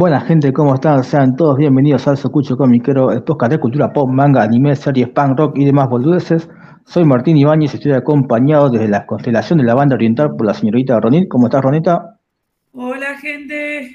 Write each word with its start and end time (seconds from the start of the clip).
Buena 0.00 0.22
gente, 0.22 0.50
¿cómo 0.54 0.76
están? 0.76 1.04
Sean 1.04 1.36
todos 1.36 1.58
bienvenidos 1.58 2.08
al 2.08 2.16
Socucho 2.16 2.56
Comiquero, 2.56 3.12
el 3.12 3.22
podcast 3.22 3.52
de 3.52 3.60
cultura 3.60 3.92
pop, 3.92 4.08
manga, 4.08 4.42
anime, 4.42 4.74
series, 4.74 5.10
punk, 5.10 5.38
rock 5.38 5.58
y 5.58 5.66
demás 5.66 5.90
boludeces. 5.90 6.48
Soy 6.86 7.04
Martín 7.04 7.36
Ibáñez 7.36 7.74
y 7.74 7.76
estoy 7.76 7.92
acompañado 7.92 8.70
desde 8.70 8.88
la 8.88 9.04
constelación 9.04 9.58
de 9.58 9.66
la 9.66 9.74
banda 9.74 9.96
oriental 9.96 10.34
por 10.36 10.46
la 10.46 10.54
señorita 10.54 10.98
Ronit. 10.98 11.28
¿Cómo 11.28 11.48
estás, 11.48 11.60
Ronita? 11.60 12.18
Hola, 12.72 13.18
gente. 13.18 13.94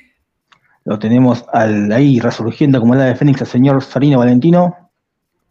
Lo 0.84 1.00
tenemos 1.00 1.44
al, 1.52 1.92
ahí 1.92 2.20
resurgiendo 2.20 2.80
como 2.80 2.94
la 2.94 3.06
de 3.06 3.16
Fénix 3.16 3.42
al 3.42 3.48
señor 3.48 3.82
Sarino 3.82 4.20
Valentino. 4.20 4.76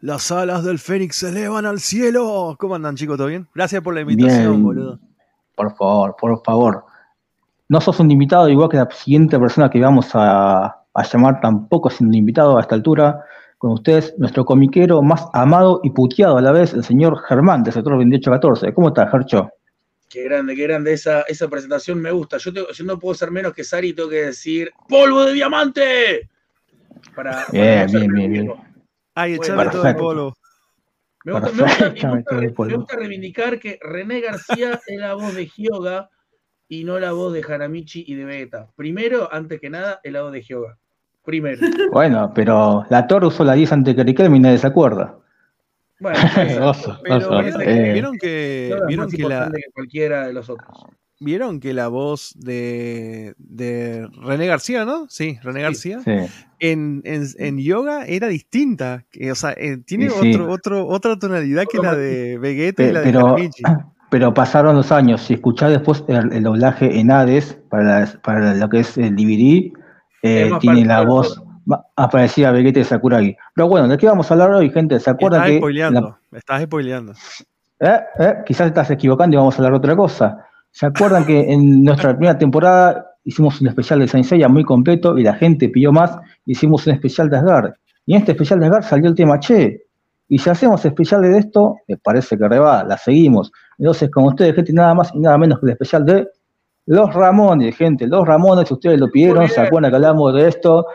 Las 0.02 0.30
alas 0.30 0.62
del 0.62 0.79
Fénix 0.79 1.16
se 1.16 1.30
elevan 1.30 1.66
al 1.66 1.80
cielo. 1.80 2.55
¿Cómo 2.61 2.77
andan, 2.77 2.95
chicos? 2.95 3.16
¿Todo 3.16 3.27
bien? 3.27 3.48
Gracias 3.57 3.83
por 3.83 3.93
la 3.93 4.02
invitación, 4.02 4.52
Bien. 4.52 4.62
boludo. 4.62 5.01
Por 5.57 5.75
favor, 5.75 6.15
por 6.16 6.41
favor. 6.45 6.84
No 7.69 7.81
sos 7.81 7.99
un 8.01 8.11
invitado, 8.11 8.49
igual 8.49 8.69
que 8.69 8.77
la 8.77 8.89
siguiente 8.91 9.39
persona 9.39 9.71
que 9.71 9.81
vamos 9.81 10.11
a, 10.15 10.65
a 10.93 11.03
llamar 11.03 11.41
tampoco 11.41 11.89
es 11.89 12.01
un 12.01 12.13
invitado 12.15 12.59
a 12.59 12.61
esta 12.61 12.75
altura. 12.75 13.25
Con 13.59 13.73
ustedes, 13.73 14.15
nuestro 14.19 14.45
comiquero 14.45 15.01
más 15.01 15.27
amado 15.33 15.81
y 15.83 15.91
puteado 15.91 16.37
a 16.37 16.43
la 16.43 16.53
vez, 16.53 16.75
el 16.75 16.85
señor 16.85 17.23
Germán, 17.27 17.63
de 17.63 17.73
sector 17.73 17.93
2814. 17.95 18.75
¿Cómo 18.75 18.89
estás, 18.89 19.11
Gercho? 19.11 19.51
Qué 20.11 20.25
grande, 20.25 20.55
qué 20.55 20.65
grande. 20.65 20.93
Esa, 20.93 21.23
esa 21.23 21.49
presentación 21.49 21.99
me 22.01 22.11
gusta. 22.13 22.37
Yo, 22.37 22.53
tengo- 22.53 22.71
yo 22.71 22.85
no 22.85 22.99
puedo 22.99 23.15
ser 23.15 23.31
menos 23.31 23.55
que 23.55 23.65
Sari 23.65 23.89
y 23.89 23.93
tengo 23.95 24.11
que 24.11 24.27
decir 24.27 24.71
¡Polvo 24.89 25.25
de 25.25 25.33
diamante! 25.33 26.29
Para, 27.15 27.47
para 27.47 27.53
Bien, 27.53 27.89
ser 27.89 28.01
bien, 28.11 28.33
bien. 28.33 28.53
Ay, 29.15 29.37
Bueno, 29.39 29.55
echame 29.62 29.71
todo 29.71 29.87
el 29.87 29.97
polvo. 29.97 30.34
Me 31.25 31.33
gusta, 31.33 31.51
me 31.53 31.62
gusta- 31.62 32.34
me 32.37 32.77
me 32.77 32.84
reivindicar 32.99 33.59
que 33.59 33.78
René 33.81 34.21
García 34.21 34.78
es 34.87 35.01
la 35.01 35.15
voz 35.15 35.34
de 35.34 35.47
Hyoga 35.47 36.11
y 36.69 36.84
no 36.84 36.98
la 36.98 37.12
voz 37.12 37.33
de 37.33 37.43
Haramichi 37.47 38.05
y 38.07 38.15
de 38.15 38.25
Vegeta. 38.25 38.69
Primero, 38.77 39.33
antes 39.33 39.61
que 39.61 39.70
nada, 39.70 40.01
es 40.03 40.12
la 40.12 40.23
voz 40.23 40.33
de 40.33 40.43
Hyoga. 40.43 40.79
Primero. 41.25 41.59
Bueno, 41.93 42.33
pero 42.34 42.84
la 42.91 43.06
Thor 43.06 43.25
usó 43.25 43.45
la 43.45 43.55
10 43.55 43.73
ante 43.73 43.97
que 43.97 44.05
Riquelme 44.05 44.37
y 44.37 44.41
nadie 44.41 44.59
se 44.59 44.67
acuerda. 44.67 45.19
Bueno, 46.01 46.19
pero 47.03 47.43
vieron 47.43 47.62
eh. 47.62 47.67
que 47.67 47.93
¿Vieron 47.93 48.19
que, 48.19 48.69
Hyoga 48.69 48.81
es 48.83 48.87
vieron 48.89 49.06
más 49.06 49.15
que 49.15 49.23
la, 49.23 49.51
que 49.51 49.62
cualquiera 49.73 50.27
de 50.27 50.33
los 50.34 50.51
otros. 50.51 50.69
vieron 51.21 51.61
que 51.61 51.73
la 51.73 51.89
voz 51.89 52.34
de, 52.37 53.34
de 53.39 54.06
René 54.23 54.47
García, 54.47 54.84
¿no? 54.84 55.06
Sí, 55.09 55.39
René 55.43 55.62
García. 55.62 56.01
Sí. 56.01 56.12
En, 56.59 57.01
en, 57.05 57.25
en 57.39 57.59
yoga 57.59 58.05
era 58.06 58.28
distinta. 58.28 59.06
o 59.31 59.34
sea, 59.34 59.53
eh, 59.53 59.78
tiene 59.78 60.11
sí. 60.11 60.34
otro, 60.34 60.51
otro, 60.51 60.87
otra 60.87 61.19
tonalidad 61.19 61.65
que 61.71 61.78
la 61.78 61.95
de 61.95 62.39
Vegeta 62.39 62.83
y 62.83 62.93
la 62.93 63.01
de 63.01 63.06
pero, 63.06 63.28
Haramichi. 63.28 63.62
pero 64.15 64.33
pasaron 64.33 64.77
los 64.77 64.93
años. 64.93 65.23
Si 65.23 65.34
escuchás 65.34 65.70
después 65.70 66.05
el, 66.07 66.33
el 66.33 66.45
doblaje 66.45 67.01
en 67.01 67.11
Hades, 67.11 67.59
para, 67.69 67.83
la- 67.83 68.09
para 68.23 68.55
lo 68.55 68.69
que 68.69 68.79
es 68.79 68.97
el 68.97 69.17
DVD, 69.17 69.73
eh, 70.23 70.51
tiene 70.61 70.84
la 70.84 71.01
voz 71.03 71.43
más 71.67 71.81
parecida 72.12 72.51
a 72.51 72.53
Vegeta 72.53 72.79
y 72.79 72.84
Sakuragi. 72.84 73.37
Pero 73.56 73.67
bueno, 73.67 73.89
¿de 73.89 73.98
qué 73.98 74.06
vamos 74.06 74.31
a 74.31 74.34
hablar 74.34 74.53
hoy, 74.53 74.71
gente? 74.71 75.01
¿Se 75.01 75.11
acuerdan 75.11 75.41
Estás 75.41 75.51
que 75.51 75.59
spoileando. 75.59 76.19
Estás 76.31 76.62
spoileando. 76.62 77.12
Eh, 77.81 78.01
eh, 78.21 78.34
quizás 78.47 78.69
estás 78.69 78.89
equivocando 78.93 79.34
y 79.34 79.39
vamos 79.39 79.55
a 79.55 79.56
hablar 79.59 79.73
de 79.73 79.79
otra 79.79 79.97
cosa. 79.97 80.47
¿Se 80.71 80.87
acuerdan 80.87 81.25
que 81.27 81.53
en 81.53 81.83
nuestra 81.83 82.12
primera 82.17 82.39
temporada 82.39 83.05
hicimos 83.25 83.61
un 83.61 83.67
especial 83.67 83.99
de 83.99 84.06
Saint 84.06 84.27
Seiya 84.28 84.47
muy 84.47 84.62
completo 84.62 85.19
y 85.19 85.25
la 85.25 85.34
gente 85.34 85.69
pidió 85.71 85.91
más? 85.91 86.17
Hicimos 86.47 86.87
un 86.87 86.93
especial 86.93 87.28
de 87.31 87.39
Asgard. 87.39 87.73
Y 88.06 88.15
en 88.15 88.21
este 88.21 88.31
especial 88.31 88.61
de 88.61 88.67
Asgard 88.67 88.84
salió 88.84 89.09
el 89.09 89.17
tema 89.17 89.41
Che. 89.41 89.84
Y 90.28 90.39
si 90.39 90.50
hacemos 90.50 90.84
especial 90.84 91.22
de 91.22 91.39
esto, 91.39 91.77
me 91.86 91.97
parece 91.97 92.39
que 92.39 92.48
reba, 92.48 92.83
la 92.84 92.97
seguimos. 92.97 93.53
Entonces, 93.78 94.10
con 94.10 94.25
ustedes, 94.25 94.54
gente, 94.54 94.72
nada 94.72 94.94
más 94.94 95.15
y 95.15 95.21
nada 95.21 95.37
menos 95.37 95.60
que 95.60 95.66
el 95.66 95.72
especial 95.72 96.04
de 96.04 96.26
Los 96.87 97.12
Ramones, 97.12 97.76
gente. 97.76 98.06
Los 98.06 98.26
Ramones, 98.26 98.71
ustedes 98.71 98.99
lo 98.99 99.10
pidieron, 99.10 99.49
¿se 99.49 99.60
acuerdan 99.60 99.91
que 99.91 99.97
hablamos 99.97 100.34
de 100.34 100.49
esto? 100.49 100.87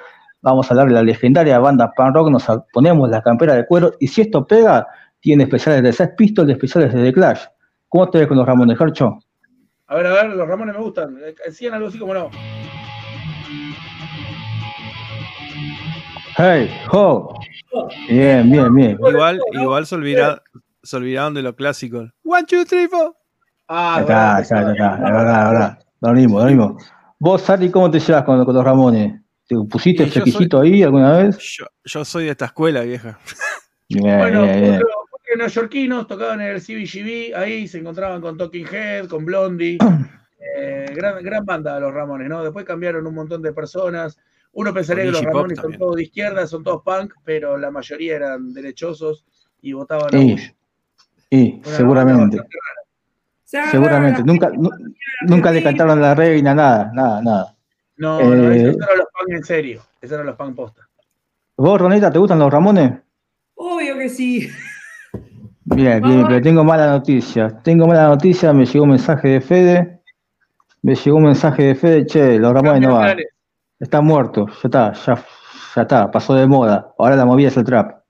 Vamos 0.41 0.69
a 0.69 0.73
hablar 0.73 0.87
de 0.87 0.93
la 0.93 1.03
legendaria 1.03 1.59
banda 1.59 1.91
Pan 1.95 2.13
Rock, 2.13 2.29
nos 2.29 2.47
ponemos 2.71 3.09
la 3.09 3.21
campera 3.21 3.55
de 3.55 3.65
cuero 3.65 3.91
y 3.99 4.07
si 4.07 4.21
esto 4.21 4.47
pega, 4.47 4.87
tiene 5.19 5.43
especiales 5.43 5.83
de 5.83 5.91
Sex 5.91 6.13
Pistols 6.15 6.49
especiales 6.49 6.93
de 6.93 7.03
The 7.03 7.13
Clash. 7.13 7.41
¿Cómo 7.89 8.09
te 8.09 8.19
ves 8.19 8.27
con 8.27 8.37
los 8.37 8.47
Ramones, 8.47 8.77
Gercho? 8.77 9.19
A 9.87 9.95
ver, 9.95 10.05
a 10.05 10.13
ver, 10.13 10.27
los 10.27 10.47
Ramones 10.47 10.75
me 10.75 10.81
gustan. 10.81 11.17
Eh, 11.23 11.35
Decían 11.45 11.73
algo 11.73 11.87
así 11.87 11.97
como 11.97 12.13
no. 12.13 12.29
Hey, 16.37 16.69
ho. 16.91 17.33
Bien, 18.09 18.49
bien, 18.49 18.73
bien. 18.73 18.91
Igual, 18.91 19.39
igual 19.51 19.85
se, 19.85 19.95
olvida- 19.95 20.41
se 20.83 20.97
olvidaron 20.97 21.33
de 21.33 21.41
lo 21.41 21.55
clásico. 21.55 22.09
One, 22.23 22.45
two, 22.47 22.65
three, 22.65 22.87
four. 22.87 23.15
Ah, 23.67 23.97
Acá, 23.97 24.05
verdad, 24.05 24.37
acá, 24.39 24.59
acá, 24.71 24.95
es 24.95 25.01
verdad, 25.13 25.43
es 25.45 25.51
verdad. 25.51 25.79
Lo 26.01 26.13
mismo, 26.13 26.39
lo 26.39 26.45
mismo. 26.45 26.77
Vos, 27.19 27.41
Sari, 27.41 27.69
¿cómo 27.69 27.91
te 27.91 27.99
llevas 27.99 28.23
con, 28.23 28.43
con 28.45 28.55
los 28.55 28.63
Ramones? 28.63 29.21
¿Te 29.47 29.55
pusiste 29.69 30.03
Y 30.03 30.05
yo 30.07 30.11
flequillito 30.11 30.61
ahí 30.61 30.83
alguna 30.83 31.17
vez? 31.17 31.37
Yo, 31.39 31.65
yo 31.83 32.05
soy 32.05 32.25
de 32.25 32.31
esta 32.31 32.45
escuela, 32.45 32.81
vieja. 32.81 33.19
Bien, 33.89 34.17
Bueno, 34.17 34.43
bien, 34.43 34.81
neoyorquinos 35.37 36.07
tocaban 36.07 36.41
en 36.41 36.47
el 36.47 36.61
CBGB, 36.61 37.35
ahí 37.35 37.67
se 37.67 37.79
encontraban 37.79 38.21
con 38.21 38.37
Talking 38.37 38.65
Head, 38.71 39.07
con 39.07 39.25
Blondie. 39.25 39.77
Eh, 40.57 40.85
gran, 40.95 41.21
gran 41.21 41.45
banda 41.45 41.79
los 41.81 41.93
Ramones, 41.93 42.27
¿no? 42.29 42.41
Después 42.41 42.65
cambiaron 42.65 43.05
un 43.05 43.13
montón 43.13 43.41
de 43.41 43.51
personas. 43.53 44.17
Uno 44.51 44.73
pensaría 44.73 45.03
que 45.05 45.11
los 45.11 45.23
Ramones 45.23 45.59
son 45.59 45.77
todos 45.77 45.95
de 45.95 46.03
izquierda, 46.03 46.47
son 46.47 46.63
todos 46.63 46.81
punk, 46.83 47.13
pero 47.23 47.57
la 47.57 47.69
mayoría 47.71 48.15
eran 48.15 48.51
derechosos 48.53 49.25
y 49.61 49.73
votaban 49.73 50.13
a 50.15 50.17
Y, 50.17 50.31
Bush. 50.31 50.49
y, 51.29 51.53
Una 51.53 51.63
seguramente, 51.77 52.39
seguramente. 53.45 54.23
Nunca, 54.23 54.49
nu- 54.49 54.71
nunca 55.27 55.51
le 55.51 55.63
cantaron 55.63 56.01
la 56.01 56.15
reina, 56.15 56.53
nada, 56.55 56.91
nada, 56.93 57.21
nada. 57.21 57.55
No, 57.97 58.19
no, 58.19 58.51
Eh, 58.51 58.55
esos 58.69 58.75
eran 58.81 58.97
los 58.97 59.07
punk 59.07 59.29
en 59.29 59.43
serio. 59.43 59.81
Esos 60.01 60.13
eran 60.15 60.25
los 60.25 60.35
punk 60.35 60.55
posta. 60.55 60.87
¿Vos, 61.57 61.79
Ronita, 61.81 62.09
te 62.11 62.17
gustan 62.19 62.39
los 62.39 62.51
Ramones? 62.51 62.93
Obvio 63.55 63.97
que 63.97 64.09
sí. 64.09 64.49
Bien, 65.65 66.01
bien, 66.01 66.25
pero 66.27 66.41
tengo 66.41 66.63
mala 66.63 66.87
noticia. 66.87 67.49
Tengo 67.61 67.85
mala 67.85 68.07
noticia, 68.07 68.53
me 68.53 68.65
llegó 68.65 68.85
un 68.85 68.91
mensaje 68.91 69.27
de 69.27 69.41
Fede. 69.41 70.01
Me 70.81 70.95
llegó 70.95 71.17
un 71.17 71.25
mensaje 71.25 71.63
de 71.63 71.75
Fede, 71.75 72.05
che, 72.05 72.39
los 72.39 72.53
Ramones 72.53 72.81
no 72.81 72.93
van. 72.95 73.17
Está 73.79 74.01
muerto, 74.01 74.47
ya 74.47 74.53
está, 74.65 74.93
ya, 74.93 75.25
ya 75.75 75.81
está, 75.81 76.11
pasó 76.11 76.33
de 76.35 76.45
moda. 76.47 76.93
Ahora 76.97 77.15
la 77.15 77.25
movida 77.25 77.47
es 77.47 77.57
el 77.57 77.63
trap. 77.63 78.01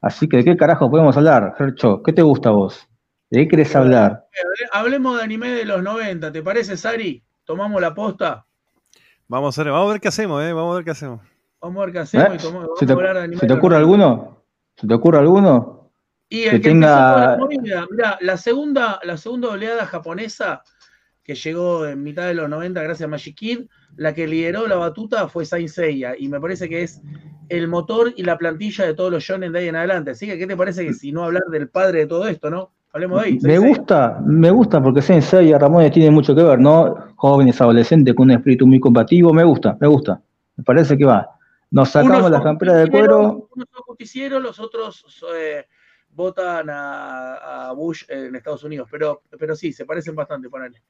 Así 0.00 0.28
que, 0.28 0.38
¿de 0.38 0.44
qué 0.44 0.56
carajo 0.56 0.90
podemos 0.90 1.16
hablar, 1.16 1.54
Gercho? 1.56 2.02
¿Qué 2.02 2.12
te 2.12 2.22
gusta 2.22 2.48
a 2.48 2.52
vos? 2.52 2.88
¿De 3.30 3.40
qué 3.40 3.48
querés 3.48 3.74
hablar? 3.76 4.26
Hable- 4.32 4.68
Hablemos 4.72 5.16
de 5.16 5.22
anime 5.24 5.48
de 5.50 5.64
los 5.64 5.82
90, 5.82 6.30
¿te 6.32 6.42
parece, 6.42 6.76
Sari? 6.76 7.24
¿Tomamos 7.44 7.80
la 7.80 7.94
posta? 7.94 8.44
Vamos 9.28 9.58
a 9.58 9.62
ver, 9.64 9.72
vamos 9.72 9.88
a 9.88 9.92
ver 9.92 10.00
qué 10.00 10.08
hacemos, 10.08 10.42
eh. 10.44 10.52
Vamos 10.52 10.72
a 10.72 10.76
ver 10.76 10.84
qué 10.84 10.90
hacemos. 10.92 11.20
Vamos 11.60 11.82
a 11.82 11.84
ver 11.86 11.92
qué 11.92 11.98
hacemos 12.00 12.28
¿Eh? 12.28 12.32
y 12.34 12.38
tomamos, 12.38 12.62
vamos 12.64 12.78
¿Se 12.78 12.86
te, 12.86 12.92
a 12.92 12.96
hablar 12.96 13.14
de 13.16 13.20
anime 13.22 13.40
se 13.40 13.46
te 13.46 13.52
ocurre 13.52 13.76
90. 13.78 13.78
alguno? 14.04 14.42
¿Se 14.76 14.86
te 14.86 14.94
ocurre 14.94 15.18
alguno? 15.18 15.90
Y 16.28 16.42
el 16.44 16.50
que 16.50 16.60
que, 16.60 16.68
tenga- 16.70 16.88
toda 17.14 17.30
la 17.32 17.36
movida, 17.38 17.86
mirá, 17.90 18.18
la 18.20 18.36
segunda, 18.36 19.00
la 19.04 19.16
segunda 19.16 19.48
oleada 19.50 19.86
japonesa 19.86 20.62
que 21.26 21.34
llegó 21.34 21.84
en 21.86 22.04
mitad 22.04 22.28
de 22.28 22.34
los 22.34 22.48
90 22.48 22.80
gracias 22.82 23.04
a 23.04 23.10
Magic 23.10 23.34
Kid, 23.34 23.60
la 23.96 24.14
que 24.14 24.28
lideró 24.28 24.68
la 24.68 24.76
batuta 24.76 25.26
fue 25.26 25.44
Saint 25.44 25.68
Seiya, 25.68 26.14
y 26.16 26.28
me 26.28 26.40
parece 26.40 26.68
que 26.68 26.84
es 26.84 27.02
el 27.48 27.66
motor 27.66 28.12
y 28.16 28.22
la 28.22 28.38
plantilla 28.38 28.86
de 28.86 28.94
todos 28.94 29.10
los 29.10 29.24
shonen 29.24 29.52
de 29.52 29.58
ahí 29.58 29.68
en 29.68 29.74
adelante. 29.74 30.12
Así 30.12 30.26
que, 30.26 30.38
¿qué 30.38 30.46
te 30.46 30.56
parece 30.56 30.84
que 30.86 30.94
si 30.94 31.10
no 31.10 31.24
hablar 31.24 31.42
del 31.50 31.68
padre 31.68 32.00
de 32.00 32.06
todo 32.06 32.28
esto, 32.28 32.48
no? 32.48 32.70
Hablemos 32.92 33.20
de 33.20 33.26
ahí. 33.26 33.40
Me 33.42 33.56
Saint 33.56 33.58
Seiya. 33.58 33.76
gusta, 33.76 34.20
me 34.24 34.50
gusta 34.52 34.80
porque 34.80 35.02
Sensei 35.02 35.48
y 35.48 35.52
Ramones 35.52 35.90
tienen 35.90 36.14
mucho 36.14 36.32
que 36.32 36.44
ver, 36.44 36.60
¿no? 36.60 36.94
Jóvenes, 37.16 37.60
adolescentes 37.60 38.14
con 38.14 38.30
un 38.30 38.36
espíritu 38.36 38.64
muy 38.64 38.78
combativo, 38.78 39.32
me 39.32 39.42
gusta, 39.42 39.76
me 39.80 39.88
gusta. 39.88 40.22
Me 40.54 40.62
parece 40.62 40.96
que 40.96 41.04
va. 41.04 41.28
Nos 41.72 41.88
sacamos 41.88 42.30
las 42.30 42.42
camperas 42.42 42.84
de 42.84 42.88
cuero. 42.88 43.48
Unos 43.52 43.68
son 43.72 43.82
justicieros, 43.82 44.40
los 44.40 44.60
otros 44.60 45.04
eh, 45.36 45.64
votan 46.10 46.70
a, 46.70 47.68
a 47.68 47.72
Bush 47.72 48.04
en 48.08 48.36
Estados 48.36 48.62
Unidos. 48.62 48.88
Pero, 48.92 49.22
pero 49.36 49.56
sí, 49.56 49.72
se 49.72 49.84
parecen 49.84 50.14
bastante, 50.14 50.48
ponele. 50.48 50.80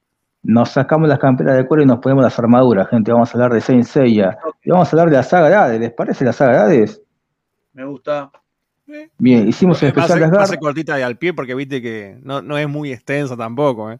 Nos 0.43 0.69
sacamos 0.69 1.09
las 1.09 1.19
camperas 1.19 1.57
de 1.57 1.65
cuero 1.65 1.83
y 1.83 1.85
nos 1.85 1.99
ponemos 1.99 2.23
las 2.23 2.37
armaduras, 2.39 2.87
gente. 2.89 3.11
Vamos 3.11 3.29
a 3.29 3.33
hablar 3.33 3.53
de 3.53 3.61
Saint 3.61 3.83
Seiya. 3.83 4.37
Y 4.63 4.69
vamos 4.71 4.87
a 4.87 4.91
hablar 4.91 5.09
de 5.09 5.17
la 5.17 5.23
saga 5.23 5.49
de 5.49 5.55
Hades. 5.55 5.79
¿Les 5.79 5.91
parece 5.91 6.23
la 6.23 6.33
saga 6.33 6.67
de 6.67 6.77
Hades? 6.77 7.01
Me 7.73 7.85
gusta. 7.85 8.31
Bien, 9.17 9.47
hicimos 9.47 9.81
el 9.83 9.89
especial 9.89 10.19
ser, 10.19 10.49
de 10.51 10.57
cortita 10.59 10.97
y 10.97 11.01
al 11.01 11.17
pie 11.17 11.33
porque 11.33 11.53
viste 11.53 11.81
que 11.81 12.17
no, 12.23 12.41
no 12.41 12.57
es 12.57 12.69
muy 12.69 12.93
extensa 12.93 13.35
tampoco, 13.35 13.91
eh. 13.91 13.99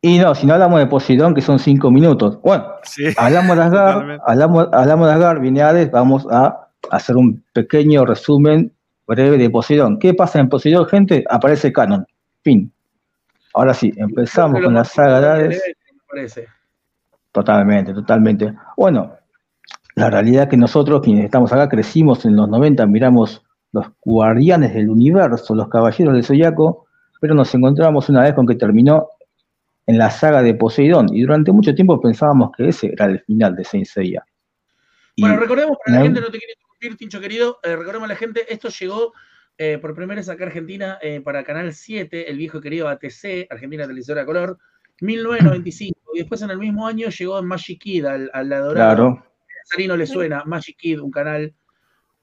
Y 0.00 0.18
no, 0.20 0.32
si 0.36 0.46
no 0.46 0.54
hablamos 0.54 0.78
de 0.78 0.86
Poseidón, 0.86 1.34
que 1.34 1.40
son 1.40 1.58
cinco 1.58 1.90
minutos. 1.90 2.40
Bueno, 2.40 2.64
Sí. 2.84 3.06
hablamos 3.16 3.56
de 3.56 3.62
Asgard, 3.64 3.92
Totalmente. 3.94 4.24
hablamos, 4.24 4.68
hablamos 4.72 5.08
de 5.08 5.12
Asgard, 5.14 5.40
viene 5.40 5.62
Hades, 5.62 5.90
vamos 5.90 6.24
a 6.30 6.68
hacer 6.92 7.16
un 7.16 7.42
pequeño 7.52 8.06
resumen 8.06 8.70
breve 9.08 9.36
de 9.36 9.50
Poseidón. 9.50 9.98
¿Qué 9.98 10.14
pasa 10.14 10.38
en 10.38 10.48
Poseidón, 10.48 10.86
gente? 10.86 11.24
Aparece 11.28 11.72
Canon. 11.72 12.06
Fin. 12.44 12.70
Ahora 13.54 13.74
sí, 13.74 13.92
empezamos 13.96 14.62
con 14.62 14.74
la 14.74 14.84
saga 14.84 15.20
de 15.20 15.28
Hades. 15.28 15.62
parece. 16.08 16.48
Totalmente, 17.32 17.92
totalmente. 17.92 18.54
Bueno, 18.76 19.16
la 19.94 20.10
realidad 20.10 20.44
es 20.44 20.48
que 20.48 20.56
nosotros, 20.56 21.00
quienes 21.02 21.24
estamos 21.24 21.52
acá, 21.52 21.68
crecimos 21.68 22.24
en 22.24 22.36
los 22.36 22.48
90, 22.48 22.86
miramos 22.86 23.44
los 23.72 23.86
guardianes 24.00 24.74
del 24.74 24.88
universo, 24.88 25.54
los 25.54 25.68
caballeros 25.68 26.14
del 26.14 26.24
zodiaco, 26.24 26.86
pero 27.20 27.34
nos 27.34 27.54
encontramos 27.54 28.08
una 28.08 28.22
vez 28.22 28.34
con 28.34 28.46
que 28.46 28.54
terminó 28.54 29.08
en 29.86 29.98
la 29.98 30.10
saga 30.10 30.42
de 30.42 30.54
Poseidón, 30.54 31.08
y 31.12 31.22
durante 31.22 31.50
mucho 31.50 31.74
tiempo 31.74 32.00
pensábamos 32.00 32.50
que 32.56 32.68
ese 32.68 32.92
era 32.92 33.06
el 33.06 33.20
final 33.20 33.56
de 33.56 33.64
Saint 33.64 33.86
Seiya. 33.86 34.24
bueno, 35.18 35.36
recordemos 35.36 35.78
para 35.84 35.98
la 35.98 36.04
gente, 36.04 36.20
no 36.20 36.30
te 36.30 36.38
quiero 36.38 36.52
interrumpir, 36.52 36.96
Tincho 36.98 37.20
querido, 37.20 37.58
eh, 37.62 37.74
recordemos 37.74 38.04
a 38.04 38.12
la 38.12 38.16
gente, 38.16 38.52
esto 38.52 38.68
llegó 38.68 39.12
eh, 39.58 39.78
por 39.78 39.94
primera 39.94 40.20
vez 40.20 40.28
acá 40.28 40.44
a 40.44 40.46
Argentina 40.46 40.98
eh, 41.02 41.20
para 41.20 41.44
Canal 41.44 41.74
7, 41.74 42.30
el 42.30 42.38
viejo 42.38 42.60
querido 42.60 42.88
ATC, 42.88 43.48
Argentina 43.50 43.84
Televisora 43.86 44.24
Color, 44.24 44.58
1995. 45.00 45.98
Y 46.14 46.18
después 46.20 46.40
en 46.42 46.50
el 46.50 46.58
mismo 46.58 46.86
año 46.86 47.08
llegó 47.08 47.42
Magic 47.42 47.80
Kid 47.80 48.04
al, 48.06 48.30
al 48.32 48.52
adorado. 48.52 48.94
Claro. 48.94 49.24
A 49.24 49.66
Sarino 49.66 49.96
le 49.96 50.06
suena, 50.06 50.44
Magic 50.44 50.76
Kid, 50.76 51.00
un 51.00 51.10
canal 51.10 51.54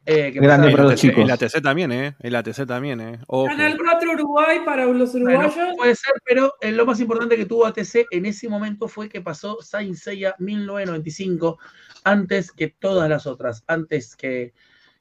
eh, 0.06 0.32
que 0.32 0.40
Grande 0.40 0.70
para 0.70 0.84
los 0.84 0.96
chicos. 0.96 1.24
El 1.24 1.32
ATC 1.32 1.62
también, 1.64 1.92
¿eh? 1.92 2.16
El 2.20 2.36
ATC 2.36 2.68
también, 2.68 3.02
¿eh? 3.02 3.20
Canal 3.28 3.78
4 3.78 4.12
Uruguay 4.12 4.60
para 4.64 4.86
los 4.86 5.16
uruguayos. 5.16 5.56
puede 5.76 5.96
ser, 5.96 6.14
pero 6.24 6.54
eh, 6.62 6.72
lo 6.72 6.86
más 6.86 7.00
importante 7.00 7.36
que 7.36 7.46
tuvo 7.46 7.66
ATC 7.66 8.06
en 8.12 8.28
ese 8.28 8.48
momento 8.48 8.88
fue 8.88 9.10
que 9.10 9.22
pasó 9.22 9.58
Saint 9.62 9.96
Seiya 9.96 10.36
1995 10.38 11.58
antes 12.04 12.52
que 12.52 12.68
todas 12.68 13.10
las 13.10 13.26
otras, 13.26 13.64
antes 13.66 14.16
que, 14.16 14.54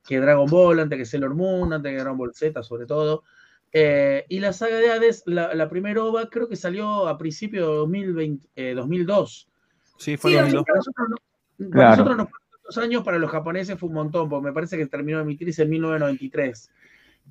que 0.07 0.21
Dragon 0.21 0.49
Ball, 0.49 0.81
antes 0.81 0.99
que 0.99 1.05
Sailor 1.05 1.35
Moon, 1.35 1.73
antes 1.73 1.91
que 1.91 1.99
Dragon 1.99 2.19
Ball 2.19 2.35
Z, 2.35 2.63
sobre 2.63 2.87
todo. 2.87 3.25
Eh, 3.73 4.25
y 4.29 4.41
la 4.41 4.53
saga 4.53 4.77
de 4.77 4.91
Hades, 4.91 5.23
la, 5.27 5.55
la 5.55 5.69
primera 5.69 6.05
OVA, 6.05 6.29
creo 6.29 6.49
que 6.49 6.57
salió 6.57 7.09
a 7.09 7.19
principios 7.19 7.67
de 7.69 7.75
2020, 7.75 8.75
2002. 8.75 9.49
Sí, 9.99 10.17
fue 10.17 10.33
sí, 10.33 10.37
2002. 10.37 10.65
Para 10.65 10.79
nosotros, 10.79 11.09
no, 11.59 11.71
para 11.71 11.91
nosotros 11.91 12.17
no 12.17 12.29
años 12.77 13.03
para 13.03 13.19
los 13.19 13.31
japoneses 13.31 13.79
fue 13.79 13.89
un 13.89 13.95
montón, 13.95 14.29
porque 14.29 14.47
me 14.47 14.53
parece 14.53 14.77
que 14.77 14.87
terminó 14.87 15.19
de 15.19 15.25
emitirse 15.25 15.63
en 15.63 15.71
1993. 15.71 16.71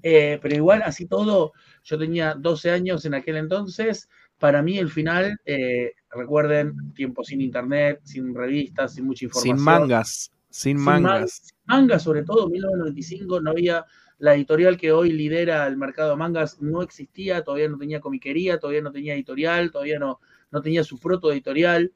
Eh, 0.02 0.40
pero 0.42 0.56
igual, 0.56 0.82
así 0.84 1.06
todo, 1.06 1.54
yo 1.84 1.98
tenía 1.98 2.36
12 2.36 2.72
años 2.72 3.06
en 3.06 3.14
aquel 3.14 3.38
entonces. 3.38 4.10
Para 4.40 4.62
mí, 4.62 4.78
el 4.78 4.90
final, 4.90 5.40
eh, 5.46 5.94
recuerden, 6.12 6.94
tiempo 6.94 7.24
sin 7.24 7.42
internet, 7.42 8.02
sin 8.04 8.34
revistas, 8.34 8.96
sin 8.96 9.06
mucha 9.06 9.26
información. 9.26 9.58
Sin 9.58 9.64
mangas, 9.64 10.32
sin, 10.54 10.78
mangas. 10.78 11.32
sin 11.32 11.58
mangas, 11.66 12.04
sobre 12.04 12.22
todo, 12.22 12.46
en 12.46 12.52
1995 12.52 13.42
no 13.42 13.50
había 13.50 13.86
la 14.20 14.36
editorial 14.36 14.78
que 14.78 14.92
hoy 14.92 15.12
lidera 15.12 15.66
el 15.66 15.78
mercado 15.78 16.12
de 16.12 16.16
mangas, 16.16 16.62
no 16.62 16.84
existía, 16.84 17.44
todavía 17.44 17.68
no 17.70 17.78
tenía 17.80 18.00
comiquería, 18.00 18.60
todavía 18.60 18.84
no 18.84 18.92
tenía 18.92 19.16
editorial, 19.16 19.72
todavía 19.72 19.98
no, 19.98 20.20
no 20.52 20.62
tenía 20.62 20.84
su 20.84 21.00
proto 21.00 21.32
editorial. 21.32 21.92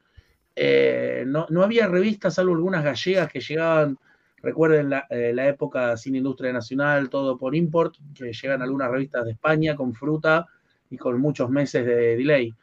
Eh, 0.56 1.24
no, 1.28 1.46
no, 1.52 1.62
había 1.62 1.88
revistas, 1.88 2.34
salvo 2.34 2.56
algunas 2.56 2.84
gallegas 2.84 3.32
que 3.32 3.42
llegaban, 3.42 4.00
recuerden 4.42 4.90
la, 4.90 5.06
eh, 5.12 5.34
la, 5.36 5.48
época 5.48 5.96
sin 5.96 6.16
industria 6.16 6.52
nacional, 6.52 7.10
todo 7.10 7.38
por 7.38 7.56
import, 7.56 7.96
que 8.16 8.34
llegan 8.34 8.64
algunas 8.64 8.90
revistas 8.90 9.24
de 9.24 9.34
España 9.34 9.76
con 9.76 9.94
fruta 9.94 10.48
y 10.90 10.98
con 10.98 11.22
muchos 11.22 11.52
meses 11.52 11.86
de 11.86 12.18
delay. 12.18 12.56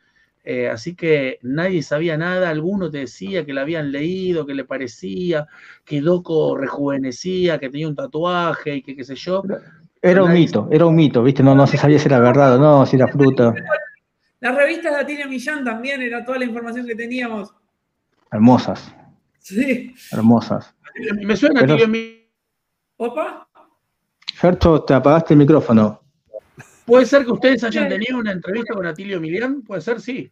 Eh, 0.47 0.69
así 0.69 0.95
que 0.95 1.39
nadie 1.41 1.83
sabía 1.83 2.19
nada, 2.19 2.51
alguno 2.51 2.91
te 2.91 2.99
decía 2.99 3.47
que 3.47 3.55
la 3.55 3.63
habían 3.63 3.91
leído, 3.91 4.45
que 4.45 4.55
le 4.55 4.65
parecía, 4.65 5.47
que 5.87 6.03
Doco 6.03 6.57
rejuvenecía, 6.57 7.59
que 7.59 7.71
tenía 7.71 7.89
un 7.89 7.97
tatuaje 7.97 8.77
y 8.77 8.83
que 8.83 8.95
qué 8.95 9.05
sé 9.05 9.15
yo. 9.15 9.43
Era 10.03 10.23
un 10.23 10.35
mito, 10.35 10.69
era 10.71 10.85
un 10.85 10.95
mito, 10.95 11.23
¿viste? 11.23 11.43
No, 11.43 11.55
no 11.55 11.67
se 11.67 11.79
sabía 11.79 11.99
si 11.99 12.09
era 12.09 12.19
verdad 12.19 12.57
o 12.57 12.59
no, 12.59 12.85
si 12.85 12.97
era 12.97 13.09
fruta. 13.09 13.55
Las 14.41 14.55
revistas 14.55 14.93
de 14.93 15.01
Atina 15.01 15.27
Millán 15.27 15.65
también 15.65 16.03
era 16.03 16.23
toda 16.23 16.39
la 16.39 16.45
información 16.45 16.87
que 16.87 16.95
teníamos. 16.95 17.55
Hermosas. 18.31 18.95
Sí. 19.39 19.95
Hermosas. 20.13 20.75
Me 21.23 21.35
suena 21.35 21.61
Pero... 21.61 21.77
tío 21.77 21.89
mi. 21.89 22.29
¿Opa? 22.99 23.49
Gerto, 24.35 24.83
te 24.83 24.93
apagaste 24.93 25.33
el 25.33 25.39
micrófono. 25.39 26.04
¿Puede 26.87 27.07
ser 27.07 27.25
que 27.25 27.33
ustedes 27.33 27.65
hayan 27.65 27.89
tenido 27.89 28.19
una 28.19 28.33
entrevista 28.33 28.75
con 28.75 28.87
Atilio 28.87 29.17
Emilián? 29.17 29.63
Puede 29.63 29.81
ser, 29.81 30.01
sí. 30.01 30.31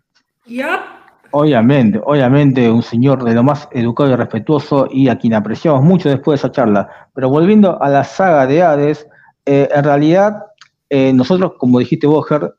Obviamente, 1.31 1.99
obviamente, 2.04 2.70
un 2.70 2.82
señor 2.82 3.25
de 3.25 3.32
lo 3.32 3.43
más 3.43 3.66
educado 3.72 4.10
y 4.10 4.16
respetuoso 4.16 4.87
y 4.90 5.08
a 5.08 5.16
quien 5.16 5.32
apreciamos 5.32 5.82
mucho 5.82 6.10
después 6.10 6.40
de 6.40 6.46
esa 6.46 6.52
charla. 6.52 7.08
Pero 7.14 7.31
volviendo 7.31 7.81
a 7.82 7.88
la 7.88 8.04
saga 8.04 8.46
de 8.46 8.62
Hades, 8.62 9.06
eh, 9.46 9.66
en 9.75 9.82
realidad, 9.84 10.44
eh, 10.90 11.10
nosotros, 11.14 11.54
como 11.56 11.78
dijiste 11.78 12.06
vos, 12.06 12.28
Ger, 12.28 12.54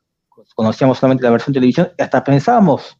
conocíamos 0.56 0.98
solamente 0.98 1.22
la 1.22 1.30
versión 1.30 1.52
de 1.52 1.58
televisión, 1.58 1.88
hasta 1.98 2.24
pensábamos 2.24 2.98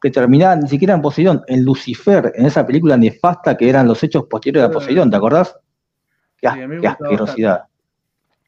que 0.00 0.10
terminaba 0.10 0.54
ni 0.54 0.68
siquiera 0.68 0.94
en 0.94 1.02
Poseidón, 1.02 1.42
en 1.48 1.64
Lucifer, 1.64 2.32
en 2.36 2.46
esa 2.46 2.64
película 2.64 2.96
nefasta 2.96 3.56
que 3.56 3.68
eran 3.68 3.88
los 3.88 4.00
hechos 4.04 4.26
posteriores 4.30 4.70
a 4.70 4.72
Poseidón, 4.72 5.10
¿te 5.10 5.16
acordás? 5.16 5.56
Qué, 6.36 6.48
sí, 6.48 6.60
qué 6.80 6.86
asquerosidad. 6.86 7.64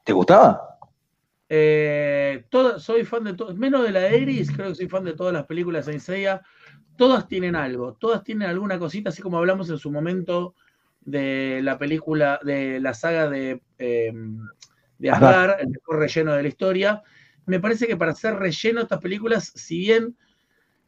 ¿Te 0.04 0.12
gustaba? 0.12 0.69
Eh, 1.52 2.44
todo, 2.48 2.78
soy 2.78 3.04
fan 3.04 3.24
de 3.24 3.34
todo, 3.34 3.52
menos 3.56 3.82
de 3.82 3.90
la 3.90 4.02
de 4.02 4.18
Iris, 4.18 4.52
creo 4.52 4.68
que 4.68 4.76
soy 4.76 4.88
fan 4.88 5.02
de 5.02 5.14
todas 5.14 5.34
las 5.34 5.46
películas 5.46 5.86
de 5.86 5.98
Seiya. 5.98 6.42
Todas 6.96 7.26
tienen 7.26 7.56
algo, 7.56 7.94
todas 7.94 8.22
tienen 8.22 8.48
alguna 8.48 8.78
cosita, 8.78 9.08
así 9.08 9.20
como 9.20 9.36
hablamos 9.36 9.68
en 9.68 9.78
su 9.78 9.90
momento 9.90 10.54
de 11.00 11.60
la 11.64 11.76
película, 11.76 12.38
de 12.44 12.78
la 12.78 12.94
saga 12.94 13.28
de, 13.28 13.62
eh, 13.78 14.12
de 14.98 15.08
el 15.08 15.68
mejor 15.68 15.98
relleno 15.98 16.34
de 16.34 16.42
la 16.42 16.48
historia. 16.48 17.02
Me 17.46 17.58
parece 17.58 17.88
que 17.88 17.96
para 17.96 18.14
ser 18.14 18.36
relleno 18.36 18.82
estas 18.82 19.00
películas, 19.00 19.50
si 19.56 19.80
bien 19.80 20.16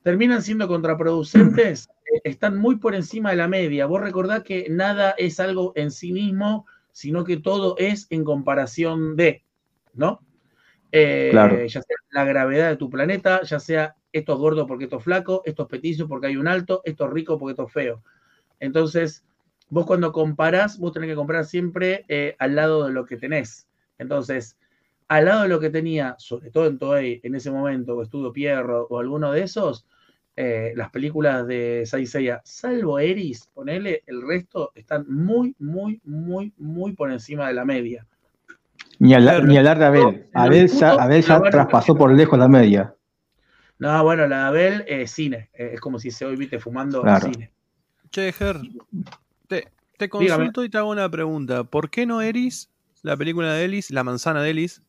terminan 0.05 0.43
siendo 0.43 0.69
contraproducentes, 0.69 1.89
están 2.23 2.57
muy 2.57 2.77
por 2.77 2.95
encima 2.95 3.31
de 3.31 3.37
la 3.37 3.49
media. 3.49 3.87
Vos 3.87 4.01
recordás 4.01 4.45
que 4.45 4.69
nada 4.71 5.11
es 5.19 5.41
algo 5.41 5.73
en 5.75 5.91
sí 5.91 6.13
mismo, 6.13 6.67
sino 6.93 7.25
que 7.25 7.39
todo 7.39 7.75
es 7.79 8.07
en 8.11 8.23
comparación 8.23 9.17
de, 9.17 9.45
¿no? 9.95 10.21
Eh. 10.93 11.31
Ya 11.33 11.83
sea 11.83 11.97
la 12.11 12.25
gravedad 12.25 12.69
de 12.69 12.77
tu 12.77 12.91
planeta, 12.91 13.43
ya 13.43 13.59
sea 13.59 13.97
esto 14.13 14.35
es 14.35 14.39
gordo 14.39 14.67
porque 14.67 14.85
esto 14.85 14.99
es 14.99 15.05
flaco, 15.05 15.43
esto 15.47 15.63
es 15.63 15.69
petizo 15.69 16.07
porque 16.07 16.27
hay 16.27 16.37
un 16.37 16.47
alto, 16.47 16.83
esto 16.85 17.07
es 17.07 17.13
rico 17.13 17.39
porque 17.39 17.53
esto 17.53 17.67
es 17.67 17.73
feo. 17.73 18.03
Entonces, 18.61 19.25
vos 19.71 19.87
cuando 19.87 20.13
comparás, 20.13 20.79
vos 20.79 20.93
tenés 20.93 21.09
que 21.09 21.17
comprar 21.17 21.47
siempre 21.47 22.05
eh, 22.09 22.37
al 22.39 22.55
lado 22.55 22.87
de 22.87 22.93
lo 22.93 23.07
que 23.07 23.17
tenés. 23.17 23.69
Entonces, 23.99 24.59
al 25.09 25.25
lado 25.25 25.43
de 25.43 25.49
lo 25.49 25.61
que 25.61 25.71
tenía, 25.71 26.15
sobre 26.19 26.51
todo 26.51 26.67
en 26.67 26.79
Toei 26.79 27.21
en 27.23 27.35
ese 27.35 27.51
momento, 27.51 27.97
o 27.97 28.03
Estudio 28.03 28.33
Pierro 28.33 28.87
o 28.91 28.99
alguno 28.99 29.33
de 29.33 29.43
esos, 29.43 29.87
eh, 30.37 30.73
las 30.77 30.91
películas 30.91 31.47
de 31.47 31.85
Seiya, 31.85 32.41
salvo 32.45 32.99
Eris, 32.99 33.49
ponele, 33.53 34.03
el 34.07 34.23
resto 34.23 34.73
están 34.75 35.07
muy, 35.09 35.55
muy, 35.59 36.01
muy, 36.05 36.53
muy 36.57 36.93
por 36.95 37.11
encima 37.11 37.49
de 37.49 37.55
la 37.55 37.65
media. 37.65 38.07
Ni 39.03 39.15
hablar, 39.15 39.45
ni 39.45 39.59
hablar 39.59 39.81
de 39.81 39.85
Abel. 39.85 40.27
Abel 40.33 40.69
ya, 40.69 40.93
Abel 40.93 41.23
ya 41.23 41.41
traspasó 41.41 41.97
por 41.97 42.15
lejos 42.15 42.39
la 42.39 42.47
media. 42.47 42.95
No, 43.81 44.05
bueno, 44.05 44.29
la 44.29 44.39
de 44.39 44.45
Abel 44.45 44.85
es 44.87 45.11
cine. 45.11 45.51
Es 45.55 45.81
como 45.81 45.99
si 45.99 46.13
se 46.13 46.25
hoy 46.25 46.37
viste 46.37 46.61
fumando 46.61 47.03
claro. 47.03 47.29
cine. 47.33 47.51
Che, 48.11 48.31
Ger, 48.31 48.61
te, 49.49 49.67
te 49.97 50.09
consulto 50.09 50.61
Dígame. 50.61 50.67
y 50.67 50.69
te 50.69 50.79
hago 50.79 50.91
una 50.91 51.11
pregunta. 51.11 51.65
¿Por 51.65 51.91
qué 51.91 52.07
no 52.07 52.23
Eris, 52.23 52.71
la 53.03 53.17
película 53.17 53.53
de 53.55 53.65
Ellis, 53.65 53.91
la 53.91 54.05
manzana 54.05 54.41
de 54.41 54.51
Ellis, 54.51 54.83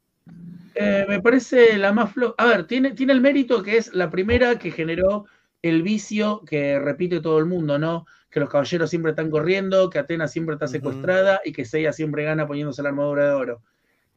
eh, 0.76 1.06
me 1.10 1.20
parece 1.20 1.76
la 1.80 1.92
más 1.92 2.14
floja. 2.14 2.36
A 2.38 2.46
ver, 2.46 2.68
tiene, 2.68 2.92
tiene 2.92 3.14
el 3.14 3.22
mérito 3.22 3.64
que 3.64 3.78
es 3.78 3.96
la 3.96 4.12
primera 4.12 4.60
que 4.60 4.70
generó 4.70 5.26
el 5.64 5.82
vicio 5.82 6.44
que 6.46 6.78
repite 6.78 7.20
todo 7.20 7.40
el 7.40 7.48
mundo, 7.48 7.80
¿no? 7.80 8.06
Que 8.30 8.40
los 8.40 8.50
caballeros 8.50 8.92
siempre 8.92 9.10
están 9.10 9.32
corriendo, 9.32 9.90
que 9.90 9.98
Atenas 9.98 10.32
siempre 10.32 10.54
está 10.54 10.68
secuestrada 10.68 11.38
uh 11.44 11.48
-huh. 11.48 11.50
y 11.50 11.52
que 11.52 11.66
Seiya 11.66 11.94
siempre 11.94 12.24
gana 12.24 12.46
poniéndose 12.46 12.84
la 12.84 12.90
armadura 12.90 13.26
de 13.26 13.32
oro. 13.32 13.62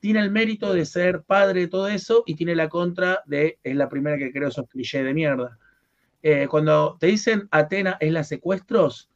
Tiene 0.00 0.21
el 0.21 0.31
mérito 0.31 0.73
de 0.73 0.85
ser 0.85 1.23
padre 1.23 1.61
de 1.61 1.69
todo 1.69 1.88
eso 1.88 2.23
y 2.26 2.35
tiene 2.35 2.55
la 2.55 2.69
contra 2.69 3.23
de 3.26 3.59
es 3.62 3.76
la 3.76 3.88
primera 3.88 4.19
que 4.19 4.33
creo 4.33 4.49
esos 4.49 4.69
clichés 4.69 5.05
de 5.05 5.15
mierda. 5.15 5.59
Eh, 6.23 6.47
cuando 6.49 6.97
te 6.99 7.07
dicen 7.07 7.49
Atena 7.50 7.97
es 8.00 8.12
la 8.12 8.25
secuestros, 8.25 9.11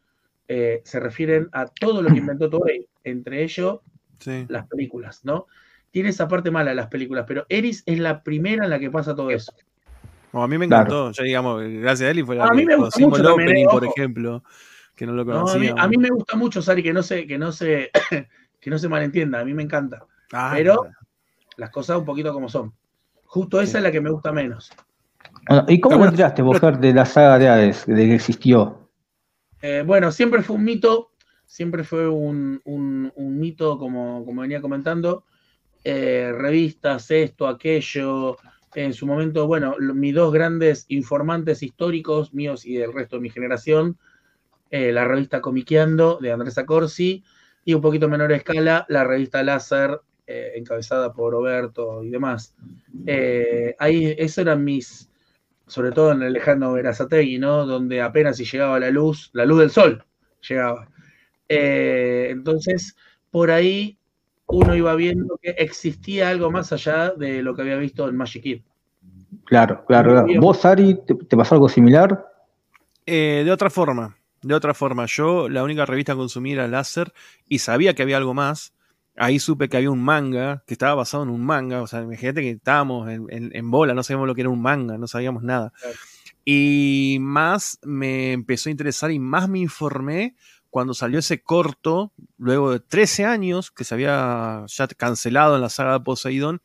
eh, 0.48 0.80
se 0.84 1.00
refieren 1.00 1.48
a 1.52 1.66
todo 1.66 2.02
lo 2.02 2.10
que 2.10 2.18
inventó 2.18 2.50
Toei, 2.50 2.86
entre 3.04 3.42
ellos 3.42 3.80
sí. 4.18 4.46
las 4.48 4.66
películas, 4.66 5.24
¿no? 5.24 5.46
tiene 5.90 6.10
esa 6.10 6.28
parte 6.28 6.50
mala 6.50 6.70
de 6.70 6.76
las 6.76 6.88
películas, 6.88 7.24
pero 7.26 7.46
Eris 7.48 7.82
es 7.86 7.98
la 7.98 8.22
primera 8.22 8.64
en 8.64 8.70
la 8.70 8.78
que 8.78 8.90
pasa 8.90 9.14
todo 9.14 9.30
eso. 9.30 9.52
No, 10.32 10.42
a 10.42 10.48
mí 10.48 10.56
me 10.58 10.66
encantó, 10.66 10.88
claro. 10.88 11.12
ya 11.12 11.24
digamos, 11.24 11.62
gracias 11.62 12.06
a 12.06 12.10
él 12.12 12.20
y 12.20 12.22
fue 12.22 12.36
la 12.36 12.44
a 12.44 12.50
que 12.50 12.56
mí 12.56 12.64
me 12.64 12.76
gusta 12.76 13.00
mucho 13.00 13.16
el 13.16 13.22
también, 13.24 13.48
opening, 13.48 13.66
por 13.66 13.84
ejemplo, 13.84 14.44
que 14.94 15.06
no 15.06 15.12
lo 15.12 15.24
No, 15.24 15.32
a, 15.32 15.34
mí, 15.34 15.48
conocíamos. 15.48 15.84
a 15.84 15.88
mí 15.88 15.96
me 15.96 16.10
gusta 16.10 16.36
mucho, 16.36 16.62
Sari, 16.62 16.82
que 16.82 16.92
no 16.92 17.02
se, 17.02 17.26
que 17.26 17.36
no 17.36 17.50
se, 17.50 17.90
que 18.60 18.70
no 18.70 18.78
se 18.78 18.88
malentienda, 18.88 19.40
a 19.40 19.44
mí 19.44 19.54
me 19.54 19.64
encanta. 19.64 20.06
Ah, 20.32 20.52
pero 20.54 20.86
las 21.56 21.70
cosas 21.70 21.98
un 21.98 22.04
poquito 22.04 22.32
como 22.32 22.48
son. 22.48 22.72
Justo 23.24 23.60
esa 23.60 23.72
Sí. 23.72 23.76
es 23.78 23.82
la 23.84 23.92
que 23.92 24.00
me 24.00 24.10
gusta 24.10 24.32
menos. 24.32 24.70
Bueno, 25.48 25.64
¿Y 25.68 25.80
cómo 25.80 25.96
bueno, 25.98 26.10
entraste, 26.12 26.42
vos, 26.42 26.58
Fer, 26.58 26.78
de 26.78 26.92
la 26.92 27.04
saga 27.06 27.38
de 27.38 27.48
Hades, 27.48 27.86
de 27.86 27.94
que 27.94 28.14
existió? 28.14 28.88
Eh, 29.62 29.82
bueno, 29.86 30.10
siempre 30.12 30.42
fue 30.42 30.56
un 30.56 30.64
mito, 30.64 31.10
siempre 31.46 31.84
fue 31.84 32.08
un, 32.08 32.60
un- 32.64 33.12
un 33.14 33.38
mito, 33.38 33.78
como, 33.78 34.24
como 34.24 34.42
venía 34.42 34.60
comentando. 34.60 35.24
Eh, 35.84 36.32
revistas, 36.36 37.10
esto, 37.10 37.46
aquello. 37.48 38.36
En 38.74 38.92
su 38.94 39.06
momento, 39.06 39.46
bueno, 39.46 39.74
lo- 39.78 39.94
mis 39.94 40.14
dos 40.14 40.32
grandes 40.32 40.84
informantes 40.88 41.62
históricos, 41.62 42.32
míos 42.34 42.64
y 42.64 42.74
del 42.76 42.92
resto 42.92 43.16
de 43.16 43.22
mi 43.22 43.30
generación, 43.30 43.98
eh, 44.70 44.92
la 44.92 45.04
revista 45.04 45.40
Comiqueando 45.40 46.18
de 46.20 46.30
Andrés 46.32 46.56
Acorsi 46.58 47.24
y 47.64 47.74
un 47.74 47.80
poquito 47.82 48.08
menor 48.08 48.30
escala, 48.32 48.86
la 48.88 49.02
revista 49.04 49.42
Láser, 49.42 50.00
eh, 50.32 50.52
encabezada 50.54 51.12
por 51.12 51.32
Roberto 51.32 52.04
y 52.04 52.10
demás. 52.10 52.54
Eh, 53.04 53.74
ahí, 53.80 54.14
eso 54.16 54.40
eran 54.40 54.62
mis, 54.62 55.10
sobre 55.66 55.90
todo 55.90 56.12
en 56.12 56.22
el 56.22 56.34
lejano 56.34 56.74
Verazategui, 56.74 57.38
¿no? 57.38 57.66
Donde 57.66 58.00
apenas 58.00 58.36
si 58.36 58.44
llegaba 58.44 58.78
la 58.78 58.90
luz, 58.90 59.30
la 59.32 59.44
luz 59.44 59.58
del 59.58 59.70
sol 59.70 60.04
llegaba. 60.48 60.88
Eh, 61.48 62.28
entonces, 62.30 62.96
por 63.32 63.50
ahí 63.50 63.98
uno 64.46 64.76
iba 64.76 64.94
viendo 64.94 65.36
que 65.42 65.50
existía 65.50 66.28
algo 66.28 66.48
más 66.52 66.72
allá 66.72 67.10
de 67.10 67.42
lo 67.42 67.56
que 67.56 67.62
había 67.62 67.76
visto 67.76 68.08
en 68.08 68.16
Magic 68.16 68.44
Kid. 68.44 68.62
Claro, 69.46 69.84
claro. 69.84 70.26
¿Vos, 70.38 70.64
Ari, 70.64 70.96
te, 71.04 71.36
pasó 71.36 71.56
algo 71.56 71.68
similar? 71.68 72.24
Eh, 73.04 73.42
de 73.44 73.50
otra 73.50 73.68
forma, 73.68 74.16
de 74.42 74.54
otra 74.54 74.74
forma. 74.74 75.06
Yo 75.06 75.48
la 75.48 75.64
única 75.64 75.86
revista 75.86 76.12
que 76.12 76.18
consumí 76.18 76.52
era 76.52 76.68
Láser 76.68 77.12
y 77.48 77.58
sabía 77.58 77.94
que 77.94 78.02
había 78.02 78.16
algo 78.16 78.32
más. 78.32 78.74
Ahí 79.22 79.38
supe 79.38 79.68
que 79.68 79.76
había 79.76 79.90
un 79.90 80.02
manga, 80.02 80.64
que 80.66 80.72
estaba 80.72 80.94
basado 80.94 81.24
en 81.24 81.28
un 81.28 81.44
manga. 81.44 81.82
O 81.82 81.86
sea, 81.86 82.00
imagínate 82.00 82.40
que 82.40 82.52
estábamos 82.52 83.06
en, 83.10 83.70
bola, 83.70 83.92
no 83.92 84.02
sabíamos 84.02 84.26
lo 84.26 84.34
que 84.34 84.40
era 84.40 84.48
un 84.48 84.62
manga, 84.62 84.96
no 84.96 85.06
sabíamos 85.06 85.42
nada. 85.42 85.74
Y 86.42 87.18
más 87.20 87.78
me 87.82 88.32
empezó 88.32 88.70
a 88.70 88.72
interesar 88.72 89.10
y 89.10 89.18
más 89.18 89.46
me 89.46 89.58
informé 89.58 90.36
cuando 90.70 90.94
salió 90.94 91.18
ese 91.18 91.42
corto, 91.42 92.14
luego 92.38 92.72
de 92.72 92.80
13 92.80 93.26
años, 93.26 93.70
que 93.70 93.84
se 93.84 93.92
había 93.92 94.64
ya 94.66 94.88
cancelado 94.88 95.54
en 95.54 95.60
la 95.60 95.68
saga 95.68 95.92
de 95.92 96.00
Poseidón, 96.00 96.62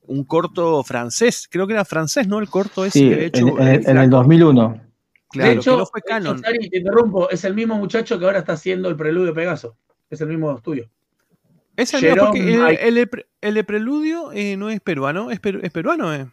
un 0.00 0.24
corto 0.24 0.82
francés, 0.84 1.46
creo 1.50 1.66
que 1.66 1.74
era 1.74 1.84
francés, 1.84 2.26
¿no? 2.26 2.38
El 2.38 2.48
corto 2.48 2.86
ese 2.86 3.00
sí, 3.00 3.12
hecho, 3.12 3.60
en, 3.60 3.98
el 3.98 4.08
2001. 4.08 4.80
Claro, 5.28 5.50
de 5.50 5.56
hecho, 5.56 5.72
que 5.72 5.76
no 5.76 5.84
fue 5.84 6.00
canon. 6.00 6.40
te 6.40 6.78
interrumpo, 6.78 7.28
es 7.28 7.44
el 7.44 7.52
mismo 7.52 7.76
muchacho 7.76 8.18
que 8.18 8.24
ahora 8.24 8.38
está 8.38 8.54
haciendo 8.54 8.88
el 8.88 8.96
preludio 8.96 9.34
Pegaso. 9.34 9.76
Es 10.08 10.22
el 10.22 10.28
mismo 10.28 10.56
estudio. 10.56 10.88
Es 11.78 11.94
el 11.94 12.02
mismo 12.02 12.26
porque 12.26 12.78
el, 13.40 13.54
de 13.54 13.64
preludio 13.64 14.32
eh, 14.32 14.56
no 14.56 14.68
es 14.68 14.80
peruano, 14.80 15.30
es, 15.30 15.40
es 15.62 15.70
peruano, 15.70 16.14
¿eh? 16.14 16.26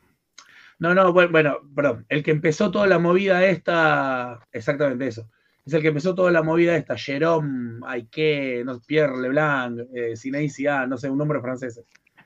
No, 0.79 0.93
no, 0.93 1.13
bueno, 1.13 1.31
bueno, 1.31 1.57
perdón. 1.73 2.05
El 2.09 2.23
que 2.23 2.31
empezó 2.31 2.71
toda 2.71 2.87
la 2.87 2.99
movida 2.99 3.45
esta, 3.45 4.45
exactamente 4.51 5.07
eso 5.07 5.29
es 5.65 5.73
el 5.73 5.81
que 5.81 5.87
empezó 5.87 6.13
toda 6.13 6.31
la 6.31 6.43
movida 6.43 6.75
esta, 6.75 6.95
Jerome 6.95 7.79
Aike, 7.87 8.63
no, 8.63 8.79
Pierre 8.81 9.19
Leblanc, 9.19 9.79
eh, 9.95 10.69
A, 10.69 10.85
no 10.85 10.97
sé, 10.97 11.09
un 11.09 11.17
nombre 11.17 11.41
francés. 11.41 11.81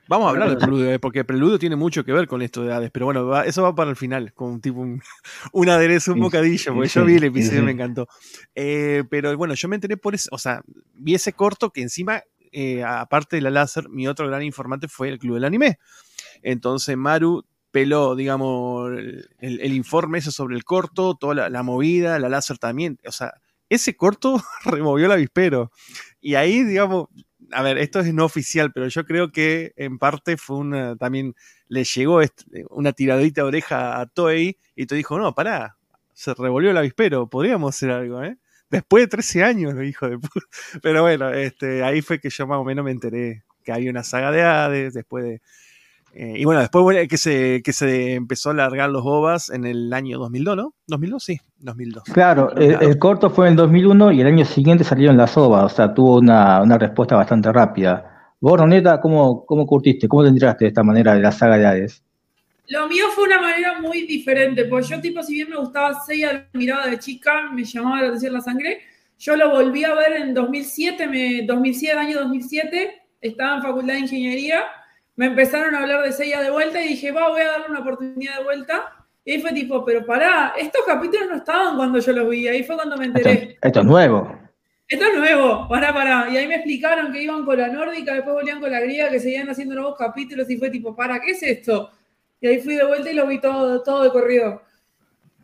Vamos 0.08 0.26
a 0.26 0.30
hablar 0.30 0.50
de 0.50 0.56
Preludio, 0.56 0.92
eh, 0.92 0.98
porque 0.98 1.24
Preludio 1.24 1.58
tiene 1.58 1.76
mucho 1.76 2.04
que 2.04 2.12
ver 2.12 2.26
con 2.26 2.42
esto 2.42 2.64
de 2.64 2.72
Hades, 2.72 2.90
pero 2.90 3.06
bueno, 3.06 3.42
eso 3.42 3.62
va 3.62 3.74
para 3.74 3.90
el 3.90 3.96
final, 3.96 4.34
con 4.34 4.60
tipo 4.60 4.80
un, 4.80 5.00
aderezo, 5.68 6.12
un 6.12 6.20
bocadillo, 6.20 6.74
porque 6.74 6.88
yo 6.88 7.04
vi 7.04 7.14
el 7.14 7.24
episodio 7.24 7.60
y 7.60 7.64
me 7.64 7.70
encantó. 7.70 8.08
Eh, 8.54 9.04
pero 9.08 9.34
bueno, 9.36 9.54
yo 9.54 9.68
me 9.68 9.76
enteré 9.76 9.96
por 9.96 10.14
eso, 10.14 10.28
o 10.32 10.38
sea, 10.38 10.62
vi 10.94 11.14
ese 11.14 11.32
corto 11.32 11.70
que 11.70 11.80
encima, 11.80 12.22
eh, 12.52 12.82
aparte 12.84 13.36
de 13.36 13.42
la 13.42 13.50
láser, 13.50 13.88
mi 13.88 14.08
otro 14.08 14.26
gran 14.26 14.42
informante 14.42 14.88
fue 14.88 15.08
el 15.08 15.18
Club 15.18 15.34
del 15.34 15.44
Anime. 15.44 15.78
Entonces 16.42 16.96
Maru 16.96 17.44
peló, 17.70 18.16
digamos, 18.16 18.90
el, 19.38 19.72
informe 19.72 20.18
ese 20.18 20.32
sobre 20.32 20.56
el 20.56 20.64
corto, 20.64 21.14
toda 21.14 21.48
la, 21.48 21.62
movida, 21.62 22.18
la 22.18 22.28
láser 22.28 22.58
también. 22.58 22.98
O 23.06 23.12
sea, 23.12 23.34
ese 23.68 23.96
corto 23.96 24.42
removió 24.64 25.06
el 25.06 25.12
avispero. 25.12 25.70
Y 26.20 26.34
ahí, 26.34 26.64
digamos, 26.64 27.08
a 27.52 27.62
ver, 27.62 27.78
esto 27.78 28.00
es 28.00 28.12
no 28.12 28.24
oficial, 28.24 28.72
pero 28.72 28.88
yo 28.88 29.04
creo 29.04 29.32
que 29.32 29.72
en 29.76 29.98
parte 29.98 30.36
fue 30.36 30.56
una, 30.58 30.96
también 30.96 31.34
le 31.68 31.84
llegó 31.84 32.20
una 32.70 32.92
tiradita 32.92 33.42
de 33.42 33.48
oreja 33.48 34.00
a 34.00 34.06
Toei 34.06 34.58
y 34.76 34.86
te 34.86 34.94
dijo, 34.94 35.18
no, 35.18 35.34
pará, 35.34 35.76
se 36.12 36.34
revolvió 36.34 36.70
el 36.70 36.76
avispero, 36.76 37.28
podríamos 37.28 37.74
hacer 37.74 37.90
algo, 37.90 38.22
¿eh? 38.22 38.36
Después 38.70 39.04
de 39.04 39.08
13 39.08 39.44
años, 39.44 39.74
lo 39.74 39.80
dijo 39.80 40.08
de 40.08 40.18
Pero 40.82 41.02
bueno, 41.02 41.30
este, 41.30 41.82
ahí 41.82 42.02
fue 42.02 42.20
que 42.20 42.30
yo 42.30 42.46
más 42.46 42.58
o 42.58 42.64
menos 42.64 42.84
me 42.84 42.90
enteré 42.90 43.42
que 43.64 43.72
hay 43.72 43.88
una 43.88 44.02
saga 44.02 44.30
de 44.30 44.42
Hades, 44.42 44.94
después 44.94 45.24
de, 45.24 45.42
eh, 46.12 46.34
y 46.38 46.44
bueno, 46.44 46.60
después 46.60 47.08
que 47.08 47.16
se, 47.16 47.62
que 47.62 47.72
se 47.72 48.14
empezó 48.14 48.50
a 48.50 48.54
largar 48.54 48.90
los 48.90 49.04
bobas 49.04 49.48
en 49.50 49.64
el 49.64 49.92
año 49.92 50.18
2002, 50.18 50.56
¿no? 50.56 50.74
¿2002? 50.88 51.20
Sí, 51.20 51.40
2002. 51.58 52.04
Claro, 52.12 52.52
el, 52.56 52.98
corto 52.98 53.30
fue 53.30 53.46
en 53.46 53.52
el 53.52 53.56
2001 53.56 54.12
y 54.12 54.20
el 54.20 54.26
año 54.26 54.44
siguiente 54.44 54.82
salieron 54.82 55.16
las 55.16 55.36
ovas, 55.36 55.72
o 55.72 55.74
sea, 55.74 55.94
tuvo 55.94 56.18
una, 56.18 56.78
respuesta 56.78 57.14
bastante 57.14 57.52
rápida. 57.52 58.34
Vos, 58.40 58.58
Roneta, 58.58 59.00
¿cómo, 59.00 59.44
¿cómo 59.46 59.66
curtiste? 59.66 60.08
¿Cómo 60.08 60.24
te 60.24 60.30
enteraste 60.30 60.64
de 60.64 60.68
esta 60.70 60.82
manera 60.82 61.14
de 61.14 61.20
la 61.20 61.30
saga 61.30 61.58
de 61.58 61.66
Hades? 61.66 62.02
Lo 62.70 62.88
mío 62.88 63.06
fue 63.14 63.24
una 63.24 63.40
manera 63.40 63.80
muy 63.80 64.02
diferente, 64.02 64.64
porque 64.64 64.88
yo, 64.88 65.00
tipo, 65.00 65.22
si 65.22 65.34
bien 65.34 65.50
me 65.50 65.56
gustaba 65.56 66.00
Seiya, 66.04 66.32
la 66.32 66.46
mirada 66.54 66.86
de 66.86 66.98
chica, 66.98 67.50
me 67.52 67.64
llamaba 67.64 68.00
la 68.00 68.08
atención 68.08 68.32
la 68.32 68.40
sangre, 68.40 68.80
yo 69.18 69.36
lo 69.36 69.50
volví 69.50 69.84
a 69.84 69.94
ver 69.94 70.14
en 70.14 70.34
2007, 70.34 71.06
me, 71.06 71.42
2007, 71.46 71.98
año 71.98 72.18
2007, 72.20 73.02
estaba 73.20 73.56
en 73.56 73.62
Facultad 73.62 73.94
de 73.94 74.00
Ingeniería 74.00 74.64
me 75.20 75.26
empezaron 75.26 75.74
a 75.74 75.80
hablar 75.80 76.02
de 76.02 76.12
Seiya 76.12 76.40
de 76.40 76.50
vuelta 76.50 76.82
y 76.82 76.88
dije, 76.88 77.12
va, 77.12 77.28
voy 77.28 77.42
a 77.42 77.48
darle 77.48 77.66
una 77.68 77.80
oportunidad 77.80 78.38
de 78.38 78.42
vuelta. 78.42 78.90
Y 79.22 79.32
ahí 79.32 79.40
fue 79.42 79.52
tipo, 79.52 79.84
pero 79.84 80.06
pará, 80.06 80.54
estos 80.58 80.80
capítulos 80.86 81.28
no 81.28 81.36
estaban 81.36 81.76
cuando 81.76 81.98
yo 81.98 82.12
los 82.14 82.30
vi, 82.30 82.48
ahí 82.48 82.62
fue 82.62 82.76
cuando 82.76 82.96
me 82.96 83.04
enteré. 83.04 83.58
Esto, 83.60 83.80
es 83.80 83.86
nuevo. 83.86 84.34
Esto 84.88 85.04
es 85.04 85.18
nuevo, 85.18 85.68
pará, 85.68 85.92
pará. 85.92 86.26
Y 86.30 86.38
ahí 86.38 86.48
me 86.48 86.54
explicaron 86.54 87.12
que 87.12 87.22
iban 87.22 87.44
con 87.44 87.58
la 87.58 87.68
nórdica, 87.68 88.14
después 88.14 88.34
volvían 88.34 88.60
con 88.60 88.70
la 88.70 88.80
griega, 88.80 89.10
que 89.10 89.20
seguían 89.20 89.50
haciendo 89.50 89.74
nuevos 89.74 89.94
capítulos 89.98 90.48
y 90.48 90.56
fue 90.56 90.70
tipo, 90.70 90.96
¿para 90.96 91.20
qué 91.20 91.32
es 91.32 91.42
esto? 91.42 91.90
Y 92.40 92.46
ahí 92.46 92.60
fui 92.60 92.74
de 92.74 92.86
vuelta 92.86 93.10
y 93.10 93.14
lo 93.14 93.26
vi 93.26 93.40
todo, 93.40 93.82
todo 93.82 94.02
de 94.02 94.10
corrido. 94.10 94.62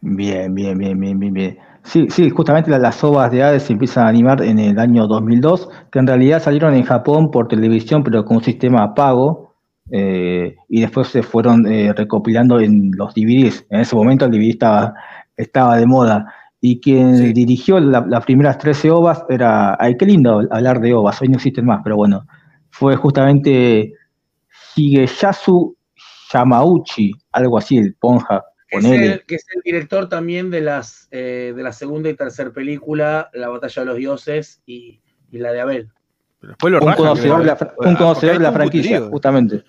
Bien, 0.00 0.54
bien, 0.54 0.78
bien, 0.78 0.98
bien, 0.98 1.18
bien, 1.18 1.34
bien. 1.34 1.58
Sí, 1.82 2.06
sí, 2.10 2.30
justamente 2.30 2.70
las 2.70 3.04
ovas 3.04 3.30
de 3.30 3.42
Hades 3.42 3.64
se 3.64 3.72
empiezan 3.72 4.06
a 4.06 4.08
animar 4.08 4.42
en 4.42 4.58
el 4.58 4.78
año 4.78 5.06
2002, 5.06 5.68
que 5.92 5.98
en 5.98 6.06
realidad 6.06 6.42
salieron 6.42 6.74
en 6.74 6.82
Japón 6.82 7.30
por 7.30 7.48
televisión, 7.48 8.02
pero 8.02 8.24
con 8.24 8.38
un 8.38 8.42
sistema 8.42 8.94
pago, 8.94 9.54
eh, 9.90 10.56
y 10.68 10.80
después 10.80 11.08
se 11.08 11.22
fueron 11.22 11.66
eh, 11.66 11.92
recopilando 11.92 12.58
en 12.60 12.90
los 12.96 13.14
DVDs. 13.14 13.66
En 13.70 13.80
ese 13.80 13.94
momento 13.94 14.24
el 14.24 14.32
DVD 14.32 14.50
estaba, 14.50 14.94
estaba 15.36 15.76
de 15.76 15.86
moda. 15.86 16.32
Y 16.60 16.80
quien 16.80 17.32
dirigió 17.34 17.78
las 17.78 18.24
primeras 18.24 18.58
13 18.58 18.90
ovas 18.90 19.24
era, 19.28 19.76
ay, 19.78 19.96
qué 19.96 20.06
lindo 20.06 20.42
hablar 20.50 20.80
de 20.80 20.94
ovas, 20.94 21.20
hoy 21.20 21.28
no 21.28 21.36
existen 21.36 21.66
más, 21.66 21.80
pero 21.84 21.96
bueno, 21.96 22.26
fue 22.70 22.96
justamente 22.96 23.92
Higeyasu 24.74 25.75
Yamauchi, 26.33 27.12
algo 27.33 27.59
así, 27.59 27.78
el 27.78 27.95
Ponja. 27.95 28.45
Que 28.68 28.78
es, 28.78 29.25
que 29.25 29.35
es 29.37 29.47
el 29.54 29.62
director 29.62 30.09
también 30.09 30.50
de 30.50 30.61
las 30.61 31.09
eh, 31.12 31.52
de 31.54 31.62
la 31.62 31.73
segunda 31.73 32.11
y 32.11 32.14
tercera 32.14 32.50
película, 32.50 33.30
La 33.33 33.49
Batalla 33.49 33.83
de 33.83 33.87
los 33.87 33.97
Dioses 33.97 34.61
y, 34.66 35.00
la 35.30 35.52
de 35.52 35.61
Abel. 35.61 35.90
un, 36.42 36.92
conocedor 36.95 37.40
de 37.40 37.47
la, 37.47 37.75
un 37.78 37.95
conocedor 37.95 38.38
de 38.38 38.42
la 38.42 38.52
franquicia, 38.52 39.02
justamente. 39.02 39.62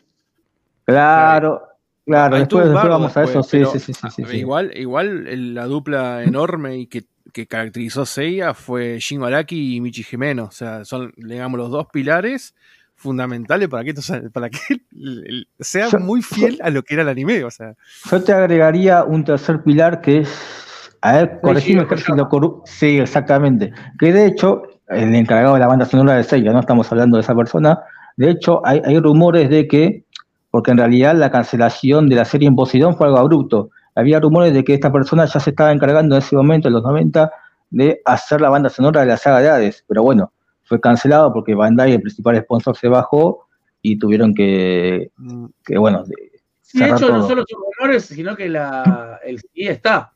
Claro, 0.85 1.67
claro, 2.05 2.37
después, 2.37 2.71
vamos 2.71 3.15
a 3.15 3.23
eso, 3.23 3.43
sí, 3.43 3.63
sí, 3.65 3.79
sí, 3.79 3.93
sí, 3.93 4.23
Igual, 4.33 4.71
igual 4.75 5.53
la 5.53 5.65
dupla 5.65 6.23
enorme 6.23 6.77
y 6.77 6.87
que, 6.87 7.05
caracterizó 7.47 8.01
a 8.01 8.05
Seiya 8.07 8.53
fue 8.55 8.97
Shin 8.99 9.21
Araki 9.21 9.75
y 9.75 9.81
Michi 9.81 10.01
Jimeno. 10.01 10.45
O 10.45 10.51
sea, 10.51 10.85
son, 10.85 11.13
digamos, 11.17 11.59
los 11.59 11.69
dos 11.69 11.85
pilares 11.93 12.55
fundamentales 12.97 13.69
para 13.69 13.83
que 13.83 13.91
esto 13.91 14.13
para 14.33 14.49
que 14.49 14.59
sea 15.59 15.87
muy 15.99 16.21
fiel 16.21 16.59
a 16.61 16.69
lo 16.69 16.83
que 16.83 16.95
era 16.95 17.03
el 17.03 17.09
anime. 17.09 17.43
O 17.43 17.51
sea. 17.51 17.73
Yo 18.11 18.23
te 18.23 18.33
agregaría 18.33 19.03
un 19.03 19.23
tercer 19.23 19.63
pilar 19.63 20.01
que 20.01 20.19
es. 20.19 20.29
A 21.01 21.13
ver, 21.13 21.39
corregime 21.41 21.85
si 21.95 22.11
lo 22.11 22.63
Sí, 22.65 22.97
exactamente. 22.97 23.71
Que 23.99 24.11
de 24.11 24.25
hecho, 24.25 24.63
el 24.89 25.13
encargado 25.15 25.53
de 25.53 25.59
la 25.61 25.67
banda 25.67 25.85
sonora 25.85 26.15
de 26.15 26.23
Seiya, 26.23 26.51
no 26.51 26.59
estamos 26.59 26.91
hablando 26.91 27.17
de 27.17 27.21
esa 27.21 27.35
persona. 27.35 27.79
De 28.17 28.31
hecho, 28.31 28.65
hay, 28.65 28.81
hay 28.83 28.99
rumores 28.99 29.49
de 29.49 29.67
que 29.67 30.03
porque 30.49 30.71
en 30.71 30.77
realidad 30.77 31.15
la 31.15 31.29
cancelación 31.29 32.09
de 32.09 32.15
la 32.15 32.25
serie 32.25 32.47
en 32.47 32.55
Poseidón 32.55 32.97
fue 32.97 33.07
algo 33.07 33.19
abrupto. 33.19 33.69
Había 33.95 34.19
rumores 34.19 34.53
de 34.53 34.63
que 34.63 34.73
esta 34.73 34.91
persona 34.91 35.25
ya 35.25 35.39
se 35.39 35.51
estaba 35.51 35.71
encargando 35.71 36.15
en 36.15 36.21
ese 36.21 36.35
momento, 36.35 36.67
en 36.67 36.73
los 36.73 36.83
90, 36.83 37.31
de 37.69 38.01
hacer 38.05 38.41
la 38.41 38.49
banda 38.49 38.69
sonora 38.69 39.01
de 39.01 39.07
la 39.07 39.17
saga 39.17 39.39
de 39.41 39.49
Hades, 39.49 39.83
pero 39.87 40.03
bueno, 40.03 40.31
fue 40.67 40.79
cancelado 40.79 41.33
porque 41.33 41.55
Bandai, 41.55 41.93
el 41.93 42.01
principal 42.01 42.37
sponsor, 42.41 42.77
se 42.77 42.87
bajó 42.87 43.47
y 43.81 43.97
tuvieron 43.97 44.33
que, 44.33 45.11
que 45.65 45.77
bueno, 45.77 46.03
de, 46.03 46.15
hecho, 46.85 47.09
no 47.09 47.27
solo 47.27 47.45
son 47.47 47.61
rumores, 47.77 48.05
sino 48.05 48.35
que 48.35 48.49
la, 48.49 49.19
el 49.23 49.39
CD 49.39 49.71
está. 49.71 50.13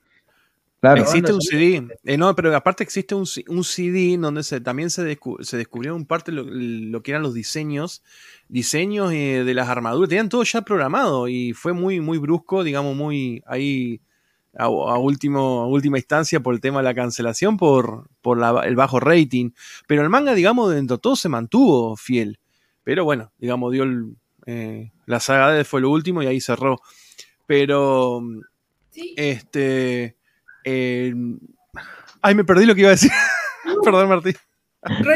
Existe 0.96 1.32
un 1.32 1.42
CD, 1.42 1.88
eh, 2.06 2.18
no, 2.18 2.36
pero 2.36 2.56
aparte 2.56 2.84
existe 2.84 3.14
un, 3.14 3.26
un 3.50 3.64
CD 3.64 4.18
donde 4.18 4.42
se, 4.42 4.60
también 4.62 4.90
se, 4.90 5.18
se 5.42 5.58
descubrieron 5.58 6.06
parte 6.06 6.32
lo, 6.32 6.44
lo, 6.44 7.04
que 7.04 7.12
eran 7.12 7.22
los 7.22 7.36
diseños, 7.36 8.04
diseños 8.48 9.14
eh, 9.14 9.44
de 9.46 9.54
las 9.54 9.70
armaduras, 9.70 10.10
tenían 10.10 10.30
todo 10.30 10.42
ya 10.42 10.64
programado 10.64 11.28
y 11.28 11.54
fue 11.54 11.74
muy, 11.74 12.00
muy 12.00 12.18
brusco, 12.18 12.64
digamos, 12.64 12.96
muy 12.96 13.44
ahí 13.46 14.02
a, 14.58 14.68
último, 14.70 15.68
última 15.68 15.98
instancia 15.98 16.40
por 16.40 16.54
el 16.54 16.62
tema 16.62 16.80
de 16.80 16.84
la 16.84 16.94
cancelación, 16.94 17.58
por, 17.58 18.10
por 18.22 18.40
el 18.66 18.76
bajo 18.76 19.00
rating. 19.00 19.52
Pero 19.88 20.02
el 20.02 20.10
manga, 20.10 20.34
digamos, 20.34 20.74
dentro 20.74 20.98
de 20.98 21.02
todo 21.02 21.16
se 21.16 21.30
mantuvo 21.30 21.96
fiel. 21.96 22.40
Pero 22.84 23.04
bueno, 23.06 23.32
digamos, 23.38 23.72
dio 23.72 23.84
el, 23.84 24.16
eh, 24.46 24.92
la 25.06 25.20
saga 25.20 25.52
de 25.52 25.64
fue 25.64 25.82
lo 25.82 25.90
último 25.90 26.22
y 26.24 26.28
ahí 26.28 26.42
cerró. 26.42 26.80
Pero, 27.46 28.22
este 29.16 30.16
eh, 30.64 31.14
ay, 32.22 32.36
me 32.36 32.44
perdí 32.44 32.66
lo 32.66 32.76
que 32.76 32.82
iba 32.82 32.90
a 32.90 32.92
decir. 32.92 33.12
Perdón, 33.84 34.10
Martín. 34.10 34.36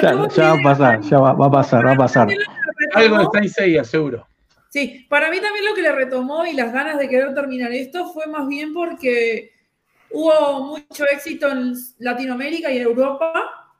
Ya, 0.02 0.14
va 0.14 0.26
a 0.26 0.64
pasar, 0.64 1.02
ya 1.02 1.20
va, 1.20 1.32
a 1.32 1.52
pasar, 1.52 1.86
va 1.86 1.92
a 1.94 1.98
pasar. 1.98 2.28
Algo 2.94 3.22
está 3.22 3.40
en 3.40 3.50
seis, 3.50 3.88
seguro. 3.88 4.28
Sí, 4.76 5.06
para 5.08 5.32
mí 5.32 5.40
también 5.40 5.64
lo 5.64 5.74
que 5.74 5.82
le 5.82 5.94
retomó 5.94 6.46
y 6.46 6.52
las 6.52 6.74
ganas 6.74 7.00
de 7.00 7.08
querer 7.08 7.34
terminar 7.34 7.72
esto 7.72 8.12
fue 8.12 8.28
más 8.28 8.46
bien 8.46 8.74
porque 8.74 9.54
hubo 10.12 10.66
mucho 10.66 11.06
éxito 11.10 11.50
en 11.50 11.76
Latinoamérica 12.00 12.70
y 12.70 12.80
Europa 12.80 13.32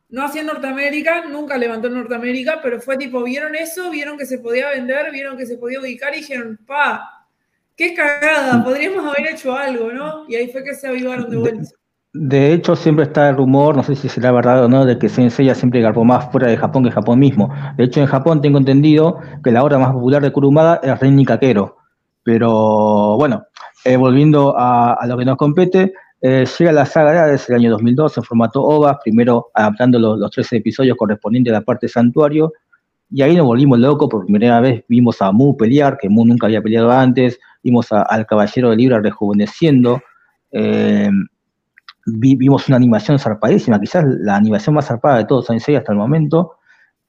no 0.08 0.24
hacía 0.24 0.44
Norteamérica, 0.44 1.26
nunca 1.26 1.58
levantó 1.58 1.90
en 1.90 1.96
Norteamérica, 1.96 2.62
pero 2.64 2.80
fue 2.80 2.96
tipo, 2.96 3.22
vieron 3.24 3.56
eso, 3.56 3.90
vieron 3.90 4.18
que 4.18 4.26
se 4.26 4.40
podía 4.40 4.70
vender, 4.70 5.12
vieron 5.12 5.36
que 5.36 5.46
se 5.46 5.58
podía 5.58 5.82
ubicar 5.82 6.14
y 6.14 6.20
dijeron, 6.20 6.58
pa, 6.66 7.28
qué 7.76 7.94
cagada, 7.94 8.64
podríamos 8.64 9.06
haber 9.06 9.34
hecho 9.34 9.54
algo, 9.54 9.92
¿no? 9.92 10.24
Y 10.30 10.36
ahí 10.38 10.48
fue 10.50 10.64
que 10.64 10.76
se 10.76 10.88
avivaron 10.88 11.30
de 11.30 11.36
vuelta. 11.36 11.70
De 12.18 12.54
hecho, 12.54 12.78
siempre 12.78 13.04
está 13.04 13.28
el 13.28 13.36
rumor, 13.36 13.76
no 13.76 13.84
sé 13.84 13.94
si 13.94 14.08
será 14.08 14.32
verdad 14.32 14.64
o 14.64 14.70
no, 14.70 14.86
de 14.86 14.98
que 14.98 15.10
Senseiya 15.10 15.54
siempre 15.54 15.82
garpó 15.82 16.06
más 16.06 16.32
fuera 16.32 16.48
de 16.48 16.56
Japón 16.56 16.86
que 16.86 16.92
Japón 16.92 17.20
mismo. 17.20 17.54
De 17.76 17.84
hecho, 17.84 18.00
en 18.00 18.08
Japón 18.08 18.42
tengo 18.42 18.58
entendido 18.58 19.20
que 19.44 19.52
la 19.52 19.62
obra 19.62 19.78
más 19.78 19.92
popular 19.92 20.22
de 20.22 20.32
Kurumada 20.32 20.80
es 20.82 20.98
Renny 20.98 21.26
Kakero. 21.26 21.76
Pero 22.24 23.18
bueno, 23.18 23.44
eh, 23.84 23.98
volviendo 23.98 24.56
a, 24.58 24.98
lo 25.06 25.18
que 25.18 25.26
nos 25.26 25.36
compete, 25.36 25.94
eh, 26.22 26.46
llega 26.58 26.72
la 26.72 26.86
saga 26.86 27.28
desde 27.28 27.54
el 27.54 27.60
año 27.60 27.72
2002 27.72 28.18
en 28.18 28.24
formato 28.24 28.64
OVA, 28.64 28.98
primero 29.04 29.48
adaptando 29.54 30.00
los, 30.00 30.18
los 30.18 30.32
13 30.32 30.58
episodios 30.58 30.96
correspondientes 30.96 31.52
a 31.52 31.60
la 31.60 31.66
parte 31.66 31.90
santuario, 31.90 32.54
y 33.12 33.24
ahí 33.24 33.36
nos 33.36 33.46
volvimos 33.46 33.78
locos, 33.78 34.10
por 34.10 34.26
primera 34.26 34.62
vez 34.62 34.86
vimos 34.88 35.22
a 35.22 35.34
Mu 35.34 35.58
pelear, 35.58 35.98
que 35.98 36.08
Mu 36.08 36.26
nunca 36.26 36.48
había 36.48 36.62
peleado 36.62 36.92
antes, 36.92 37.40
vimos 37.62 37.92
al 37.92 38.26
Caballero 38.26 38.70
de 38.70 38.78
Libra 38.78 39.00
rejuveneciendo, 39.02 40.02
eh, 40.52 41.10
vimos 42.06 42.68
una 42.68 42.78
animación 42.78 43.20
zarpadísima, 43.20 43.80
quizás 43.80 44.06
la 44.06 44.36
animación 44.36 44.76
más 44.76 44.88
zarpada 44.88 45.18
de 45.18 45.26
todos 45.26 45.48
Saint 45.48 45.62
hasta 45.62 45.92
el 45.92 45.98
momento. 45.98 46.58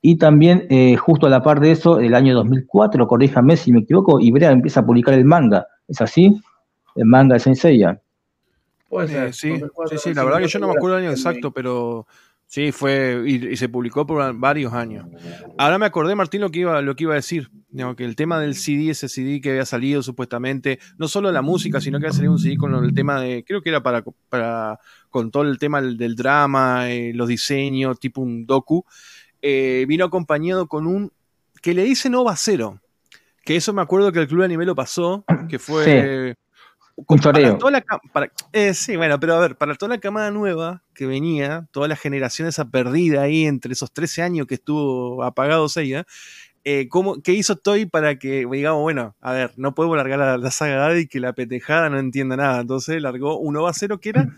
Y 0.02 0.16
también, 0.16 0.66
eh, 0.70 0.96
justo 0.96 1.26
a 1.26 1.30
la 1.30 1.42
par 1.42 1.60
de 1.60 1.72
eso, 1.72 1.98
el 1.98 2.14
año 2.14 2.34
2004, 2.34 3.06
corríjame 3.06 3.56
si 3.56 3.72
me 3.72 3.80
equivoco, 3.80 4.20
Ibrea 4.20 4.50
empieza 4.50 4.80
a 4.80 4.86
publicar 4.86 5.14
el 5.14 5.24
manga. 5.24 5.66
¿Es 5.88 6.00
así? 6.00 6.40
El 6.94 7.06
manga 7.06 7.34
de 7.34 7.40
Saint 7.40 7.98
Puede 8.88 9.08
ser. 9.08 9.34
sí, 9.34 9.60
sí, 9.90 9.98
sí, 9.98 10.14
la 10.14 10.24
verdad 10.24 10.38
que 10.38 10.48
yo 10.48 10.58
no 10.60 10.68
me 10.68 10.74
acuerdo 10.74 10.98
el 10.98 11.04
año 11.04 11.10
exacto, 11.10 11.50
pero 11.50 12.06
sí, 12.46 12.72
fue 12.72 13.22
y, 13.26 13.56
se 13.56 13.68
publicó 13.68 14.06
por 14.06 14.34
varios 14.34 14.72
años. 14.72 15.06
Ahora 15.58 15.78
me 15.78 15.86
acordé, 15.86 16.14
Martín, 16.14 16.40
lo 16.40 16.50
que 16.50 16.60
iba, 16.60 16.80
lo 16.82 16.96
que 16.96 17.04
iba 17.04 17.12
a 17.12 17.16
decir, 17.16 17.50
que 17.96 18.04
el 18.04 18.16
tema 18.16 18.40
del 18.40 18.54
CD, 18.54 18.90
ese 18.90 19.08
CD 19.08 19.40
que 19.40 19.50
había 19.50 19.66
salido 19.66 20.02
supuestamente, 20.02 20.78
no 20.98 21.08
solo 21.08 21.30
la 21.32 21.42
música, 21.42 21.80
sino 21.80 21.98
que 21.98 22.06
había 22.06 22.14
salido 22.14 22.32
un 22.32 22.38
CD 22.38 22.56
con 22.56 22.74
el 22.74 22.94
tema 22.94 23.20
de, 23.20 23.44
creo 23.44 23.62
que 23.62 23.68
era 23.68 23.82
para, 23.82 24.02
para 24.28 24.78
con 25.10 25.30
todo 25.30 25.42
el 25.42 25.58
tema 25.58 25.80
del, 25.82 26.16
drama, 26.16 26.90
eh, 26.90 27.12
los 27.14 27.28
diseños, 27.28 27.98
tipo 28.00 28.20
un 28.20 28.46
docu, 28.46 28.84
eh, 29.42 29.84
vino 29.88 30.04
acompañado 30.04 30.66
con 30.66 30.86
un, 30.86 31.12
que 31.60 31.74
le 31.74 31.84
dicen 31.84 32.12
Nova 32.12 32.34
Cero, 32.36 32.80
que 33.44 33.56
eso 33.56 33.72
me 33.72 33.82
acuerdo 33.82 34.10
que 34.12 34.20
el 34.20 34.26
Club 34.26 34.40
de 34.40 34.46
Anime 34.46 34.64
lo 34.64 34.74
pasó, 34.74 35.24
que 35.48 35.58
fue... 35.58 36.36
Un 36.96 37.18
choreo. 37.18 37.58
Eh, 38.52 38.72
sí, 38.72 38.96
bueno, 38.96 39.20
pero 39.20 39.34
a 39.34 39.40
ver, 39.40 39.56
para 39.56 39.74
toda 39.74 39.90
la 39.90 40.00
camada 40.00 40.30
nueva 40.30 40.82
que 40.94 41.06
venía, 41.06 41.68
toda 41.70 41.88
la 41.88 41.96
generación 41.96 42.48
esa 42.48 42.70
perdida 42.70 43.22
ahí 43.22 43.44
entre 43.44 43.74
esos 43.74 43.92
13 43.92 44.22
años 44.22 44.46
que 44.46 44.54
estuvo 44.54 45.22
apagado 45.22 45.68
Seiya, 45.68 46.06
eh, 46.64 46.88
¿qué 47.22 47.32
hizo 47.34 47.56
Toy 47.56 47.86
para 47.86 48.18
que, 48.18 48.46
digamos, 48.50 48.80
bueno, 48.80 49.14
a 49.20 49.32
ver, 49.32 49.52
no 49.56 49.74
puedo 49.74 49.94
largar 49.94 50.18
la, 50.18 50.38
la 50.38 50.50
saga 50.50 50.98
y 50.98 51.06
que 51.06 51.20
la 51.20 51.34
petejada 51.34 51.90
no 51.90 51.98
entienda 51.98 52.36
nada? 52.36 52.60
Entonces 52.62 53.00
largó 53.00 53.38
un 53.38 53.56
OVA 53.56 53.72
cero 53.74 54.00
que 54.00 54.08
era 54.08 54.28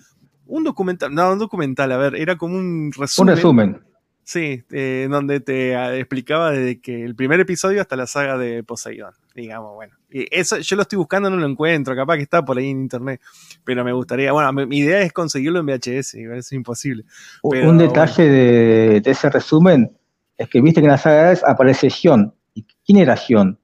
un 0.48 0.64
documental, 0.64 1.14
no, 1.14 1.32
un 1.32 1.38
documental, 1.38 1.92
a 1.92 1.96
ver, 1.96 2.16
era 2.16 2.36
como 2.36 2.56
un 2.56 2.90
resumen. 2.92 3.30
Un 3.30 3.36
resumen. 3.36 3.87
Sí, 4.28 4.62
eh, 4.72 5.08
donde 5.10 5.40
te 5.40 5.74
ah, 5.74 5.96
explicaba 5.96 6.50
desde 6.50 6.82
que 6.82 7.02
el 7.02 7.14
primer 7.14 7.40
episodio 7.40 7.80
hasta 7.80 7.96
la 7.96 8.06
saga 8.06 8.36
de 8.36 8.62
Poseidon, 8.62 9.14
digamos, 9.34 9.74
bueno. 9.74 9.94
Y 10.10 10.26
eso 10.30 10.58
yo 10.58 10.76
lo 10.76 10.82
estoy 10.82 10.98
buscando, 10.98 11.30
no 11.30 11.36
lo 11.38 11.46
encuentro, 11.46 11.96
capaz 11.96 12.16
que 12.16 12.24
está 12.24 12.44
por 12.44 12.58
ahí 12.58 12.68
en 12.68 12.78
internet, 12.78 13.22
pero 13.64 13.82
me 13.84 13.92
gustaría, 13.94 14.30
bueno, 14.32 14.52
mi, 14.52 14.76
idea 14.76 15.00
es 15.00 15.14
conseguirlo 15.14 15.60
en 15.60 15.64
VHS, 15.64 16.12
es 16.12 16.52
imposible. 16.52 17.06
un 17.42 17.78
detalle 17.78 18.24
de, 18.24 19.02
ese 19.02 19.30
resumen 19.30 19.96
es 20.36 20.46
que 20.50 20.60
viste 20.60 20.82
que 20.82 20.88
en 20.88 20.92
la 20.92 20.98
saga 20.98 21.32
aparece 21.46 21.88
Sion. 21.88 22.34
¿Y 22.52 22.66
quién 22.84 22.98
era 22.98 23.16
Sion? 23.16 23.58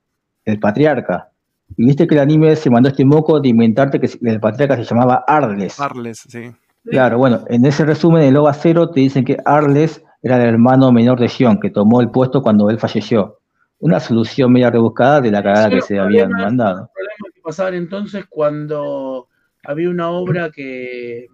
El 0.46 0.60
patriarca. 0.60 1.28
Y 1.76 1.84
viste 1.84 2.06
que 2.06 2.14
el 2.14 2.22
anime 2.22 2.56
se 2.56 2.70
mandó 2.70 2.88
este 2.88 3.04
moco 3.04 3.38
de 3.38 3.50
inventarte 3.50 4.00
que 4.00 4.08
el 4.22 4.40
patriarca 4.40 4.76
se 4.76 4.84
llamaba 4.84 5.24
Arles. 5.26 5.78
Arles, 5.78 6.24
sí. 6.26 6.50
Claro, 6.86 7.18
bueno, 7.18 7.44
en 7.48 7.66
ese 7.66 7.84
resumen 7.84 8.22
de 8.22 8.30
Loba 8.30 8.54
Cero 8.54 8.90
te 8.90 9.00
dicen 9.00 9.26
que 9.26 9.36
Arles 9.44 10.02
era 10.24 10.36
el 10.36 10.48
hermano 10.48 10.90
menor 10.90 11.20
de 11.20 11.28
Sion, 11.28 11.60
que 11.60 11.68
tomó 11.68 12.00
el 12.00 12.10
puesto 12.10 12.40
cuando 12.40 12.70
él 12.70 12.78
falleció. 12.78 13.40
Una 13.78 14.00
solución 14.00 14.50
media 14.50 14.70
rebuscada 14.70 15.20
de 15.20 15.30
la 15.30 15.42
cagada 15.42 15.68
que 15.68 15.82
se 15.82 15.98
habían 15.98 16.30
mandado. 16.30 16.90
Problemas 16.94 17.34
que 17.34 17.40
pasaban 17.42 17.74
entonces 17.74 18.24
cuando 18.30 19.28
había 19.62 19.90
una 19.90 20.08
obra 20.08 20.50
que, 20.50 21.26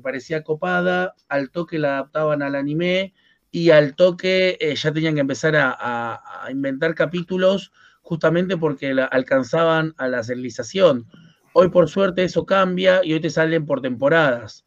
parecía 0.00 0.44
copada, 0.44 1.14
al 1.28 1.50
toque 1.50 1.80
la 1.80 1.94
adaptaban 1.94 2.40
al 2.40 2.54
anime 2.54 3.14
y 3.50 3.70
al 3.70 3.96
toque 3.96 4.56
eh, 4.60 4.76
ya 4.76 4.92
tenían 4.92 5.14
que 5.16 5.22
empezar 5.22 5.56
a, 5.56 6.46
inventar 6.48 6.94
capítulos 6.94 7.72
justamente 8.02 8.56
porque 8.56 8.94
alcanzaban 9.10 9.92
a 9.96 10.06
la 10.06 10.22
serialización. 10.22 11.06
Hoy 11.52 11.68
por 11.68 11.88
suerte 11.88 12.22
eso 12.22 12.46
cambia 12.46 13.00
y 13.02 13.12
hoy 13.12 13.20
te 13.20 13.30
salen 13.30 13.66
por 13.66 13.80
temporadas. 13.80 14.64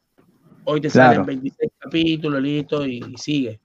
Hoy 0.65 0.81
te 0.81 0.89
salen 0.89 1.25
26 1.25 1.71
capítulos, 1.79 2.41
listo, 2.41 2.85
y 2.85 3.15
sigue. 3.15 3.61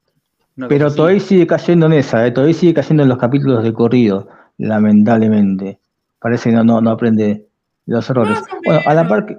Pero 0.57 0.95
todavía 0.95 1.21
sigue 1.21 1.47
cayendo 1.47 1.87
en 1.87 1.95
esa, 1.95 2.27
¿eh? 2.27 2.31
todavía 2.31 2.55
sigue 2.55 2.75
cayendo 2.75 3.03
en 3.03 3.09
los 3.09 3.19
capítulos 3.19 3.65
de 3.65 3.73
corrido, 3.73 4.29
lamentablemente. 4.59 5.81
Parece 6.21 6.51
que 6.51 6.57
no, 6.57 6.81
no, 6.81 6.91
aprende 6.91 7.47
los 7.87 8.09
errores. 8.09 8.39
Bueno, 8.65 8.81
a 8.87 8.95
la 8.95 9.09
par 9.09 9.27
que, 9.27 9.37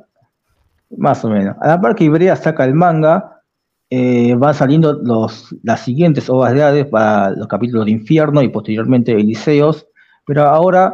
más 0.98 1.24
o 1.24 1.30
menos, 1.30 1.56
a 1.62 1.68
la 1.68 1.82
par 1.82 1.96
que 1.96 2.04
Ibrea 2.04 2.36
saca 2.36 2.66
el 2.66 2.74
manga, 2.74 3.42
eh, 3.90 4.36
van 4.36 4.54
saliendo 4.54 4.94
los, 4.94 5.56
las 5.64 5.82
siguientes 5.82 6.30
obras 6.30 6.54
de 6.54 6.64
Hades 6.64 6.86
para 6.88 7.32
los 7.32 7.48
capítulos 7.48 7.86
de 7.86 7.92
Infierno 7.92 8.42
y 8.42 8.50
posteriormente 8.50 9.14
Eliseos, 9.14 9.88
pero 10.26 10.44
ahora 10.44 10.94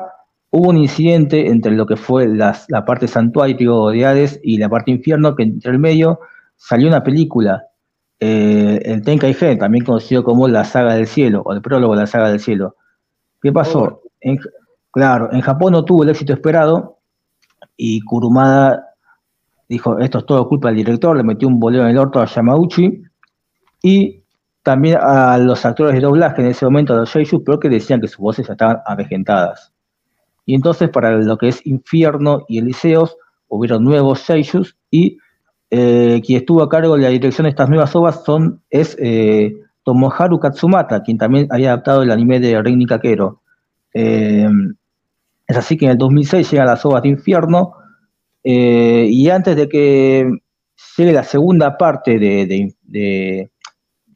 hubo 0.52 0.70
un 0.70 0.78
incidente 0.78 1.48
entre 1.48 1.72
lo 1.72 1.88
que 1.88 1.96
fue 1.96 2.28
las, 2.28 2.66
la 2.70 2.86
parte 2.86 3.08
santuario 3.08 3.90
de 3.90 4.06
Hades 4.06 4.40
y 4.44 4.58
la 4.58 4.70
parte 4.70 4.92
Infierno, 4.92 5.36
que 5.36 5.44
entre 5.44 5.72
el 5.72 5.80
medio 5.80 6.20
salió 6.58 6.88
una 6.88 7.04
película 7.04 7.64
eh, 8.24 8.80
el 8.86 9.02
Tenkaigen, 9.02 9.58
también 9.58 9.84
conocido 9.84 10.24
como 10.24 10.48
la 10.48 10.64
saga 10.64 10.94
del 10.94 11.08
cielo, 11.08 11.42
o 11.44 11.54
el 11.54 11.62
prólogo 11.62 11.96
de 11.96 12.02
la 12.02 12.08
saga 12.08 12.30
del 12.30 12.40
cielo. 12.40 12.76
¿Qué 13.42 13.52
pasó? 13.52 14.04
Oh. 14.24 14.36
claro, 14.92 15.34
en 15.34 15.42
Japón 15.42 15.74
no 15.74 15.84
tuvo 15.84 16.04
el 16.04 16.10
éxito 16.10 16.32
esperado 16.34 17.00
y 17.76 18.00
Kurumada 18.02 18.92
dijo, 19.68 19.98
esto 19.98 20.20
es 20.20 20.26
todo 20.28 20.48
culpa 20.48 20.68
del 20.68 20.78
director, 20.78 21.18
le 21.18 21.24
metió 21.24 21.48
un 21.48 21.60
boleo 21.60 21.82
en 21.82 21.90
el 21.90 21.98
orto 21.98 22.20
a 22.22 22.26
Yamauchi 22.26 23.02
y 23.82 24.24
también 24.62 25.00
a 25.02 25.40
los 25.40 25.66
actores 25.66 25.96
de 25.96 26.02
doblaje 26.02 26.44
en 26.44 26.50
ese 26.50 26.66
momento, 26.66 26.94
a 26.94 26.98
los 26.98 27.10
Sheishu, 27.10 27.44
pero 27.44 27.60
que 27.60 27.70
decían 27.70 28.02
que 28.02 28.08
sus 28.08 28.20
voces 28.20 28.48
estaban 28.48 28.82
avejentadas. 28.86 29.74
Y 30.46 30.54
entonces 30.54 30.90
para 30.90 31.12
lo 31.14 31.38
que 31.38 31.48
es 31.48 31.66
Infierno 31.66 32.46
y 32.48 32.60
Eliseos 32.60 33.18
hubieron 33.48 33.84
nuevos 33.84 34.20
Seishus 34.20 34.78
y 34.92 35.18
eh, 35.74 36.22
quien 36.26 36.40
estuvo 36.40 36.62
a 36.62 36.68
cargo 36.68 36.98
de 36.98 37.04
la 37.04 37.10
dirección 37.10 37.46
de 37.46 37.52
estas 37.52 37.70
nuevas 37.70 37.96
obras 37.96 38.26
son, 38.26 38.62
es 38.70 38.98
eh, 39.00 39.56
Tomoharu 39.86 40.38
Katsumata, 40.38 41.02
quien 41.02 41.18
también 41.18 41.48
había 41.50 41.70
adaptado 41.70 42.04
el 42.04 42.12
anime 42.12 42.42
de 42.42 42.62
Reini 42.62 42.86
Kakero. 42.86 43.42
Eh, 43.94 44.50
es 45.48 45.58
así 45.58 45.78
que 45.78 45.86
en 45.86 45.92
el 45.92 45.98
2006 45.98 46.52
llegan 46.52 46.68
las 46.68 46.86
obras 46.86 47.04
de 47.04 47.10
Infierno, 47.10 47.74
y 48.44 49.30
antes 49.30 49.56
de 49.56 49.70
que 49.70 50.30
llegue 50.98 51.14
la 51.14 51.24
segunda 51.24 51.78
parte 51.78 52.18
de, 52.20 53.50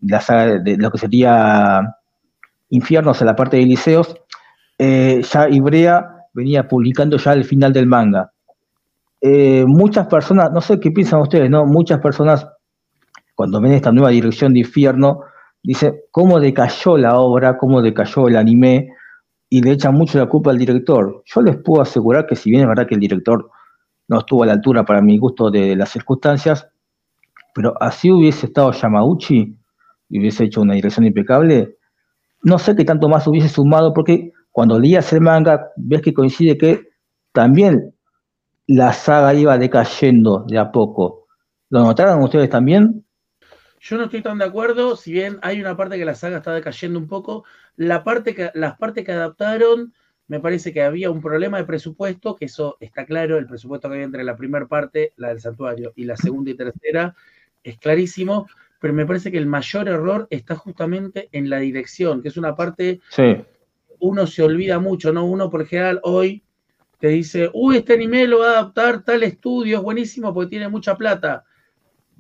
la 0.02 0.20
saga, 0.20 0.60
de 0.60 0.78
lo 0.78 0.92
que 0.92 0.98
sería 0.98 1.82
Infierno, 2.70 3.12
o 3.12 3.14
sea, 3.14 3.28
la 3.28 3.36
parte 3.36 3.58
de 3.58 3.64
Eliseos, 3.64 4.16
ya 4.78 5.48
Ibrea 5.50 6.28
venía 6.34 6.68
publicando 6.68 7.18
ya 7.18 7.34
el 7.34 7.46
final 7.46 7.72
del 7.72 7.88
manga. 7.88 8.34
Eh, 9.22 9.66
muchas 9.66 10.08
personas, 10.08 10.52
no 10.52 10.62
sé 10.62 10.80
qué 10.80 10.92
piensan 10.92 11.22
ustedes, 11.22 11.50
¿no? 11.50 11.66
Muchas 11.66 12.00
personas, 12.00 12.48
cuando 13.34 13.60
ven 13.62 13.74
esta 13.74 13.92
nueva 13.92 14.10
dirección 14.10 14.54
de 14.54 14.60
infierno, 14.60 15.22
dicen 15.64 15.96
cómo 16.12 16.40
decayó 16.40 16.98
la 16.98 17.18
obra, 17.18 17.58
cómo 17.58 17.82
decayó 17.82 18.28
el 18.28 18.36
anime, 18.36 18.90
y 19.50 19.62
le 19.62 19.72
echan 19.72 19.94
mucho 19.94 20.18
la 20.18 20.28
culpa 20.28 20.52
al 20.52 20.58
director. 20.58 21.24
Yo 21.26 21.42
les 21.42 21.58
puedo 21.58 21.82
asegurar 21.82 22.28
que 22.28 22.36
si 22.36 22.50
bien 22.50 22.64
es 22.64 22.68
verdad 22.68 22.88
que 22.88 22.96
el 22.96 23.00
director 23.00 23.50
no 24.08 24.20
estuvo 24.20 24.44
a 24.44 24.48
la 24.48 24.54
altura 24.54 24.84
para 24.86 25.02
mi 25.02 25.18
gusto 25.18 25.50
de 25.50 25.76
las 25.76 25.90
circunstancias, 25.90 26.68
pero 27.54 27.74
así 27.82 28.12
hubiese 28.12 28.48
estado 28.48 28.72
Yamauchi 28.72 29.58
y 30.10 30.20
hubiese 30.20 30.44
hecho 30.44 30.62
una 30.62 30.74
dirección 30.74 31.06
impecable, 31.06 31.78
no 32.44 32.60
sé 32.60 32.76
qué 32.76 32.86
tanto 32.86 33.10
más 33.10 33.26
hubiese 33.28 33.50
sumado, 33.50 33.94
porque 33.94 34.34
cuando 34.52 34.80
leías 34.80 35.12
el 35.14 35.22
manga, 35.22 35.70
ves 35.78 36.02
que 36.02 36.14
coincide 36.14 36.58
que 36.58 36.90
también 37.32 37.95
la 38.68 38.94
saga 38.94 39.34
iba 39.34 39.58
decayendo 39.58 40.46
de 40.48 40.58
a 40.58 40.72
poco. 40.72 41.28
¿Lo 41.70 41.84
notaron 41.84 42.24
ustedes 42.24 42.50
también? 42.50 43.06
Yo 43.80 43.98
no 43.98 44.06
estoy 44.06 44.22
tan 44.22 44.40
de 44.40 44.46
acuerdo, 44.46 44.96
si 44.96 45.12
bien 45.12 45.38
hay 45.42 45.62
una 45.62 45.78
parte 45.78 45.98
que 45.98 46.06
la 46.06 46.16
saga 46.16 46.38
está 46.38 46.54
decayendo 46.54 46.98
un 46.98 47.08
poco, 47.08 47.44
la 47.76 48.04
parte 48.04 48.34
que, 48.34 48.50
las 48.56 48.78
partes 48.78 49.06
que 49.06 49.12
adaptaron, 49.12 49.94
me 50.28 50.40
parece 50.40 50.74
que 50.74 50.82
había 50.82 51.12
un 51.12 51.22
problema 51.22 51.58
de 51.58 51.66
presupuesto, 51.66 52.36
que 52.36 52.46
eso 52.46 52.78
está 52.80 53.06
claro, 53.06 53.38
el 53.38 53.46
presupuesto 53.46 53.88
que 53.88 53.96
había 53.96 54.06
entre 54.06 54.24
la 54.24 54.36
primera 54.36 54.66
parte, 54.66 55.14
la 55.18 55.30
del 55.30 55.40
santuario, 55.40 55.94
y 55.96 56.06
la 56.06 56.18
segunda 56.18 56.50
y 56.50 56.56
tercera, 56.56 57.16
es 57.64 57.78
clarísimo, 57.78 58.48
pero 58.80 58.94
me 58.94 59.06
parece 59.06 59.32
que 59.32 59.38
el 59.38 59.46
mayor 59.46 59.88
error 59.88 60.28
está 60.32 60.56
justamente 60.56 61.30
en 61.32 61.50
la 61.52 61.58
dirección, 61.58 62.24
que 62.24 62.30
es 62.30 62.38
una 62.38 62.56
parte, 62.56 63.02
Sí, 63.10 63.38
uno 64.00 64.28
se 64.28 64.44
olvida 64.44 64.80
mucho, 64.80 65.14
¿no? 65.14 65.26
Uno 65.26 65.50
por 65.50 65.66
general 65.66 66.00
hoy 66.04 66.44
te 67.00 67.08
dice, 67.10 67.50
uy, 67.54 67.78
este 67.78 67.94
anime 67.94 68.28
lo 68.28 68.40
va 68.40 68.48
a 68.48 68.52
adaptar 68.60 69.04
tal 69.04 69.24
estudio, 69.24 69.78
es 69.78 69.84
buenísimo 69.84 70.34
porque 70.34 70.52
tiene 70.52 70.70
mucha 70.70 70.96
plata. 70.96 71.44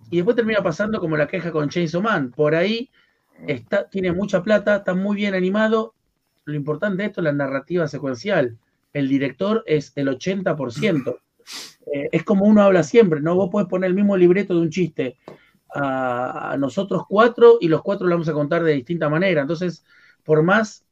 Y 0.09 0.17
después 0.17 0.35
termina 0.35 0.61
pasando 0.61 0.99
como 0.99 1.17
la 1.17 1.27
queja 1.27 1.51
con 1.51 1.69
Chainsaw 1.69 2.01
Man. 2.01 2.31
Por 2.31 2.55
ahí 2.55 2.89
está, 3.47 3.89
tiene 3.89 4.11
mucha 4.11 4.43
plata, 4.43 4.77
está 4.77 4.93
muy 4.93 5.15
bien 5.15 5.33
animado. 5.33 5.93
Lo 6.45 6.55
importante 6.55 7.01
de 7.01 7.07
esto 7.07 7.21
es 7.21 7.25
la 7.25 7.31
narrativa 7.31 7.87
secuencial. 7.87 8.57
El 8.93 9.09
director 9.09 9.63
es 9.65 9.91
el 9.95 10.07
80%. 10.07 11.19
Eh, 11.93 12.09
es 12.11 12.23
como 12.23 12.45
uno 12.45 12.61
habla 12.61 12.83
siempre, 12.83 13.21
¿no? 13.21 13.35
Vos 13.35 13.49
podés 13.49 13.67
poner 13.67 13.89
el 13.89 13.95
mismo 13.95 14.15
libreto 14.15 14.53
de 14.53 14.61
un 14.61 14.69
chiste 14.69 15.17
a, 15.73 16.51
a 16.51 16.57
nosotros 16.57 17.03
cuatro 17.07 17.57
y 17.59 17.67
los 17.67 17.81
cuatro 17.81 18.07
lo 18.07 18.15
vamos 18.15 18.29
a 18.29 18.33
contar 18.33 18.63
de 18.63 18.73
distinta 18.73 19.09
manera. 19.09 19.41
Entonces, 19.41 19.83
por 20.23 20.43
más 20.43 20.85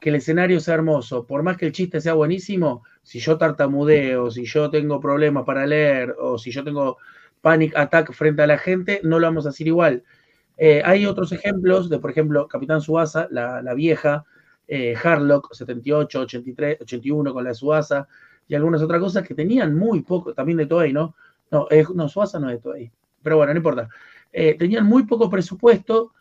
que 0.00 0.10
el 0.10 0.16
escenario 0.16 0.60
sea 0.60 0.74
hermoso, 0.74 1.26
por 1.26 1.42
más 1.42 1.56
que 1.56 1.66
el 1.66 1.72
chiste 1.72 2.00
sea 2.00 2.14
buenísimo, 2.14 2.82
si 3.08 3.20
yo 3.20 3.38
tartamudeo, 3.38 4.30
si 4.30 4.44
yo 4.44 4.68
tengo 4.68 5.00
problemas 5.00 5.44
para 5.46 5.66
leer 5.66 6.14
o 6.20 6.36
si 6.36 6.50
yo 6.50 6.62
tengo 6.62 6.98
panic 7.40 7.74
attack 7.74 8.12
frente 8.12 8.42
a 8.42 8.46
la 8.46 8.58
gente, 8.58 9.00
no 9.02 9.18
lo 9.18 9.26
vamos 9.26 9.46
a 9.46 9.48
hacer 9.48 9.66
igual. 9.66 10.04
Eh, 10.58 10.82
hay 10.84 11.06
otros 11.06 11.32
ejemplos 11.32 11.88
de, 11.88 12.00
por 12.00 12.10
ejemplo, 12.10 12.46
Capitán 12.46 12.82
Suasa, 12.82 13.26
la, 13.30 13.62
la 13.62 13.72
vieja, 13.72 14.26
eh, 14.66 14.94
Harlock, 15.02 15.54
78, 15.54 16.20
83, 16.20 16.82
81 16.82 17.32
con 17.32 17.44
la 17.44 17.54
Suasa 17.54 18.06
y 18.46 18.54
algunas 18.54 18.82
otras 18.82 19.00
cosas 19.00 19.26
que 19.26 19.34
tenían 19.34 19.74
muy 19.74 20.02
poco, 20.02 20.34
también 20.34 20.58
de 20.58 20.66
Toei, 20.66 20.92
¿no? 20.92 21.14
No, 21.50 21.66
eh, 21.70 21.86
no 21.94 22.10
Suasa 22.10 22.38
no 22.38 22.50
es 22.50 22.56
de 22.56 22.62
Toei, 22.62 22.92
pero 23.22 23.38
bueno, 23.38 23.54
no 23.54 23.56
importa. 23.56 23.88
Eh, 24.30 24.54
tenían 24.58 24.84
muy 24.84 25.04
poco 25.04 25.30
presupuesto 25.30 26.12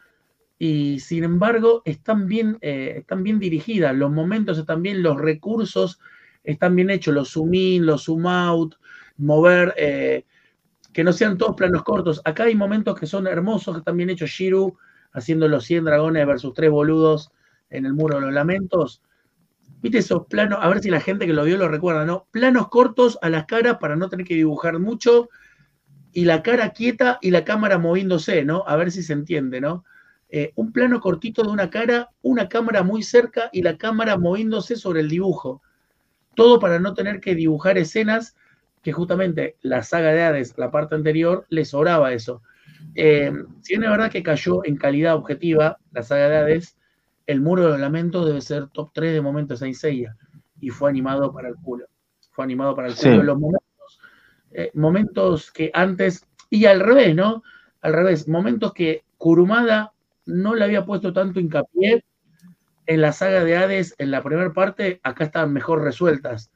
y 0.58 1.02
sin 1.02 1.26
embargo 1.26 1.82
están 1.84 2.28
bien, 2.28 2.58
están 2.62 3.24
bien 3.24 3.40
dirigidas, 3.40 3.94
los 3.94 4.10
momentos 4.10 4.58
están 4.58 4.82
bien, 4.82 5.04
los 5.04 5.20
recursos 5.20 6.00
están 6.48 6.76
bien 6.76 6.90
hechos, 6.90 7.14
los 7.14 7.32
zoom 7.32 7.54
in, 7.54 7.86
los 7.86 8.06
zoom 8.06 8.26
out, 8.26 8.76
mover, 9.18 9.74
eh, 9.78 10.26
que 10.94 11.04
no 11.04 11.12
sean 11.12 11.38
todos 11.38 11.56
planos 11.56 11.84
cortos. 11.84 12.22
Acá 12.24 12.44
hay 12.44 12.56
momentos 12.56 12.98
que 12.98 13.06
son 13.06 13.28
hermosos, 13.28 13.76
que 13.76 13.80
están 13.80 13.98
bien 13.98 14.10
hechos. 14.10 14.30
Shiru 14.30 14.78
haciendo 15.12 15.48
los 15.48 15.66
100 15.66 15.86
dragones 15.86 16.26
versus 16.26 16.54
tres 16.54 16.72
boludos 16.72 17.32
en 17.70 17.86
el 17.86 17.94
muro 17.94 18.16
de 18.16 18.22
los 18.22 18.34
lamentos. 18.34 19.02
¿Viste 19.82 20.00
esos 20.00 20.26
planos? 20.28 20.60
A 20.62 20.70
ver 20.70 20.80
si 20.80 20.90
la 20.90 21.02
gente 21.02 21.28
que 21.28 21.34
lo 21.34 21.44
vio 21.44 21.58
lo 21.58 21.68
recuerda, 21.68 22.06
¿no? 22.06 22.28
Planos 22.32 22.70
cortos 22.70 23.20
a 23.22 23.30
las 23.30 23.46
caras 23.46 23.78
para 23.80 23.96
no 23.96 24.10
tener 24.10 24.26
que 24.26 24.36
dibujar 24.36 24.80
mucho 24.80 25.30
y 26.14 26.26
la 26.26 26.42
cara 26.42 26.70
quieta 26.70 27.20
y 27.22 27.32
la 27.32 27.44
cámara 27.44 27.78
moviéndose, 27.78 28.46
¿no? 28.46 28.64
A 28.68 28.78
ver 28.78 28.90
si 28.92 29.04
se 29.04 29.14
entiende, 29.14 29.60
¿no? 29.60 29.84
Eh, 30.30 30.54
un 30.56 30.72
plano 30.72 31.00
cortito 31.00 31.44
de 31.44 31.50
una 31.50 31.70
cara, 31.70 32.10
una 32.22 32.50
cámara 32.50 32.84
muy 32.84 33.04
cerca 33.04 33.50
y 33.52 33.62
la 33.62 33.78
cámara 33.78 34.18
moviéndose 34.18 34.78
sobre 34.78 35.02
el 35.02 35.10
dibujo. 35.10 35.62
Todo 36.38 36.60
para 36.60 36.78
no 36.78 36.94
tener 36.94 37.20
que 37.20 37.34
dibujar 37.34 37.80
escenas 37.80 38.36
que 38.84 38.94
justamente 38.94 39.56
la 39.64 39.82
saga 39.82 40.14
de 40.14 40.22
Hades, 40.22 40.56
la 40.56 40.70
parte 40.70 40.94
anterior, 40.94 41.48
le 41.50 41.66
sobraba 41.66 42.14
eso. 42.14 42.44
Eh, 42.94 43.32
si 43.64 43.74
bien 43.74 43.84
es 43.86 43.90
verdad 43.90 44.12
que 44.12 44.22
cayó 44.22 44.64
en 44.64 44.78
calidad 44.78 45.16
objetiva 45.16 45.80
la 45.92 46.04
saga 46.04 46.30
de 46.30 46.38
Hades, 46.38 46.78
el 47.26 47.42
muro 47.42 47.64
de 47.64 47.70
los 47.72 47.80
lamentos 47.80 48.28
debe 48.28 48.42
ser 48.42 48.68
top 48.68 48.92
3 48.94 49.14
de 49.14 49.22
momentos 49.22 49.58
Saint 49.58 49.76
Seiya 49.76 50.16
y 50.62 50.70
fue 50.70 50.92
animado 50.92 51.34
para 51.34 51.50
el 51.50 51.56
culo. 51.56 51.88
Fue 52.30 52.46
animado 52.46 52.76
para 52.76 52.90
el 52.90 52.94
Sí. 52.94 53.10
culo. 53.10 53.24
Los 53.24 53.40
momentos, 53.40 54.00
eh, 54.52 54.70
momentos 54.76 55.52
que 55.52 55.72
antes, 55.74 56.24
y 56.52 56.66
al 56.66 56.82
revés, 56.82 57.16
¿no? 57.16 57.42
Al 57.82 57.94
revés, 57.94 58.28
momentos 58.28 58.74
que 58.74 59.04
Kurumada 59.18 59.92
no 60.28 60.54
le 60.54 60.66
había 60.66 60.86
puesto 60.86 61.12
tanto 61.14 61.40
hincapié 61.40 62.04
en 62.88 63.02
la 63.02 63.12
saga 63.12 63.44
de 63.44 63.58
Hades, 63.58 63.96
en 63.98 64.12
la 64.12 64.24
primera 64.24 64.54
parte, 64.54 65.00
acá 65.04 65.26
estaban 65.26 65.54
mejor 65.54 65.84
resueltas. 65.84 66.52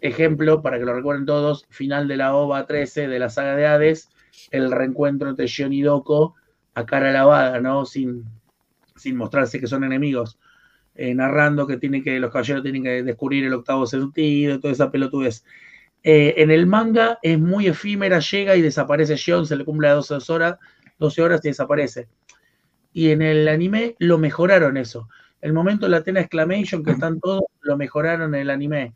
Ejemplo, 0.00 0.62
para 0.62 0.78
que 0.78 0.84
lo 0.84 0.94
recuerden 0.94 1.26
todos, 1.26 1.66
final 1.70 2.06
de 2.06 2.16
la 2.16 2.34
OVA 2.34 2.66
13 2.66 3.08
de 3.08 3.18
la 3.18 3.28
saga 3.28 3.56
de 3.56 3.66
Hades, 3.66 4.08
el 4.50 4.70
reencuentro 4.70 5.28
entre 5.28 5.46
Shion 5.46 5.72
y 5.72 5.82
Doko 5.82 6.34
a 6.74 6.86
cara 6.86 7.10
lavada, 7.12 7.60
¿no? 7.60 7.84
Sin, 7.84 8.24
sin 8.94 9.16
mostrarse 9.16 9.58
que 9.58 9.66
son 9.66 9.82
enemigos. 9.82 10.38
Eh, 10.94 11.14
narrando 11.14 11.66
que, 11.66 11.76
tiene 11.76 12.02
que 12.02 12.18
los 12.20 12.30
caballeros 12.30 12.62
tienen 12.62 12.82
que 12.82 13.02
descubrir 13.02 13.44
el 13.44 13.52
octavo 13.52 13.86
sentido, 13.86 14.60
toda 14.60 14.72
esa 14.72 14.90
pelotudez. 14.90 15.44
Eh, 16.02 16.34
en 16.38 16.50
el 16.50 16.66
manga 16.66 17.18
es 17.22 17.38
muy 17.38 17.66
efímera, 17.66 18.20
llega 18.20 18.54
y 18.56 18.62
desaparece 18.62 19.16
Shion, 19.16 19.46
se 19.46 19.56
le 19.56 19.64
cumple 19.64 19.88
a 19.88 19.94
12 19.94 20.32
horas, 20.32 20.56
12 20.98 21.22
horas 21.22 21.40
y 21.44 21.48
desaparece. 21.48 22.08
Y 22.92 23.10
en 23.10 23.20
el 23.22 23.48
anime 23.48 23.96
lo 23.98 24.16
mejoraron 24.16 24.76
eso. 24.76 25.08
El 25.40 25.52
momento 25.52 25.86
de 25.86 25.90
la 25.90 25.98
Atena 25.98 26.20
Exclamation, 26.20 26.82
que 26.82 26.92
están 26.92 27.20
todos, 27.20 27.42
lo 27.62 27.76
mejoraron 27.76 28.34
en 28.34 28.40
el 28.42 28.50
anime. 28.50 28.94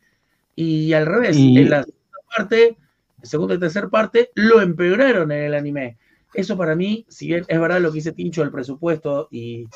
Y 0.56 0.92
al 0.92 1.06
revés, 1.06 1.36
Y- 1.36 1.58
en 1.58 1.70
la 1.70 1.82
segunda 1.82 2.18
parte, 2.36 2.76
segunda 3.22 3.54
y 3.54 3.58
tercera 3.58 3.88
parte, 3.88 4.30
lo 4.34 4.60
empeoraron 4.60 5.32
en 5.32 5.44
el 5.44 5.54
anime. 5.54 5.96
Eso 6.32 6.56
para 6.56 6.74
mí, 6.76 7.04
si 7.08 7.26
bien 7.26 7.44
es 7.48 7.60
verdad 7.60 7.80
lo 7.80 7.90
que 7.90 7.96
dice 7.96 8.12
Tincho 8.12 8.42
del 8.42 8.52
presupuesto 8.52 9.28
y 9.30 9.66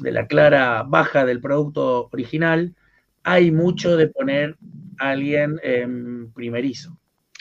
de 0.00 0.12
la 0.12 0.26
clara 0.26 0.84
baja 0.86 1.24
del 1.24 1.40
producto 1.40 2.08
original, 2.12 2.72
hay 3.24 3.50
mucho 3.50 3.96
de 3.96 4.08
poner 4.08 4.56
a 4.98 5.10
alguien 5.10 5.58
em, 5.62 6.30
primerizo. 6.32 6.96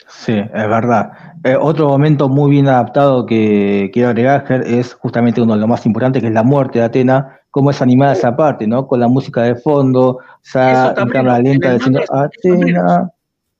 Sí, 0.07 0.33
es 0.33 0.67
verdad. 0.69 1.11
Eh, 1.43 1.55
otro 1.59 1.87
momento 1.87 2.29
muy 2.29 2.51
bien 2.51 2.67
adaptado 2.67 3.25
que 3.25 3.89
quiero 3.93 4.09
agregar, 4.09 4.45
es 4.65 4.93
justamente 4.95 5.41
uno 5.41 5.53
de 5.53 5.59
los 5.59 5.69
más 5.69 5.85
importantes, 5.85 6.21
que 6.21 6.27
es 6.27 6.33
la 6.33 6.43
muerte 6.43 6.79
de 6.79 6.85
Atena, 6.85 7.39
cómo 7.53 7.69
es 7.69 7.83
animada 7.83 8.13
esa 8.13 8.35
parte, 8.35 8.65
¿no? 8.65 8.87
Con 8.87 8.99
la 8.99 9.07
música 9.07 9.43
de 9.43 9.53
fondo, 9.53 10.17
Eso 10.43 10.59
en 10.59 10.95
cámara 10.95 11.37
en 11.37 11.43
lenta 11.43 11.73
diciendo 11.75 12.01
Atena. 12.09 13.11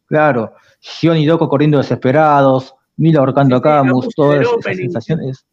Claro, 0.07 0.55
Shion 0.81 1.17
y 1.17 1.27
Doko 1.27 1.47
corriendo 1.47 1.77
desesperados, 1.77 2.73
Mila 2.97 3.19
ahorcando 3.19 3.55
a 3.55 3.61
Camus, 3.61 4.05
música 4.05 4.13
toda 4.15 4.33
del 4.33 4.41
esa, 4.41 4.49
esa 4.49 4.57
opening. 4.57 4.77
sensación 4.85 5.21
es, 5.21 5.45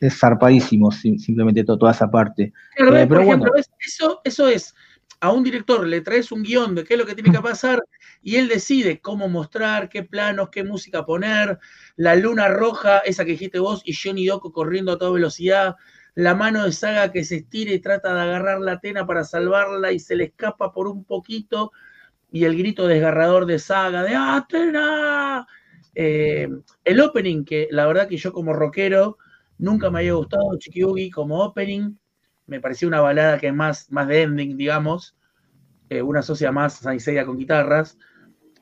es, 0.00 0.18
zarpadísimo, 0.18 0.90
sim- 0.90 1.18
simplemente 1.18 1.64
to- 1.64 1.76
toda 1.76 1.92
esa 1.92 2.10
parte. 2.10 2.54
Claro, 2.76 2.96
Eh, 2.96 3.06
pero 3.06 3.20
ejemplo, 3.20 3.50
bueno. 3.52 3.64
Eso, 3.78 4.22
eso 4.24 4.48
es, 4.48 4.74
a 5.20 5.30
un 5.30 5.44
director 5.44 5.86
le 5.86 6.00
traes 6.00 6.32
un 6.32 6.42
guion 6.42 6.74
de 6.74 6.84
qué 6.84 6.94
es 6.94 7.00
lo 7.00 7.04
que 7.04 7.14
tiene 7.14 7.30
que 7.30 7.40
pasar 7.42 7.82
y 8.22 8.36
él 8.36 8.48
decide 8.48 9.00
cómo 9.00 9.28
mostrar, 9.28 9.90
qué 9.90 10.02
planos, 10.02 10.48
qué 10.48 10.64
música 10.64 11.04
poner, 11.04 11.58
la 11.96 12.16
luna 12.16 12.48
roja, 12.48 13.00
esa 13.00 13.26
que 13.26 13.32
dijiste 13.32 13.58
vos, 13.58 13.82
y 13.84 13.92
Johnny 13.94 14.24
Doko 14.24 14.50
corriendo 14.50 14.92
a 14.92 14.98
toda 14.98 15.10
velocidad, 15.12 15.76
la 16.14 16.34
mano 16.34 16.64
de 16.64 16.72
Saga 16.72 17.12
que 17.12 17.24
se 17.24 17.36
estira 17.36 17.72
y 17.72 17.80
trata 17.80 18.14
de 18.14 18.20
agarrar 18.22 18.60
la 18.60 18.72
Atena 18.72 19.06
para 19.06 19.24
salvarla 19.24 19.92
y 19.92 19.98
se 19.98 20.16
le 20.16 20.24
escapa 20.24 20.72
por 20.72 20.86
un 20.88 21.04
poquito, 21.04 21.72
y 22.32 22.44
el 22.44 22.56
grito 22.58 22.86
desgarrador 22.88 23.46
de 23.46 23.58
Saga 23.60 24.02
de 24.04 24.16
¡Atena! 24.16 25.46
Eh, 25.94 26.48
el 26.84 27.00
opening, 27.00 27.44
que 27.44 27.68
la 27.70 27.86
verdad 27.86 28.08
que 28.08 28.16
yo 28.16 28.32
como 28.32 28.52
rockero 28.52 29.18
nunca 29.58 29.90
me 29.90 30.00
había 30.00 30.14
gustado, 30.14 30.58
Chikiugi 30.58 31.10
como 31.10 31.42
opening, 31.44 31.96
me 32.46 32.60
parecía 32.60 32.88
una 32.88 33.00
balada 33.00 33.38
que 33.38 33.48
es 33.48 33.54
más, 33.54 33.90
más 33.92 34.08
de 34.08 34.22
ending, 34.22 34.56
digamos, 34.56 35.16
eh, 35.90 36.02
una 36.02 36.20
asocia 36.20 36.52
más 36.52 36.74
Saint 36.78 37.00
Seiya 37.02 37.26
con 37.26 37.38
guitarras, 37.38 37.98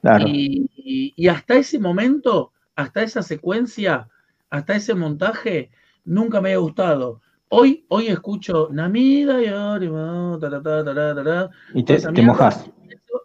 Claro. 0.00 0.26
y, 0.28 0.70
y- 0.76 1.14
y 1.16 1.28
hasta 1.28 1.56
ese 1.56 1.78
momento, 1.80 2.52
hasta 2.76 3.02
esa 3.02 3.22
secuencia, 3.22 4.08
hasta 4.50 4.76
ese 4.76 4.94
montaje, 4.94 5.70
nunca 6.04 6.40
me 6.42 6.50
había 6.50 6.58
gustado. 6.60 7.21
Hoy, 7.54 7.84
hoy 7.88 8.06
escucho 8.06 8.70
Namida 8.72 9.42
y 9.42 9.46
Y 11.74 11.84
te, 11.84 11.98
te 11.98 12.22
mojas. 12.22 12.70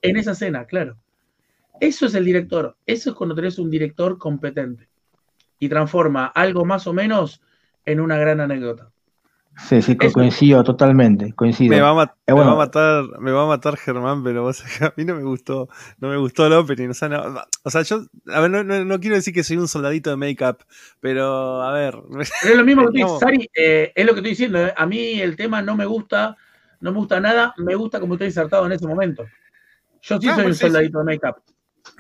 en 0.02 0.18
esa 0.18 0.32
escena, 0.32 0.66
claro. 0.66 0.98
Eso 1.80 2.08
es 2.08 2.14
el 2.14 2.26
director. 2.26 2.76
Eso 2.86 3.12
es 3.12 3.16
cuando 3.16 3.36
tenés 3.36 3.58
un 3.58 3.72
director 3.72 4.18
competente 4.18 4.90
y 5.60 5.70
transforma 5.70 6.26
algo 6.26 6.66
más 6.66 6.88
o 6.88 6.94
menos 6.94 7.42
en 7.86 8.02
una 8.02 8.18
gran 8.18 8.42
anécdota. 8.42 8.92
Sí, 9.60 9.82
sí, 9.82 9.98
Eso- 10.00 10.14
coincido 10.14 10.64
totalmente, 10.64 11.34
coincido. 11.34 11.72
Me 11.72 11.82
va, 11.82 11.90
a 11.90 11.94
mat- 11.96 12.14
me 12.28 12.34
va 12.34 12.40
a 12.42 12.44
bueno. 12.44 12.58
matar, 12.58 13.04
me 13.20 13.32
va 13.32 13.44
a 13.44 13.48
matar 13.48 13.76
Germán, 13.78 14.24
pero 14.24 14.44
vos, 14.44 14.64
a 14.82 14.94
mí 14.96 15.04
no 15.04 15.16
me 15.16 15.24
gustó, 15.24 15.68
no 16.00 16.10
me 16.10 16.18
gustó 16.18 16.46
el 16.46 16.54
opening. 16.54 16.90
O 16.90 16.94
sea, 16.94 17.10
no- 17.10 17.42
o 17.64 17.70
sea, 17.72 17.82
yo, 17.82 18.02
a 18.34 18.40
ver, 18.42 18.52
no, 18.52 18.64
no- 18.64 18.86
no 18.86 19.00
quiero 19.00 19.16
decir 19.16 19.34
que 19.34 19.44
soy 19.44 19.58
un 19.58 19.68
soldadito 19.68 20.12
de 20.12 20.16
make-up, 20.18 20.60
pero 21.00 21.62
a 21.64 21.74
ver, 21.74 21.96
Pero 22.08 22.20
es 22.54 22.56
lo 22.58 22.64
mismo 22.64 22.88
que 22.92 23.02
tú. 23.02 23.18
Sari, 23.20 23.50
eh, 23.56 23.92
es 23.96 24.06
lo 24.06 24.14
que 24.14 24.20
estoy 24.20 24.32
diciendo. 24.32 24.60
eh. 24.60 24.74
A 24.78 24.86
mí 24.86 25.20
el 25.22 25.36
tema 25.36 25.62
no 25.64 25.76
me 25.76 25.86
gusta, 25.86 26.38
no 26.82 26.92
me 26.92 26.98
gusta 27.00 27.20
nada, 27.20 27.54
me 27.58 27.74
gusta 27.74 28.00
como 28.00 28.14
estoy 28.14 28.28
insertado 28.28 28.66
en 28.68 28.74
ese 28.74 28.86
momento. 28.88 29.26
Yo 30.04 30.20
sí 30.22 30.28
Ah, 30.30 30.36
soy 30.36 30.44
un 30.44 30.50
pues 30.50 30.58
sí, 30.60 30.66
soldadito 30.66 31.00
de 31.00 31.04
make-up. 31.04 31.36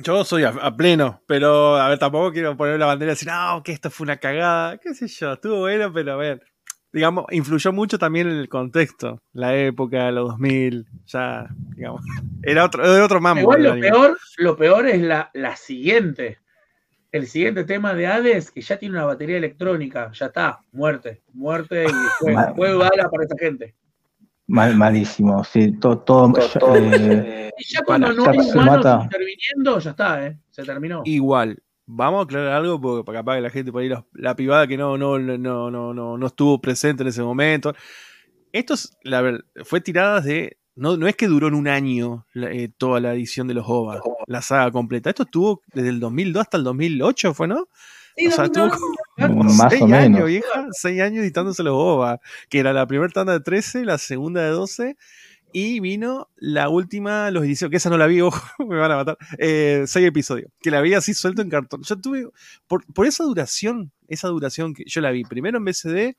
yo 0.03 0.23
soy 0.23 0.43
a, 0.43 0.49
a 0.49 0.75
pleno, 0.77 1.23
pero 1.25 1.75
a 1.77 1.89
ver, 1.89 1.97
tampoco 1.97 2.31
quiero 2.31 2.55
poner 2.55 2.77
la 2.79 2.85
bandera 2.85 3.13
y 3.13 3.15
decir, 3.15 3.29
no, 3.29 3.63
que 3.63 3.71
esto 3.71 3.89
fue 3.89 4.05
una 4.05 4.17
cagada, 4.17 4.77
qué 4.77 4.93
sé 4.93 5.07
yo, 5.07 5.33
estuvo 5.33 5.61
bueno, 5.61 5.91
pero 5.91 6.13
a 6.13 6.17
ver, 6.17 6.43
digamos, 6.93 7.25
influyó 7.31 7.71
mucho 7.73 7.97
también 7.99 8.27
en 8.27 8.37
el 8.37 8.49
contexto, 8.49 9.21
la 9.33 9.55
época, 9.55 10.09
los 10.11 10.29
2000, 10.29 10.85
ya, 11.05 11.47
digamos, 11.75 12.01
era 12.43 12.65
otro, 12.65 12.83
era 12.83 13.05
otro 13.05 13.21
mambo. 13.21 13.41
Igual 13.41 13.63
lo 13.63 13.71
anime. 13.73 13.89
peor, 13.89 14.17
lo 14.37 14.57
peor 14.57 14.87
es 14.87 15.01
la, 15.01 15.29
la 15.33 15.55
siguiente. 15.55 16.39
el 17.11 17.27
siguiente 17.27 17.63
tema 17.63 17.93
de 17.93 18.07
Hades, 18.07 18.51
que 18.51 18.61
ya 18.61 18.77
tiene 18.77 18.95
una 18.95 19.05
batería 19.05 19.37
electrónica, 19.37 20.11
ya 20.13 20.27
está, 20.27 20.59
muerte, 20.71 21.21
muerte 21.33 21.85
y 22.23 22.31
Mal. 22.33 22.53
juego 22.53 22.79
bala 22.79 23.09
para 23.09 23.23
esta 23.23 23.35
gente. 23.39 23.75
Mal, 24.49 24.75
malísimo, 24.77 25.43
sí, 25.43 25.73
todo, 25.79 25.99
todo, 25.99 26.31
eh, 26.77 27.51
Y 27.57 27.63
ya 27.73 27.81
cuando 27.83 28.13
no 28.13 28.29
hay 28.29 28.39
se 28.41 28.53
humanos 28.53 28.85
mata. 28.85 28.99
interviniendo, 29.03 29.79
ya 29.79 29.89
está, 29.91 30.25
¿eh? 30.25 30.37
Se 30.51 30.63
terminó. 30.63 31.01
Igual, 31.05 31.61
vamos 31.87 32.19
a 32.19 32.23
aclarar 32.25 32.53
algo 32.53 32.79
porque 32.79 33.03
para 33.03 33.19
capaz 33.19 33.35
que 33.37 33.41
la 33.41 33.49
gente 33.49 33.71
por 33.71 33.81
ahí, 33.81 33.89
la 34.13 34.35
privada 34.35 34.67
que 34.67 34.77
no, 34.77 34.97
no, 34.97 35.17
no, 35.17 35.37
no, 35.71 35.93
no, 35.93 36.17
no 36.17 36.27
estuvo 36.27 36.61
presente 36.61 37.01
en 37.03 37.09
ese 37.09 37.23
momento. 37.23 37.73
Esto 38.51 38.75
es, 38.75 38.95
la 39.03 39.21
ver- 39.21 39.45
fue 39.65 39.81
tirada 39.81 40.21
de. 40.21 40.57
No, 40.75 40.95
no 40.95 41.07
es 41.07 41.15
que 41.15 41.27
duró 41.27 41.47
en 41.47 41.55
un 41.55 41.67
año 41.67 42.27
eh, 42.35 42.69
toda 42.77 42.99
la 42.99 43.13
edición 43.15 43.47
de 43.47 43.55
los 43.55 43.65
OVA, 43.67 43.99
la 44.27 44.43
saga 44.43 44.69
completa. 44.71 45.09
Esto 45.09 45.23
estuvo 45.23 45.61
desde 45.73 45.89
el 45.89 45.99
2002 45.99 46.41
hasta 46.41 46.57
el 46.57 46.63
2008, 46.63 47.33
¿fue, 47.33 47.47
no? 47.47 47.67
Sí, 48.15 48.27
O 48.27 48.31
sea, 48.31 48.47
dos- 48.47 48.71
estuvo 49.17 49.27
como 49.37 49.43
Más 49.53 49.69
seis 49.71 49.81
o 49.81 49.87
menos. 49.87 50.05
años, 50.05 50.27
vieja. 50.27 50.67
Seis 50.71 51.01
años 51.01 51.23
editándose 51.23 51.63
los 51.63 51.73
OVA. 51.75 52.19
Que 52.49 52.59
era 52.59 52.73
la 52.73 52.85
primera 52.85 53.11
tanda 53.11 53.33
de 53.33 53.39
13, 53.39 53.85
la 53.85 53.97
segunda 53.97 54.41
de 54.43 54.49
12. 54.51 54.97
Y 55.53 55.79
vino 55.79 56.29
la 56.35 56.69
última, 56.69 57.31
los 57.31 57.45
inicios, 57.45 57.71
que 57.71 57.77
esa 57.77 57.89
no 57.89 57.97
la 57.97 58.05
vi, 58.07 58.21
ojo, 58.21 58.39
me 58.65 58.75
van 58.77 58.91
a 58.91 58.95
matar. 58.97 59.17
Eh, 59.37 59.83
seis 59.87 60.05
episodios. 60.07 60.51
Que 60.61 60.71
la 60.71 60.81
vi 60.81 60.93
así 60.93 61.13
suelto 61.13 61.41
en 61.41 61.49
cartón. 61.49 61.81
Yo 61.83 61.99
tuve, 61.99 62.27
por, 62.67 62.85
por 62.93 63.05
esa 63.07 63.23
duración, 63.23 63.91
esa 64.07 64.27
duración 64.27 64.73
que 64.73 64.83
yo 64.85 65.01
la 65.01 65.11
vi 65.11 65.23
primero 65.23 65.57
en 65.57 65.65
BCD, 65.65 66.15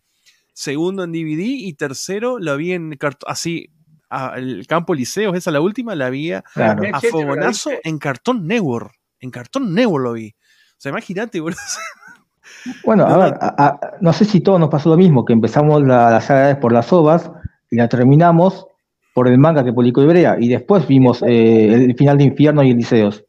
segundo 0.53 1.05
en 1.05 1.12
DVD 1.12 1.41
y 1.45 1.73
tercero 1.75 2.38
la 2.38 2.57
vi 2.57 2.73
en 2.73 2.97
cartón, 2.97 3.31
así, 3.31 3.71
a- 4.11 4.35
el 4.37 4.67
campo 4.67 4.95
Liceos, 4.95 5.37
esa 5.37 5.51
la 5.51 5.61
última, 5.61 5.95
la 5.95 6.11
vi 6.11 6.33
a, 6.33 6.43
claro. 6.55 6.83
Fogonazo 7.11 7.71
en 7.85 7.99
cartón 7.99 8.47
Network. 8.47 8.93
En 9.21 9.31
cartón 9.31 9.75
Network 9.75 10.05
lo 10.05 10.12
vi. 10.14 10.29
O 10.31 10.81
sea, 10.81 10.91
imagínate, 10.91 11.41
boludo. 11.41 11.59
Bueno, 12.85 13.05
a 13.07 13.11
No, 13.11 13.19
ver, 13.19 13.35
a- 13.41 13.67
a- 13.67 13.81
no 14.01 14.12
sé 14.12 14.25
si 14.25 14.41
todos 14.41 14.59
nos 14.59 14.71
pasó 14.71 14.88
lo 14.88 14.97
mismo, 14.97 15.25
que 15.25 15.33
empezamos 15.33 15.83
la, 15.83 16.11
la 16.11 16.21
saga 16.21 16.59
por 16.61 16.73
las 16.73 16.93
ovas 16.93 17.31
y 17.71 17.77
la 17.77 17.88
terminamos 17.88 18.67
por 19.19 19.27
el 19.27 19.37
manga 19.37 19.65
que 19.65 19.73
publicó 19.73 20.01
Ibrea 20.01 20.37
y 20.39 20.49
después 20.49 20.87
vimos 20.87 21.25
eh, 21.27 21.75
el 21.75 21.97
final 21.97 22.17
de 22.19 22.23
Infierno 22.23 22.63
y 22.63 22.71
Eliseos. 22.71 23.25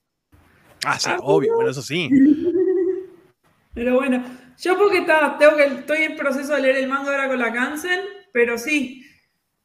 Ah, 0.86 1.00
sí, 1.00 1.10
Ah, 1.12 1.18
obvio, 1.24 1.56
bueno, 1.56 1.72
eso 1.72 1.82
sí. 1.82 2.08
Pero 3.74 3.96
bueno, 3.96 4.24
yo 4.60 4.78
porque 4.78 5.00
está, 5.00 5.36
tengo 5.40 5.56
que, 5.58 5.64
estoy 5.64 6.04
en 6.04 6.16
proceso 6.16 6.54
de 6.54 6.62
leer 6.62 6.76
el 6.76 6.88
manga 6.88 7.10
ahora 7.10 7.28
con 7.28 7.40
la 7.40 7.52
Cancel, 7.52 8.02
pero 8.32 8.60
sí, 8.60 9.04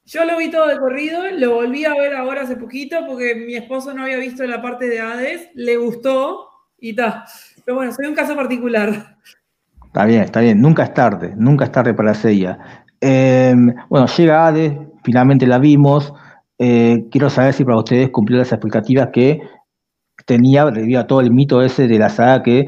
yo 0.06 0.24
lo 0.24 0.38
vi 0.38 0.50
todo 0.50 0.66
de 0.66 0.78
corrido, 0.78 1.30
lo 1.30 1.56
volví 1.56 1.84
a 1.84 1.92
ver 1.92 2.14
ahora 2.16 2.42
hace 2.42 2.56
poquito 2.56 3.04
porque 3.06 3.34
mi 3.34 3.56
esposo 3.56 3.92
no 3.92 4.04
había 4.04 4.16
visto 4.16 4.46
la 4.46 4.62
parte 4.62 4.88
de 4.88 5.00
Hades, 5.00 5.50
le 5.52 5.76
gustó 5.76 6.48
y 6.78 6.90
está. 6.90 7.26
Pero 7.66 7.76
bueno, 7.76 7.92
soy 7.92 8.06
un 8.06 8.14
caso 8.14 8.34
particular. 8.34 9.18
Está 9.84 10.06
bien, 10.06 10.22
está 10.22 10.40
bien, 10.40 10.58
nunca 10.62 10.84
es 10.84 10.94
tarde, 10.94 11.34
nunca 11.36 11.66
es 11.66 11.72
tarde 11.72 11.92
para 11.92 12.14
Seiya. 12.14 12.86
Eh, 12.98 13.54
bueno, 13.90 14.06
llega 14.06 14.46
Hades, 14.46 14.72
finalmente 15.04 15.46
la 15.46 15.58
vimos. 15.58 16.12
Eh, 16.58 17.06
quiero 17.10 17.30
saber 17.30 17.52
si 17.54 17.64
para 17.64 17.78
ustedes 17.78 18.10
cumplió 18.10 18.38
las 18.38 18.52
expectativas 18.52 19.08
que 19.12 19.40
tenía 20.26 20.64
debido 20.66 21.00
a 21.00 21.06
todo 21.06 21.20
el 21.20 21.30
mito 21.32 21.62
ese 21.62 21.86
de 21.88 21.98
la 21.98 22.08
saga 22.08 22.42
que, 22.42 22.66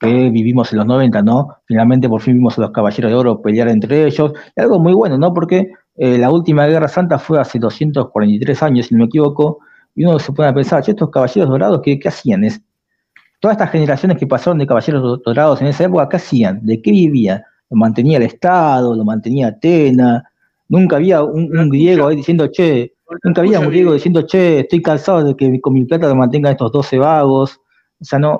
vivimos 0.00 0.72
en 0.72 0.78
los 0.78 0.86
90, 0.86 1.22
¿no? 1.22 1.48
Finalmente 1.66 2.08
por 2.08 2.20
fin 2.22 2.34
vimos 2.34 2.58
a 2.58 2.62
los 2.62 2.70
Caballeros 2.70 3.10
de 3.10 3.16
Oro 3.16 3.42
pelear 3.42 3.68
entre 3.68 4.06
ellos. 4.06 4.32
Y 4.56 4.60
algo 4.60 4.78
muy 4.78 4.94
bueno, 4.94 5.18
¿no? 5.18 5.34
Porque 5.34 5.72
eh, 5.96 6.18
la 6.18 6.30
última 6.30 6.66
Guerra 6.66 6.88
Santa 6.88 7.18
fue 7.18 7.40
hace 7.40 7.58
243 7.58 8.62
años, 8.62 8.86
si 8.86 8.94
no 8.94 9.00
me 9.00 9.06
equivoco, 9.06 9.58
y 9.94 10.04
uno 10.04 10.18
se 10.18 10.32
pone 10.32 10.48
a 10.48 10.54
pensar, 10.54 10.82
"Che, 10.82 10.92
estos 10.92 11.10
Caballeros 11.10 11.48
Dorados, 11.50 11.80
¿qué, 11.82 11.98
hacían? 12.06 12.44
Es, 12.44 12.60
todas 13.40 13.56
estas 13.56 13.70
generaciones 13.70 14.18
que 14.18 14.26
pasaron 14.26 14.58
de 14.58 14.66
Caballeros 14.66 15.02
Do- 15.02 15.16
Dorados 15.18 15.60
en 15.62 15.68
esa 15.68 15.84
época, 15.84 16.08
¿qué 16.08 16.16
hacían? 16.16 16.64
¿De 16.64 16.80
qué 16.82 16.90
vivían? 16.90 17.42
¿Lo 17.70 17.76
mantenía 17.78 18.18
el 18.18 18.24
Estado? 18.24 18.94
¿Lo 18.94 19.04
mantenía 19.04 19.48
Atena? 19.48 20.24
Nunca 20.68 20.96
había 20.96 21.22
un, 21.22 21.56
un 21.56 21.68
griego 21.70 22.08
ahí 22.08 22.16
diciendo, 22.16 22.50
che, 22.50 22.96
Nunca 23.22 23.40
había 23.40 23.60
un 23.60 23.68
griego 23.68 23.92
diciendo, 23.92 24.26
che, 24.26 24.60
estoy 24.60 24.82
cansado 24.82 25.22
de 25.22 25.36
que 25.36 25.60
con 25.60 25.74
mi 25.74 25.84
plata 25.84 26.08
me 26.08 26.14
mantengan 26.14 26.52
estos 26.52 26.72
12 26.72 26.98
vagos. 26.98 27.60
O 28.00 28.04
sea, 28.04 28.18
no. 28.18 28.38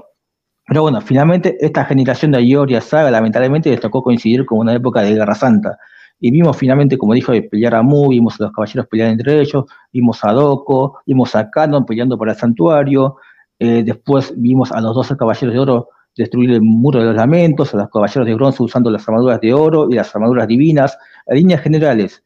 Pero 0.67 0.83
bueno, 0.83 1.01
finalmente 1.01 1.57
esta 1.61 1.85
generación 1.85 2.33
de 2.33 2.39
Ayoria 2.39 2.81
Saga 2.81 3.11
lamentablemente 3.11 3.71
les 3.71 3.81
tocó 3.81 4.03
coincidir 4.03 4.45
con 4.45 4.59
una 4.59 4.75
época 4.75 5.03
de 5.03 5.15
Guerra 5.15 5.35
Santa. 5.35 5.79
Y 6.19 6.33
vimos 6.33 6.57
finalmente, 6.57 6.99
como 6.99 7.15
dijo, 7.15 7.31
de 7.31 7.43
pelear 7.43 7.77
a 7.77 7.83
Mu, 7.83 8.09
vimos 8.09 8.41
a 8.41 8.45
los 8.45 8.53
caballeros 8.53 8.89
pelear 8.89 9.11
entre 9.11 9.41
ellos, 9.41 9.65
vimos 9.93 10.25
a 10.25 10.33
Doko, 10.33 10.99
vimos 11.07 11.37
a 11.37 11.51
Canon 11.51 11.87
peleando 11.87 12.19
por 12.19 12.29
el 12.29 12.35
santuario, 12.35 13.17
eh, 13.61 13.85
después 13.85 14.33
vimos 14.37 14.73
a 14.73 14.81
los 14.81 14.95
12 14.95 15.17
caballeros 15.17 15.55
de 15.55 15.61
oro 15.61 15.89
destruir 16.17 16.51
el 16.53 16.63
muro 16.63 17.01
de 17.01 17.07
los 17.07 17.15
lamentos, 17.17 17.75
a 17.75 17.79
los 17.79 17.91
caballeros 17.91 18.27
de 18.27 18.35
bronce 18.35 18.63
usando 18.63 18.91
las 18.91 19.07
armaduras 19.09 19.41
de 19.41 19.53
oro 19.53 19.89
y 19.91 19.95
las 19.95 20.15
armaduras 20.15 20.49
divinas. 20.49 20.97
En 21.27 21.37
líneas 21.37 21.63
generales, 21.63 22.25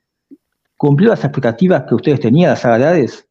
¿cumplió 0.76 1.10
las 1.10 1.24
expectativas 1.24 1.84
que 1.88 1.94
ustedes 1.94 2.20
tenían 2.20 2.50
la 2.50 2.56
saga 2.56 2.78
de 2.78 2.84
Hades? 2.86 3.28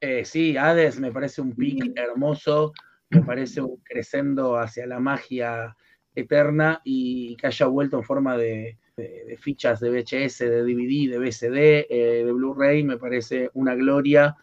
Eh, 0.00 0.24
sí, 0.24 0.56
Hades 0.56 0.98
me 1.00 1.12
parece 1.12 1.40
un 1.40 1.52
pic 1.54 1.92
hermoso, 1.96 2.72
me 3.10 3.22
parece 3.22 3.60
un 3.62 3.76
crescendo 3.84 4.58
hacia 4.58 4.86
la 4.86 5.00
magia 5.00 5.76
eterna 6.14 6.80
y 6.84 7.36
que 7.36 7.46
haya 7.46 7.66
vuelto 7.66 7.96
en 7.96 8.04
forma 8.04 8.36
de, 8.36 8.76
de- 8.96 9.24
de 9.26 9.36
fichas 9.36 9.80
de 9.80 9.90
VHS, 9.90 10.40
de 10.48 10.62
DVD, 10.62 11.08
de 11.10 11.18
VCD, 11.18 11.86
eh, 11.88 12.24
de 12.24 12.32
Blu-ray, 12.32 12.84
me 12.84 12.98
parece 12.98 13.50
una 13.54 13.74
gloria 13.74 14.36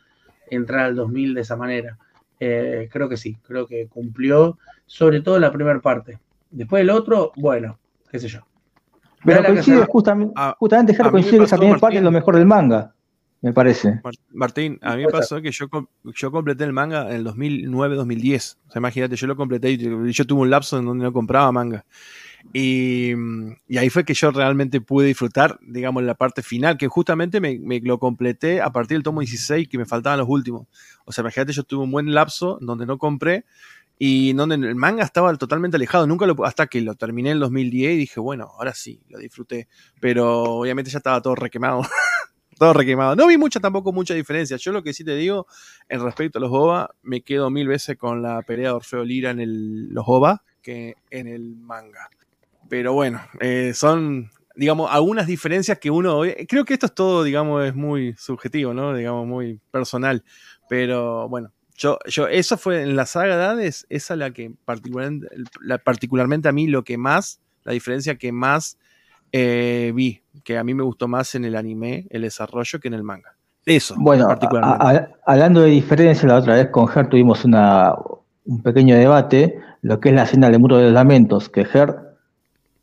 entrar 0.50 0.82
al 0.88 0.96
2000 0.96 1.34
de 1.34 1.42
esa 1.42 1.56
manera. 1.56 1.98
Eh, 2.40 2.90
creo 2.92 3.08
que 3.08 3.18
sí, 3.18 3.38
creo 3.44 3.68
que 3.68 3.88
cumplió, 3.88 4.58
sobre 4.92 5.22
todo 5.22 5.40
la 5.40 5.54
primera 5.54 5.80
parte. 5.80 6.20
Después 6.50 6.82
el 6.82 6.90
otro, 6.90 7.32
bueno, 7.38 7.80
qué 8.12 8.20
sé 8.20 8.28
yo. 8.28 8.42
Pero 9.24 9.42
coincide 9.44 9.78
Casar- 9.78 9.88
justamente, 9.88 10.34
A- 10.36 10.56
justamente 10.60 10.98
coincide 10.98 11.38
que 11.38 11.44
esa 11.46 11.58
primera 11.58 11.80
parte 11.80 11.98
es 11.98 12.04
lo 12.04 12.12
mejor 12.12 12.36
del 12.36 12.46
manga, 12.46 12.94
me 13.42 13.54
parece. 13.54 14.02
Mar- 14.04 14.14
Martín, 14.34 14.80
a 14.82 14.98
mí 14.98 15.06
me 15.06 15.10
pasó 15.12 15.42
que 15.42 15.50
yo, 15.52 15.68
yo 16.14 16.32
completé 16.32 16.66
el 16.66 16.74
manga 16.74 17.10
en 17.10 17.16
el 17.16 17.24
2009-2010. 17.24 18.58
O 18.68 18.72
sea, 18.72 18.80
imagínate, 18.80 19.16
yo 19.16 19.28
lo 19.28 19.38
completé 19.38 19.72
y 19.72 19.78
yo 20.12 20.26
tuve 20.28 20.42
un 20.42 20.50
lapso 20.50 20.78
en 20.78 20.86
donde 20.86 21.06
no 21.06 21.14
compraba 21.14 21.52
manga. 21.54 21.86
Y, 22.54 23.12
y 23.68 23.78
ahí 23.78 23.90
fue 23.92 24.04
que 24.04 24.14
yo 24.16 24.32
realmente 24.32 24.82
pude 24.82 25.06
disfrutar, 25.08 25.60
digamos, 25.62 26.04
la 26.04 26.16
parte 26.16 26.42
final, 26.42 26.78
que 26.78 26.88
justamente 26.88 27.40
me, 27.40 27.60
me 27.60 27.80
lo 27.80 27.98
completé 28.00 28.62
a 28.62 28.72
partir 28.72 28.98
del 28.98 29.04
tomo 29.04 29.22
16, 29.22 29.68
que 29.70 29.78
me 29.78 29.86
faltaban 29.86 30.20
los 30.20 30.28
últimos. 30.28 30.66
O 31.06 31.12
sea, 31.12 31.22
imagínate, 31.22 31.54
yo 31.54 31.64
tuve 31.64 31.84
un 31.84 31.92
buen 31.92 32.14
lapso 32.14 32.58
donde 32.60 32.86
no 32.88 32.98
compré 32.98 33.46
y 34.04 34.34
donde 34.34 34.56
el 34.56 34.74
manga 34.74 35.04
estaba 35.04 35.32
totalmente 35.38 35.78
alejado. 35.78 36.08
Nunca 36.08 36.26
lo, 36.26 36.44
hasta 36.44 36.66
que 36.66 36.82
lo 36.82 36.96
terminé 36.96 37.30
en 37.30 37.34
el 37.36 37.40
2010 37.42 37.94
y 37.94 37.98
dije, 37.98 38.20
bueno, 38.20 38.50
ahora 38.58 38.74
sí, 38.74 39.00
lo 39.10 39.20
disfruté. 39.20 39.68
Pero 40.00 40.42
obviamente 40.42 40.90
ya 40.90 40.98
estaba 40.98 41.22
todo 41.22 41.36
requemado. 41.36 41.84
todo 42.58 42.74
requemado. 42.74 43.16
No 43.16 43.28
vi 43.28 43.38
mucha 43.38 43.60
tampoco 43.60 43.94
mucha 43.94 44.16
diferencia. 44.16 44.58
Yo 44.58 44.72
lo 44.72 44.82
que 44.82 44.94
sí 44.94 45.04
te 45.04 45.16
digo, 45.16 45.46
en 45.88 46.02
respecto 46.02 46.40
a 46.40 46.42
los 46.42 46.50
OVA, 46.52 46.96
me 47.04 47.22
quedo 47.22 47.52
mil 47.52 47.68
veces 47.68 47.96
con 47.96 48.24
la 48.24 48.42
pelea 48.42 48.70
de 48.70 48.74
Orfeo 48.74 49.04
Lira 49.04 49.30
en 49.30 49.40
el, 49.40 49.90
los 49.90 50.06
OVA 50.08 50.42
que 50.64 50.96
en 51.12 51.28
el 51.28 51.56
manga. 51.58 52.10
Pero 52.70 52.94
bueno, 52.94 53.22
eh, 53.40 53.74
son, 53.76 54.32
digamos, 54.56 54.90
algunas 54.92 55.28
diferencias 55.28 55.78
que 55.78 55.92
uno. 55.92 56.22
Creo 56.48 56.66
que 56.66 56.74
esto 56.74 56.88
es 56.88 56.96
todo, 56.96 57.24
digamos, 57.24 57.64
es 57.66 57.76
muy 57.76 58.16
subjetivo, 58.18 58.74
¿no? 58.74 58.96
Digamos, 58.96 59.28
muy 59.28 59.60
personal. 59.70 60.24
Pero 60.68 61.30
bueno, 61.30 61.54
yo, 61.82 61.98
yo, 62.06 62.28
eso 62.28 62.58
fue 62.58 62.84
en 62.84 62.96
la 62.96 63.06
saga 63.08 63.38
de 63.38 63.44
Hades, 63.44 63.88
esa 63.90 64.16
la 64.16 64.30
que 64.32 64.52
particularmente, 64.66 65.28
la- 65.62 65.80
particularmente 65.80 66.48
a 66.48 66.52
mí 66.52 66.68
lo 66.68 66.84
que 66.84 66.98
más, 66.98 67.40
la 67.64 67.74
diferencia 67.74 68.16
que 68.16 68.32
más 68.32 68.78
eh, 69.32 69.92
vi, 69.96 70.22
que 70.44 70.58
a 70.60 70.64
mí 70.64 70.74
me 70.76 70.84
gustó 70.84 71.08
más 71.08 71.34
en 71.36 71.46
el 71.46 71.56
anime, 71.56 72.06
el 72.12 72.22
desarrollo, 72.22 72.80
que 72.80 72.88
en 72.88 72.94
el 72.94 73.04
manga. 73.04 73.34
Eso, 73.66 73.96
Bueno, 73.98 74.28
particularmente. 74.28 74.86
a- 74.86 75.10
hablando 75.26 75.62
de 75.62 75.70
diferencia, 75.72 76.28
la 76.28 76.36
otra 76.38 76.56
vez 76.56 76.68
con 76.70 76.88
Ger 76.88 77.08
tuvimos 77.10 77.46
una, 77.46 77.94
un 78.46 78.62
pequeño 78.62 78.96
debate, 78.96 79.60
lo 79.82 80.00
que 80.00 80.10
es 80.10 80.16
la 80.16 80.24
escena 80.24 80.50
del 80.50 80.60
muro 80.60 80.78
de 80.78 80.84
los 80.86 80.94
lamentos, 80.94 81.50
que 81.50 81.66
Ger 81.66 81.96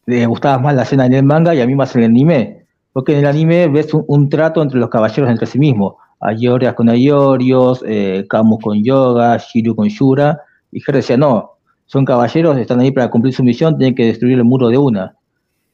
le 0.07 0.27
gustaba 0.27 0.59
más 0.59 0.75
la 0.75 0.83
escena 0.83 1.07
en 1.07 1.13
el 1.15 1.23
manga 1.23 1.55
y 1.55 1.61
a 1.61 1.67
mí 1.67 1.75
más 1.77 1.95
en 1.95 2.03
el 2.03 2.11
anime. 2.11 2.65
Porque 2.93 3.13
en 3.13 3.19
el 3.21 3.27
anime 3.27 3.69
ves 3.69 3.93
un, 3.95 4.05
un 4.09 4.29
trato 4.29 4.63
entre 4.63 4.79
los 4.81 4.89
caballeros 4.91 5.31
entre 5.31 5.47
sí 5.47 5.59
mismos. 5.59 5.95
Ayorias 6.21 6.75
con 6.75 6.89
Ayorios, 6.89 7.83
eh, 7.87 8.27
Camus 8.29 8.63
con 8.63 8.83
Yoga, 8.83 9.37
Shiru 9.37 9.75
con 9.75 9.89
Shura. 9.89 10.41
Y 10.73 10.81
Ger 10.81 10.97
decía, 10.97 11.17
no, 11.17 11.59
son 11.87 12.05
caballeros, 12.05 12.57
están 12.59 12.81
ahí 12.81 12.91
para 12.91 13.11
cumplir 13.11 13.35
su 13.35 13.43
misión, 13.43 13.79
tienen 13.79 13.95
que 13.95 14.07
destruir 14.07 14.39
el 14.39 14.45
muro 14.45 14.69
de 14.69 14.79
una. 14.79 15.17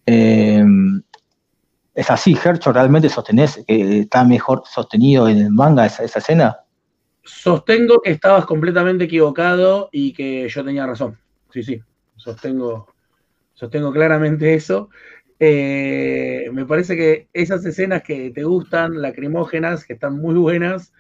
Eh, 0.07 0.65
¿Es 1.95 2.11
así, 2.11 2.37
Hercho? 2.43 2.73
¿Realmente 2.73 3.09
sostenés 3.09 3.65
que 3.67 4.01
está 4.01 4.25
mejor 4.25 4.63
sostenido 4.67 5.29
en 5.29 5.39
el 5.39 5.51
manga 5.51 5.87
esa, 5.87 6.03
esa 6.03 6.19
escena? 6.19 6.59
Sostengo 7.23 8.01
que 8.03 8.11
estabas 8.11 8.45
completamente 8.47 9.05
equivocado 9.05 9.89
y 9.93 10.13
que 10.13 10.49
yo 10.49 10.65
tenía 10.65 10.87
razón. 10.87 11.19
Sí, 11.51 11.63
sí, 11.63 11.81
sostengo, 12.17 12.89
sostengo 13.55 13.93
claramente 13.93 14.55
eso. 14.55 14.91
Eh, 15.39 16.49
me 16.53 16.65
parece 16.67 16.97
que 16.97 17.29
esas 17.33 17.65
escenas 17.65 18.03
que 18.03 18.31
te 18.31 18.45
gustan, 18.45 19.03
lacrimógenas, 19.03 19.85
que 19.85 19.95
están 19.95 20.17
muy 20.19 20.35
buenas, 20.37 20.93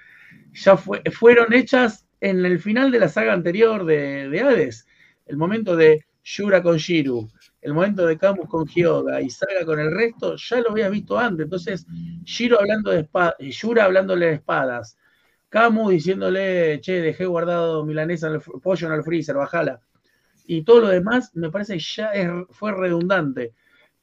ya 0.53 0.77
fue- 0.77 1.03
fueron 1.13 1.53
hechas 1.53 2.07
en 2.21 2.45
el 2.45 2.59
final 2.61 2.91
de 2.91 3.01
la 3.01 3.09
saga 3.09 3.33
anterior 3.33 3.85
de, 3.85 4.29
de 4.29 4.41
Hades. 4.41 4.87
el 5.27 5.37
momento 5.39 5.77
de 5.77 6.05
Yura 6.25 6.63
con 6.63 6.77
Shiru, 6.79 7.31
el 7.63 7.75
momento 7.75 8.07
de 8.07 8.19
Camus 8.19 8.49
con 8.49 8.67
Hyoga 8.67 9.21
y 9.23 9.31
Saga 9.31 9.65
con 9.67 9.79
el 9.81 9.91
resto, 9.93 10.37
ya 10.37 10.61
lo 10.61 10.71
habías 10.73 10.91
visto 10.91 11.19
antes. 11.19 11.45
Entonces, 11.45 11.87
Shiro 12.25 12.61
hablando 12.61 12.91
de 12.91 13.01
espadas, 13.01 13.37
Yura 13.41 13.85
hablándole 13.85 14.27
de 14.27 14.33
espadas, 14.35 14.99
Camus 15.51 15.93
diciéndole, 15.93 16.81
che, 16.83 17.01
dejé 17.03 17.27
guardado 17.27 17.85
milanesa 17.87 18.29
en 18.29 18.35
el 18.35 18.41
pollo 18.63 18.89
en 18.89 18.95
el 18.95 19.05
freezer, 19.05 19.37
bajala. 19.37 19.81
Y 20.47 20.63
todo 20.65 20.81
lo 20.81 20.89
demás 20.89 21.31
me 21.35 21.51
parece 21.51 21.75
que 21.75 21.81
ya 21.81 22.13
fue 22.51 22.73
redundante. 22.73 23.55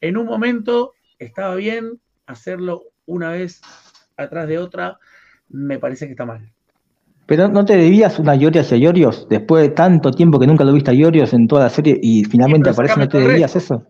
En 0.01 0.17
un 0.17 0.25
momento 0.25 0.93
estaba 1.19 1.55
bien 1.55 1.99
hacerlo 2.25 2.83
una 3.05 3.29
vez 3.29 3.61
atrás 4.17 4.47
de 4.47 4.57
otra, 4.57 4.99
me 5.49 5.79
parece 5.79 6.05
que 6.05 6.11
está 6.11 6.25
mal. 6.25 6.51
Pero 7.25 7.47
¿no 7.47 7.63
te 7.63 7.77
debías 7.77 8.19
una 8.19 8.35
Yorios 8.35 8.65
hacia 8.65 8.77
Yorios 8.77 9.27
después 9.29 9.63
de 9.63 9.69
tanto 9.69 10.11
tiempo 10.11 10.39
que 10.39 10.47
nunca 10.47 10.63
lo 10.63 10.73
viste 10.73 10.91
a 10.91 10.93
Yorios 10.93 11.33
en 11.33 11.47
toda 11.47 11.63
la 11.63 11.69
serie 11.69 11.97
y 12.01 12.25
finalmente 12.25 12.69
aparece, 12.69 12.99
¿no 12.99 13.07
te 13.07 13.19
debías 13.19 13.55
eso? 13.55 13.85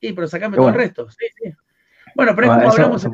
Sí, 0.00 0.12
pero 0.12 0.26
sacame 0.28 0.56
todo 0.56 0.68
el 0.68 0.74
resto. 0.74 1.10
Sí, 1.10 1.26
sí. 1.36 1.52
Bueno, 2.14 2.32
pero 2.34 2.46
es 2.46 2.58
como 2.58 2.70
hablamos 2.70 3.06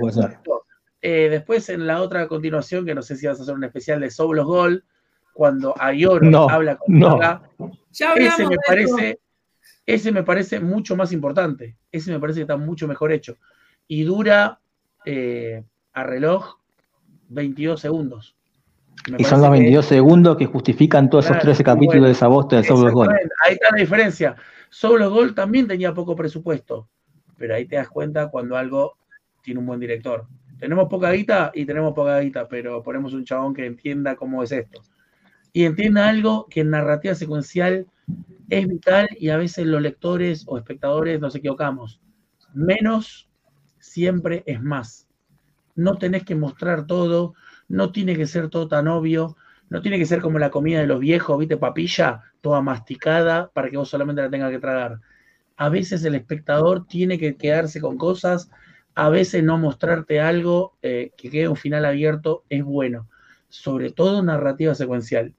eh, 1.03 1.29
después 1.31 1.69
en 1.69 1.87
la 1.87 2.01
otra 2.01 2.27
continuación, 2.27 2.85
que 2.85 2.95
no 2.95 3.03
sé 3.03 3.17
si 3.17 3.27
vas 3.27 3.39
a 3.39 3.43
hacer 3.43 3.55
un 3.55 3.65
especial 3.65 4.01
de 4.01 4.11
Soblos 4.11 4.47
Gol, 4.47 4.85
cuando 5.33 5.75
Ayor 5.79 6.23
habla 6.51 6.77
con 6.77 6.99
no. 6.99 7.21
ese 7.93 8.47
me 8.47 8.57
parece, 8.67 9.21
ese 9.87 10.13
me 10.13 10.23
parece 10.23 10.61
mucho 10.61 10.97
más 10.97 11.13
importante. 11.13 11.77
Ese 11.91 12.13
me 12.13 12.21
parece 12.21 12.39
que 12.39 12.43
está 12.43 12.57
mucho 12.57 12.89
mejor 12.89 13.13
hecho. 13.13 13.37
Y 13.89 14.03
dura 14.03 14.61
eh, 15.05 15.65
a 15.93 16.03
reloj 16.03 16.59
22 17.29 17.81
segundos 17.81 18.37
y 19.19 19.25
son 19.25 19.41
los 19.41 19.51
22 19.51 19.87
segundos 19.87 20.37
que 20.37 20.47
justifican 20.47 21.09
todos 21.09 21.27
esos 21.27 21.39
13 21.39 21.63
capítulos 21.63 22.07
de 22.07 22.13
esa 22.13 22.27
bosta 22.27 22.57
de 22.57 22.65
Solo 22.65 22.91
Gol. 22.93 23.09
Ahí 23.45 23.55
está 23.55 23.69
la 23.71 23.79
diferencia. 23.79 24.37
Solo 24.69 25.11
Gol 25.11 25.35
también 25.35 25.69
tenía 25.69 25.95
poco 25.95 26.17
presupuesto, 26.17 26.89
pero 27.37 27.55
ahí 27.55 27.67
te 27.67 27.77
das 27.77 27.89
cuenta 27.89 28.29
cuando 28.29 28.57
algo 28.57 28.97
tiene 29.43 29.61
un 29.61 29.67
buen 29.67 29.81
director. 29.81 30.27
Tenemos 30.59 30.89
poca 30.89 31.13
guita 31.13 31.53
y 31.55 31.67
tenemos 31.67 31.95
poca 31.95 32.19
guita, 32.19 32.49
pero 32.49 32.83
ponemos 32.83 33.13
un 33.15 33.25
chabón 33.25 33.55
que 33.55 33.67
entienda 33.67 34.17
cómo 34.17 34.43
es 34.43 34.51
esto. 34.53 34.83
Y 35.53 35.65
entienda 35.65 36.09
algo 36.09 36.47
que 36.51 36.61
en 36.61 36.71
narrativa 36.71 37.15
secuencial 37.15 37.87
es 38.49 38.69
vital 38.69 39.09
y 39.19 39.31
a 39.31 39.37
veces 39.37 39.67
los 39.67 39.83
lectores 39.83 40.45
o 40.47 40.59
espectadores 40.59 41.21
nos 41.21 41.35
equivocamos. 41.35 42.01
Menos 42.55 43.29
siempre 43.79 44.43
es 44.47 44.63
más. 44.63 45.09
No 45.75 45.99
tenés 45.99 46.25
que 46.25 46.35
mostrar 46.35 46.87
todo, 46.87 47.35
no 47.69 47.93
tiene 47.93 48.17
que 48.17 48.27
ser 48.27 48.49
todo 48.49 48.69
tan 48.69 48.89
obvio, 48.89 49.37
no 49.69 49.83
tiene 49.83 49.99
que 49.99 50.07
ser 50.07 50.21
como 50.21 50.39
la 50.39 50.51
comida 50.51 50.81
de 50.81 50.87
los 50.87 51.01
viejos, 51.01 51.39
viste, 51.39 51.57
papilla, 51.57 52.23
toda 52.41 52.63
masticada 52.63 53.51
para 53.53 53.71
que 53.71 53.77
vos 53.77 53.89
solamente 53.89 54.23
la 54.23 54.31
tengas 54.31 54.51
que 54.51 54.61
tragar. 54.61 55.01
A 55.57 55.69
veces 55.69 56.05
el 56.05 56.15
espectador 56.15 56.87
tiene 56.87 57.19
que 57.19 57.37
quedarse 57.37 57.81
con 57.81 57.99
cosas, 57.99 58.51
a 58.95 59.09
veces 59.09 59.43
no 59.43 59.59
mostrarte 59.59 60.21
algo 60.21 60.77
eh, 60.83 61.11
que 61.17 61.31
quede 61.31 61.49
un 61.49 61.57
final 61.57 61.85
abierto 61.85 62.45
es 62.49 62.65
bueno, 62.65 63.09
sobre 63.49 63.91
todo 63.91 64.23
narrativa 64.23 64.75
secuencial. 64.75 65.35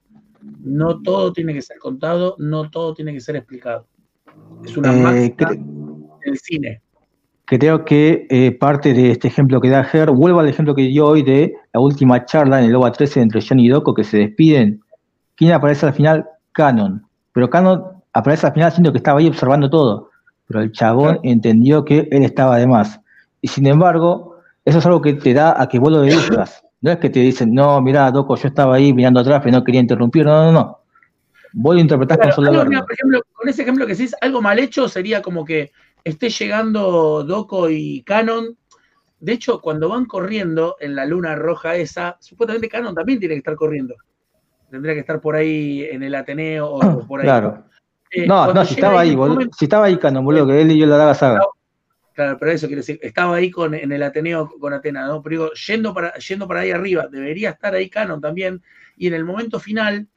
No 0.60 1.02
todo 1.02 1.34
tiene 1.34 1.54
que 1.54 1.62
ser 1.62 1.78
contado, 1.80 2.36
no 2.40 2.70
todo 2.70 2.94
tiene 2.94 3.14
que 3.14 3.22
ser 3.22 3.36
explicado. 3.36 3.88
Es 4.64 4.78
una 4.78 5.18
eh, 5.18 5.36
del 6.26 6.38
cine 6.38 6.82
creo 7.48 7.86
que 7.86 8.28
eh, 8.30 8.52
parte 8.52 8.94
de 8.94 9.12
este 9.12 9.30
ejemplo 9.30 9.62
que 9.62 9.70
da 9.70 9.86
Ger, 9.86 10.12
vuelvo 10.12 10.42
al 10.42 10.50
ejemplo 10.50 10.76
que 10.76 10.82
dio 10.82 11.08
hoy 11.08 11.24
de 11.24 11.56
la 11.74 11.80
última 11.80 12.26
charla 12.26 12.60
en 12.60 12.66
el 12.66 12.76
OVA 12.76 12.92
13 12.92 13.22
entre 13.22 13.42
John 13.42 13.60
y 13.60 13.70
Doko, 13.70 13.94
que 13.94 14.04
se 14.04 14.18
despiden. 14.18 14.82
¿Quién 15.36 15.54
aparece 15.54 15.86
al 15.86 15.94
final? 15.94 16.28
Canon. 16.52 17.08
Pero 17.32 17.50
Canon 17.50 17.84
aparece 18.12 18.48
al 18.48 18.54
final 18.54 18.72
siendo 18.74 18.92
que 18.92 18.98
estaba 18.98 19.20
ahí 19.20 19.28
observando 19.28 19.70
todo. 19.70 20.10
Pero 20.46 20.62
el 20.62 20.74
chabón 20.74 21.20
entendió 21.24 21.86
que 21.86 22.10
él 22.12 22.24
estaba 22.24 22.58
de 22.58 22.68
más. 22.68 23.00
Y 23.42 23.48
sin 23.48 23.66
embargo, 23.66 24.36
eso 24.66 24.80
es 24.80 24.86
algo 24.86 25.02
que 25.02 25.14
te 25.14 25.34
da 25.34 25.62
a 25.62 25.70
que 25.70 25.80
vos 25.80 25.92
lo 25.92 26.02
deduzcas. 26.02 26.64
No 26.88 26.93
es 26.93 27.00
que 27.00 27.10
te 27.10 27.19
dicen, 27.19 27.54
no, 27.54 27.82
mira, 27.82 28.10
Doko, 28.12 28.38
yo 28.38 28.47
estaba 28.47 28.76
ahí 28.76 28.93
mirando 28.93 29.19
atrás, 29.19 29.41
pero 29.43 29.58
no 29.58 29.63
quería 29.65 29.82
interrumpir. 29.82 30.23
No, 30.23 30.45
no, 30.45 30.52
no. 30.54 30.80
Vos 31.52 31.76
lo 31.76 31.82
interpretás 31.82 32.17
con 32.17 32.32
solo 32.32 32.54
Por 32.54 32.93
ejemplo, 32.93 33.21
con 33.34 33.50
ese 33.50 33.63
ejemplo 33.63 33.86
que 33.86 33.91
decís, 33.93 34.15
algo 34.21 34.41
mal 34.41 34.58
hecho 34.58 34.88
sería 34.88 35.21
como 35.21 35.43
que 35.43 35.73
esté 36.06 36.30
llegando 36.30 37.26
Doco 37.26 37.69
y 37.69 38.04
Canon. 38.04 38.58
De 39.19 39.34
hecho, 39.34 39.60
cuando 39.60 39.89
van 39.89 40.06
corriendo 40.06 40.78
en 40.80 40.95
la 40.95 41.06
luna 41.06 41.36
roja 41.36 41.76
esa, 41.76 42.15
supuestamente 42.21 42.69
Canon 42.69 42.95
también 42.95 43.19
tiene 43.19 43.36
que 43.36 43.39
estar 43.39 43.58
corriendo. 43.58 43.93
Tendría 44.71 44.93
que 44.93 45.02
estar 45.02 45.19
por 45.19 45.36
ahí 45.36 45.84
en 45.91 46.04
el 46.04 46.15
Ateneo 46.15 46.69
o 46.71 47.06
por 47.06 47.19
ahí. 47.19 47.26
Claro. 47.26 47.65
Eh, 48.12 48.26
no, 48.26 48.54
no, 48.54 48.63
si 48.63 48.76
estaba 48.76 49.02
ahí, 49.02 49.13
boludo, 49.13 49.50
si 49.58 49.65
estaba 49.65 49.88
ahí 49.88 49.97
Canon, 49.97 50.23
boludo, 50.23 50.47
que 50.47 50.62
él 50.62 50.71
y 50.71 50.78
yo 50.78 50.86
la 50.86 50.95
daba 50.95 51.13
saga. 51.13 51.41
Claro, 52.18 52.40
pero 52.40 52.52
eso 52.52 52.66
quiere 52.66 52.80
decir, 52.80 53.00
estaba 53.04 53.36
ahí 53.36 53.52
con, 53.52 53.76
en 53.76 53.92
el 53.92 54.02
Ateneo 54.02 54.50
con 54.60 54.74
Atena, 54.74 55.06
¿no? 55.06 55.22
Pero 55.22 55.34
digo, 55.36 55.54
yendo 55.54 55.94
para, 55.94 56.16
yendo 56.16 56.48
para 56.48 56.62
ahí 56.62 56.72
arriba, 56.72 57.08
debería 57.08 57.52
estar 57.52 57.76
ahí 57.76 57.92
Canon 57.92 58.20
también. 58.20 58.64
Y 58.96 59.06
en 59.06 59.14
el 59.14 59.24
momento 59.24 59.60
final, 59.60 60.08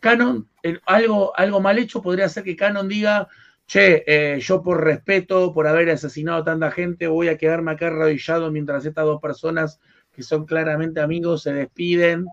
Canon, 0.00 0.46
algo, 0.84 1.34
algo 1.34 1.62
mal 1.62 1.78
hecho 1.78 2.02
podría 2.02 2.28
ser 2.28 2.44
que 2.44 2.56
Canon 2.56 2.88
diga, 2.88 3.26
che, 3.66 4.04
eh, 4.06 4.38
yo 4.38 4.62
por 4.62 4.84
respeto, 4.84 5.54
por 5.54 5.66
haber 5.66 5.88
asesinado 5.88 6.42
a 6.42 6.44
tanta 6.44 6.70
gente, 6.70 7.06
voy 7.06 7.28
a 7.28 7.38
quedarme 7.38 7.70
acá 7.72 7.86
arrodillado 7.86 8.50
mientras 8.52 8.84
estas 8.84 9.06
dos 9.06 9.22
personas 9.22 9.80
que 10.14 10.22
son 10.22 10.44
claramente 10.44 11.00
amigos 11.00 11.44
se 11.44 11.54
despiden. 11.54 12.26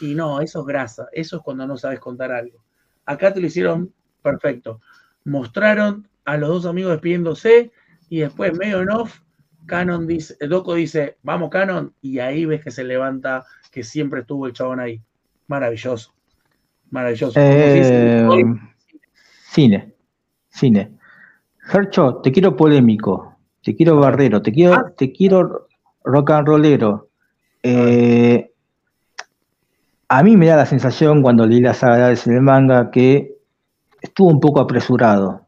Y 0.00 0.14
no, 0.14 0.40
eso 0.40 0.60
es 0.60 0.66
grasa, 0.66 1.08
eso 1.10 1.38
es 1.38 1.42
cuando 1.42 1.66
no 1.66 1.76
sabes 1.76 1.98
contar 1.98 2.30
algo. 2.30 2.62
Acá 3.04 3.34
te 3.34 3.40
lo 3.40 3.48
hicieron 3.48 3.92
perfecto. 4.22 4.80
Mostraron 5.24 6.06
a 6.24 6.36
los 6.36 6.50
dos 6.50 6.66
amigos 6.66 6.92
despidiéndose 6.92 7.72
y 8.08 8.20
después, 8.20 8.56
medio 8.56 8.82
en 8.82 8.90
off, 8.90 9.20
Canon 9.66 10.06
dice, 10.06 10.36
Doco 10.46 10.74
dice, 10.74 11.18
vamos 11.22 11.50
Canon, 11.50 11.94
y 12.00 12.20
ahí 12.20 12.44
ves 12.44 12.62
que 12.62 12.70
se 12.70 12.84
levanta, 12.84 13.44
que 13.70 13.82
siempre 13.82 14.20
estuvo 14.20 14.46
el 14.46 14.52
chabón 14.52 14.80
ahí. 14.80 15.02
Maravilloso. 15.48 16.12
Maravilloso. 16.90 17.38
Eh, 17.40 18.44
cine 19.50 19.96
cine. 20.56 20.92
Hercho, 21.72 22.16
te 22.16 22.32
quiero 22.32 22.56
polémico, 22.56 23.36
te 23.62 23.76
quiero 23.76 23.96
bardero, 23.96 24.40
te 24.42 24.52
quiero, 24.52 24.74
ah. 24.74 24.92
te 24.96 25.12
quiero 25.12 25.68
rock 26.04 26.30
and 26.30 26.48
rollero. 26.48 27.08
Eh, 27.62 28.52
a 30.08 30.22
mí 30.22 30.36
me 30.36 30.46
da 30.46 30.56
la 30.56 30.66
sensación 30.66 31.22
cuando 31.22 31.46
leí 31.46 31.60
las 31.60 31.78
saga 31.78 32.10
en 32.10 32.32
el 32.32 32.40
manga 32.40 32.90
que 32.90 33.36
estuvo 34.00 34.28
un 34.28 34.40
poco 34.40 34.60
apresurado 34.60 35.45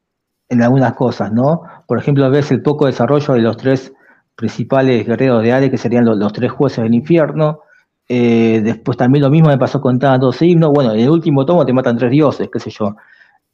en 0.49 0.63
algunas 0.63 0.95
cosas, 0.95 1.33
¿no? 1.33 1.63
Por 1.87 1.99
ejemplo, 1.99 2.29
ves 2.31 2.51
el 2.51 2.63
poco 2.63 2.87
desarrollo 2.87 3.35
de 3.35 3.41
los 3.41 3.57
tres 3.57 3.93
principales 4.35 5.07
guerreros 5.07 5.43
de 5.43 5.53
Ale, 5.53 5.71
que 5.71 5.79
serían 5.79 6.05
los, 6.05 6.33
tres 6.33 6.51
jueces 6.53 6.85
del 6.85 6.95
infierno. 6.95 7.61
Eh, 8.09 8.61
después 8.65 8.97
también 8.97 9.23
lo 9.25 9.31
mismo 9.31 9.49
me 9.49 9.59
pasó 9.59 9.81
con 9.81 9.99
Tantos 9.99 10.41
Himnos. 10.41 10.73
Bueno, 10.73 10.93
en 10.93 11.01
el 11.01 11.11
último 11.11 11.45
tomo 11.45 11.67
te 11.67 11.73
matan 11.73 11.99
tres 11.99 12.11
dioses, 12.11 12.49
qué 12.53 12.59
sé 12.59 12.71
yo. 12.71 12.97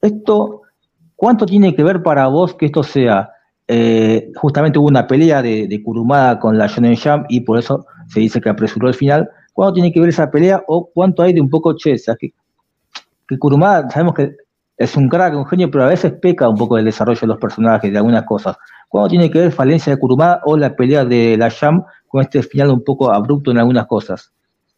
Esto 0.01 0.63
¿Cuánto 1.17 1.47
tiene 1.47 1.75
que 1.75 1.83
ver 1.83 2.03
para 2.03 2.27
vos 2.27 2.55
que 2.55 2.67
esto 2.67 2.83
sea? 2.83 3.31
Eh, 3.67 4.31
justamente 4.35 4.79
hubo 4.79 4.89
una 4.89 5.07
pelea 5.07 5.41
de, 5.41 5.81
Kurumada 5.83 6.39
con 6.39 6.59
la 6.59 6.67
Shonen 6.67 6.97
Jam 6.97 7.25
y 7.29 7.41
por 7.41 7.59
eso 7.59 7.87
se 8.09 8.21
dice 8.21 8.41
que 8.41 8.49
apresuró 8.49 8.89
el 8.89 8.95
final. 8.95 9.31
¿Cuánto 9.53 9.75
tiene 9.75 9.93
que 9.93 10.01
ver 10.01 10.09
esa 10.11 10.31
pelea 10.31 10.63
o 10.67 10.91
cuánto 10.93 11.23
hay 11.23 11.33
de 11.33 11.41
un 11.41 11.49
poco 11.49 11.75
che? 11.77 11.97
que, 12.19 13.39
Kurumada 13.39 13.89
sabemos 13.91 14.15
que 14.15 14.37
es 14.77 14.97
un 14.97 15.09
crack, 15.09 15.35
un 15.35 15.47
genio, 15.47 15.71
pero 15.71 15.85
a 15.85 15.89
veces 15.89 16.13
peca 16.21 16.49
un 16.49 16.57
poco 16.57 16.77
del 16.77 16.85
desarrollo 16.87 17.21
de 17.21 17.27
los 17.27 17.39
personajes, 17.39 17.91
de 17.91 17.99
algunas 17.99 18.25
cosas. 18.25 18.57
¿Cuánto 18.89 19.11
tiene 19.11 19.31
que 19.31 19.41
ver 19.41 19.53
falencia 19.53 19.93
de 19.93 19.99
Kurumada 19.99 20.41
o 20.45 20.57
la 20.57 20.75
pelea 20.75 21.05
de 21.05 21.37
la 21.37 21.51
Jam 21.51 21.85
con 22.09 22.23
este 22.23 22.43
final 22.43 22.71
un 22.71 22.83
poco 22.83 23.13
abrupto 23.13 23.51
en 23.51 23.59
algunas 23.59 23.87
cosas? 23.87 24.33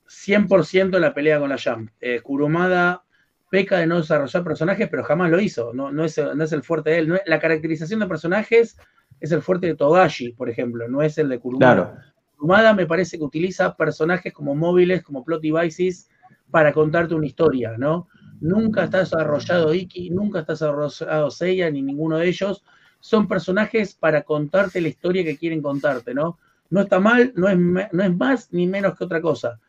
100% 0.09 0.99
la 0.99 1.15
pelea 1.15 1.39
con 1.39 1.49
la 1.49 1.59
Jam. 1.59 1.91
Eh, 2.01 2.21
Kurumada 2.21 3.03
peca 3.51 3.79
de 3.79 3.87
no 3.87 3.97
desarrollar 3.97 4.45
personajes, 4.45 4.89
pero 4.89 5.05
jamás 5.05 5.31
lo 5.31 5.41
hizo. 5.41 5.73
No, 5.73 5.91
no, 5.91 6.05
es, 6.05 6.19
no 6.19 6.45
es 6.45 6.53
el 6.53 6.63
fuerte 6.63 6.91
de 6.91 6.99
él. 6.99 7.21
la 7.25 7.39
caracterización 7.39 8.01
de 8.01 8.07
personajes 8.07 8.77
es 9.21 9.33
el 9.33 9.41
fuerte 9.41 9.67
de 9.67 9.75
Togashi, 9.75 10.33
por 10.33 10.51
ejemplo, 10.51 10.89
no 10.89 11.03
es 11.03 11.17
el 11.19 11.29
de 11.29 11.39
Kurumada. 11.39 12.13
Kurumada 12.37 12.75
me 12.75 12.87
parece 12.87 13.17
que 13.17 13.25
utiliza 13.25 13.77
personajes 13.77 14.33
como 14.33 14.55
móviles, 14.55 15.03
como 15.03 15.25
plot 15.25 15.41
devices, 15.41 16.11
para 16.51 16.73
contarte 16.73 17.15
una 17.15 17.27
historia, 17.27 17.77
¿no? 17.79 18.09
Nunca 18.41 18.85
está 18.85 18.99
desarrollado 18.99 19.75
Iki, 19.75 20.11
nunca 20.11 20.41
está 20.41 20.53
desarrollado 20.55 21.31
Seiya, 21.31 21.71
ni 21.71 21.83
ninguno 21.83 22.19
de 22.19 22.29
ellos. 22.29 22.65
Son 23.01 23.29
personajes 23.29 23.95
para 23.95 24.23
contarte 24.23 24.81
la 24.81 24.89
historia 24.89 25.25
que 25.25 25.37
quieren 25.37 25.63
contarte, 25.63 26.15
¿no? 26.15 26.39
No 26.71 26.81
está 26.81 26.99
mal, 26.99 27.33
no 27.37 27.49
es, 27.49 27.57
no 27.57 28.03
es 28.03 28.17
más 28.17 28.53
ni 28.53 28.67
menos 28.67 28.97
que 28.97 29.05
otra 29.05 29.21
cosa. 29.21 29.61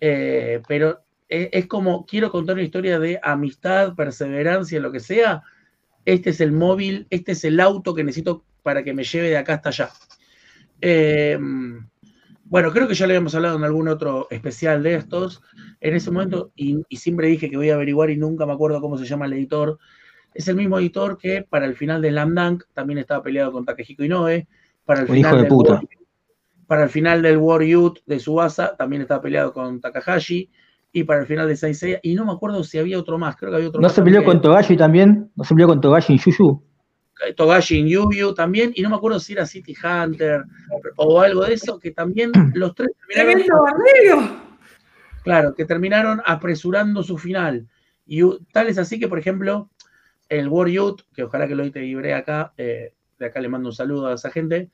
Eh, 0.00 0.60
pero 0.66 1.02
es 1.28 1.66
como, 1.66 2.04
quiero 2.04 2.30
contar 2.30 2.56
una 2.56 2.64
historia 2.64 2.98
de 2.98 3.18
amistad, 3.22 3.94
perseverancia, 3.94 4.80
lo 4.80 4.92
que 4.92 5.00
sea, 5.00 5.42
este 6.04 6.30
es 6.30 6.40
el 6.40 6.52
móvil, 6.52 7.06
este 7.08 7.32
es 7.32 7.44
el 7.44 7.58
auto 7.60 7.94
que 7.94 8.04
necesito 8.04 8.44
para 8.62 8.82
que 8.82 8.92
me 8.92 9.04
lleve 9.04 9.30
de 9.30 9.38
acá 9.38 9.54
hasta 9.54 9.70
allá. 9.70 9.90
Em, 10.80 11.86
Bueno, 12.52 12.70
creo 12.70 12.86
que 12.86 12.92
ya 12.92 13.06
le 13.06 13.14
habíamos 13.14 13.34
hablado 13.34 13.56
en 13.56 13.64
algún 13.64 13.88
otro 13.88 14.26
especial 14.28 14.82
de 14.82 14.96
estos. 14.96 15.40
En 15.80 15.96
ese 15.96 16.10
momento, 16.10 16.52
y, 16.54 16.84
siempre 16.90 17.28
dije 17.28 17.48
que 17.48 17.56
voy 17.56 17.70
a 17.70 17.76
averiguar 17.76 18.10
y 18.10 18.18
nunca 18.18 18.44
me 18.44 18.52
acuerdo 18.52 18.78
cómo 18.82 18.98
se 18.98 19.06
llama 19.06 19.24
el 19.24 19.32
editor. 19.32 19.78
Es 20.34 20.48
el 20.48 20.56
mismo 20.56 20.78
editor 20.78 21.16
que 21.16 21.46
para 21.48 21.64
el 21.64 21.74
final 21.74 22.02
de 22.02 22.10
Slam 22.10 22.34
Dunk 22.34 22.64
también 22.74 22.98
estaba 22.98 23.22
peleado 23.22 23.52
con 23.52 23.64
Takehiko 23.64 24.04
Inoue. 24.04 24.46
Para 24.84 25.00
el, 25.00 25.06
final 25.06 25.32
hijo 25.32 25.42
de 25.42 25.48
puta. 25.48 25.80
para 26.66 26.82
el 26.82 26.90
final 26.90 27.22
del 27.22 27.38
War 27.38 27.62
Youth 27.62 28.00
de 28.04 28.20
Subasa 28.20 28.76
también 28.76 29.00
estaba 29.00 29.22
peleado 29.22 29.54
con 29.54 29.80
Takahashi. 29.80 30.50
Y 30.92 31.04
para 31.04 31.20
el 31.20 31.26
final 31.26 31.48
de 31.48 31.56
Saint 31.56 31.74
Seiya, 31.74 32.00
y 32.02 32.14
no 32.14 32.26
me 32.26 32.32
acuerdo 32.32 32.62
si 32.64 32.76
había 32.76 32.98
otro 32.98 33.18
más, 33.18 33.34
creo 33.36 33.50
que 33.50 33.56
había 33.56 33.68
otro 33.68 33.80
¿No 33.80 33.86
más. 33.86 33.94
se 33.94 34.02
peleó 34.02 34.24
con 34.24 34.42
Togashi 34.42 34.76
también? 34.76 35.30
¿No 35.36 35.44
se 35.44 35.54
peleó 35.54 35.68
con 35.68 35.80
Togashi 35.80 36.12
en 36.12 36.18
Yuyu? 36.18 36.62
Togashi 37.36 37.78
en 37.78 37.88
Yu 37.88 38.34
también, 38.34 38.72
y 38.74 38.82
no 38.82 38.90
me 38.90 38.96
acuerdo 38.96 39.20
si 39.20 39.32
era 39.32 39.46
City 39.46 39.74
Hunter 39.82 40.44
o 40.96 41.20
algo 41.20 41.44
de 41.44 41.54
eso, 41.54 41.78
que 41.78 41.92
también 41.92 42.32
los 42.54 42.74
tres 42.74 42.90
terminaron. 43.08 44.42
Claro, 45.22 45.54
que 45.54 45.64
terminaron 45.64 46.20
apresurando 46.24 47.02
su 47.02 47.16
final. 47.16 47.68
Y 48.06 48.22
tal 48.52 48.68
es 48.68 48.78
así 48.78 48.98
que, 48.98 49.08
por 49.08 49.18
ejemplo, 49.18 49.70
el 50.28 50.48
War 50.48 50.68
Youth, 50.68 51.02
que 51.14 51.22
ojalá 51.24 51.46
que 51.46 51.54
lo 51.54 51.70
te 51.70 51.80
libre 51.80 52.14
acá, 52.14 52.52
eh, 52.56 52.94
de 53.18 53.26
acá 53.26 53.40
le 53.40 53.48
mando 53.48 53.68
un 53.68 53.74
saludo 53.74 54.08
a 54.08 54.14
esa 54.14 54.30
gente, 54.30 54.70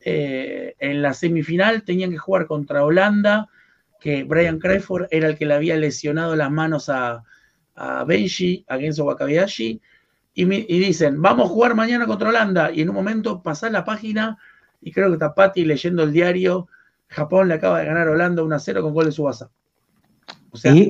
eh, 0.00 0.74
en 0.78 1.00
la 1.00 1.14
semifinal 1.14 1.84
tenían 1.84 2.10
que 2.10 2.18
jugar 2.18 2.46
contra 2.46 2.84
Holanda, 2.84 3.48
que 4.00 4.24
Brian 4.24 4.58
Crawford 4.58 5.06
era 5.10 5.28
el 5.28 5.38
que 5.38 5.46
le 5.46 5.54
había 5.54 5.76
lesionado 5.76 6.34
las 6.34 6.50
manos 6.50 6.88
a, 6.88 7.22
a 7.74 8.04
Benji, 8.04 8.64
a 8.68 8.78
Genso 8.78 9.04
Wakabayashi, 9.04 9.80
y, 10.34 10.44
dicen, 10.44 11.22
vamos 11.22 11.46
a 11.46 11.52
jugar 11.52 11.74
mañana 11.74 12.06
contra 12.06 12.28
Holanda, 12.28 12.72
y 12.72 12.82
en 12.82 12.88
un 12.88 12.94
momento 12.96 13.40
pasás 13.42 13.70
la 13.70 13.84
página, 13.84 14.36
y 14.80 14.92
creo 14.92 15.08
que 15.08 15.14
está 15.14 15.34
Patti 15.34 15.64
leyendo 15.64 16.02
el 16.02 16.12
diario, 16.12 16.68
Japón 17.08 17.48
le 17.48 17.54
acaba 17.54 17.78
de 17.78 17.86
ganar 17.86 18.08
a 18.08 18.10
Holanda 18.10 18.42
1 18.42 18.54
a 18.54 18.58
0 18.58 18.82
con 18.82 18.92
gol 18.92 19.06
de 19.06 19.12
Subasa. 19.12 19.50
O 20.50 20.56
sea, 20.56 20.72
y 20.74 20.88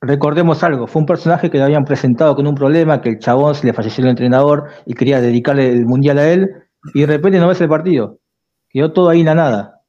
recordemos 0.00 0.62
algo, 0.62 0.86
fue 0.86 1.00
un 1.00 1.06
personaje 1.06 1.50
que 1.50 1.58
le 1.58 1.64
habían 1.64 1.84
presentado 1.84 2.36
con 2.36 2.46
un 2.46 2.54
problema, 2.54 3.00
que 3.00 3.10
el 3.10 3.18
chabón 3.18 3.56
se 3.56 3.66
le 3.66 3.72
falleció 3.72 4.04
el 4.04 4.10
entrenador 4.10 4.68
y 4.86 4.94
quería 4.94 5.20
dedicarle 5.20 5.70
el 5.70 5.84
mundial 5.84 6.18
a 6.18 6.30
él, 6.30 6.50
y 6.94 7.00
de 7.00 7.06
repente 7.06 7.40
no 7.40 7.48
ves 7.48 7.60
el 7.60 7.68
partido. 7.68 8.20
Quedó 8.68 8.92
todo 8.92 9.08
ahí 9.08 9.20
en 9.20 9.26
la 9.26 9.34
nada. 9.34 9.82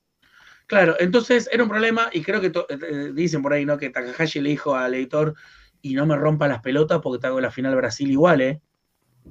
Claro, 0.65 0.95
entonces 0.99 1.47
era 1.51 1.61
un 1.61 1.69
problema, 1.69 2.09
y 2.11 2.23
creo 2.23 2.41
que 2.41 2.47
eh, 2.47 3.11
dicen 3.13 3.43
por 3.43 3.53
ahí, 3.53 3.65
¿no? 3.65 3.77
Que 3.77 3.91
Takahashi 3.91 4.41
le 4.41 4.49
dijo 4.49 4.75
al 4.75 4.95
editor, 4.95 5.35
y 5.81 5.93
no 5.93 6.05
me 6.05 6.15
rompa 6.15 6.47
las 6.47 6.61
pelotas 6.61 6.99
porque 7.01 7.19
te 7.19 7.27
hago 7.27 7.39
la 7.39 7.51
final 7.51 7.75
Brasil 7.75 8.09
igual, 8.09 8.41
¿eh? 8.41 8.61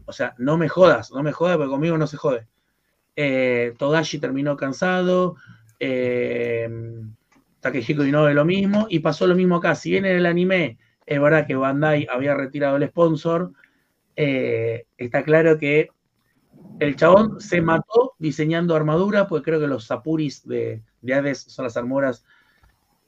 O 0.07 0.13
sea, 0.13 0.35
no 0.39 0.57
me 0.57 0.69
jodas, 0.69 1.11
no 1.13 1.23
me 1.23 1.33
jodas 1.33 1.57
porque 1.57 1.71
conmigo 1.71 1.99
no 1.99 2.07
se 2.07 2.17
jode. 2.17 2.47
Eh, 3.17 3.75
Togashi 3.79 4.19
terminó 4.19 4.57
cansado, 4.57 5.37
eh, 5.81 6.69
Takehiko 7.61 8.03
de 8.03 8.35
lo 8.35 8.45
mismo, 8.45 8.87
y 8.89 9.01
pasó 9.01 9.27
lo 9.27 9.35
mismo 9.35 9.57
acá. 9.57 9.75
Si 9.75 9.91
bien 9.91 10.05
en 10.05 10.17
el 10.17 10.27
anime 10.27 10.79
es 11.05 11.21
verdad 11.21 11.47
que 11.47 11.57
Bandai 11.57 12.07
había 12.11 12.35
retirado 12.35 12.77
el 12.77 12.87
sponsor, 12.89 13.53
eh, 14.15 14.87
está 14.97 15.25
claro 15.25 15.59
que 15.59 15.91
el 16.81 16.97
chabón 16.97 17.41
se 17.41 17.61
mató 17.61 18.15
diseñando 18.19 18.77
armadura, 18.77 19.27
porque 19.27 19.45
creo 19.45 19.61
que 19.61 19.67
los 19.67 19.87
Sapuris 19.87 20.47
de, 20.47 20.83
de 21.01 21.15
Hades 21.15 21.41
son 21.41 21.65
las 21.65 21.77
armaduras 21.77 22.25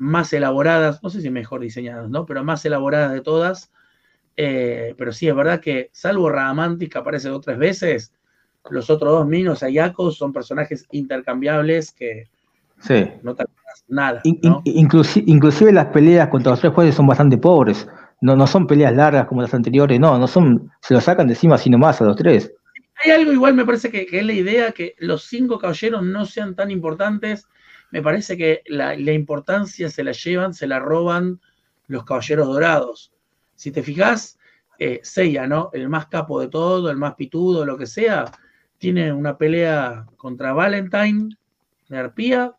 más 0.00 0.32
elaboradas, 0.32 1.02
no 1.02 1.10
sé 1.10 1.20
si 1.20 1.28
mejor 1.28 1.60
diseñadas, 1.60 2.08
¿no? 2.08 2.24
Pero 2.24 2.42
más 2.42 2.64
elaboradas 2.64 3.12
de 3.12 3.20
todas. 3.20 3.70
Eh, 4.34 4.94
pero 4.96 5.12
sí, 5.12 5.28
es 5.28 5.36
verdad 5.36 5.60
que, 5.60 5.90
salvo 5.92 6.30
Radamantis, 6.30 6.88
que 6.88 6.98
aparece 6.98 7.28
dos 7.28 7.36
o 7.36 7.40
tres 7.42 7.58
veces, 7.58 8.12
los 8.70 8.88
otros 8.88 9.12
dos 9.12 9.26
Minos 9.26 9.60
y 9.60 9.66
Ayako 9.66 10.10
son 10.10 10.32
personajes 10.32 10.86
intercambiables 10.90 11.92
que 11.92 12.28
no 13.22 13.34
te 13.34 13.44
nada. 13.88 14.22
inclusive, 14.24 15.72
las 15.72 15.86
peleas 15.86 16.28
contra 16.28 16.52
los 16.52 16.60
tres 16.60 16.72
jueces 16.72 16.94
son 16.94 17.06
bastante 17.06 17.36
pobres. 17.36 17.86
No, 18.22 18.34
no 18.34 18.46
son 18.46 18.66
peleas 18.66 18.94
largas 18.94 19.26
como 19.26 19.42
las 19.42 19.52
anteriores, 19.52 20.00
no, 20.00 20.18
no 20.18 20.26
son, 20.26 20.70
se 20.80 20.94
lo 20.94 21.02
sacan 21.02 21.26
de 21.26 21.34
encima 21.34 21.56
así 21.56 21.68
nomás 21.68 22.00
a 22.00 22.04
los 22.04 22.16
tres. 22.16 22.54
Hay 23.04 23.10
algo 23.10 23.32
igual, 23.32 23.52
me 23.52 23.66
parece 23.66 23.90
que, 23.90 24.06
que 24.06 24.20
es 24.20 24.24
la 24.24 24.32
idea 24.32 24.72
que 24.72 24.94
los 24.98 25.24
cinco 25.24 25.58
caballeros 25.58 26.02
no 26.02 26.24
sean 26.24 26.54
tan 26.54 26.70
importantes 26.70 27.46
me 27.90 28.02
parece 28.02 28.36
que 28.36 28.62
la, 28.66 28.94
importancia 28.94 29.88
se 29.90 30.04
la 30.04 30.12
llevan, 30.12 30.54
se 30.54 30.66
la 30.66 30.78
roban 30.78 31.40
los 31.88 32.04
caballeros 32.04 32.46
dorados. 32.46 33.12
Si 33.56 33.72
te 33.72 33.82
fijas, 33.82 34.38
eh, 34.78 35.00
Seiya, 35.02 35.46
¿no? 35.46 35.70
El 35.72 35.88
más 35.88 36.06
capo 36.06 36.40
de 36.40 36.48
todo, 36.48 36.90
el 36.90 36.96
más 36.96 37.14
pitudo, 37.14 37.66
lo 37.66 37.76
que 37.76 37.86
sea, 37.86 38.26
tiene 38.78 39.12
una 39.12 39.36
pelea 39.36 40.06
contra 40.16 40.52
Valentine 40.52 41.36
de 41.88 41.98
Arpía 41.98 42.54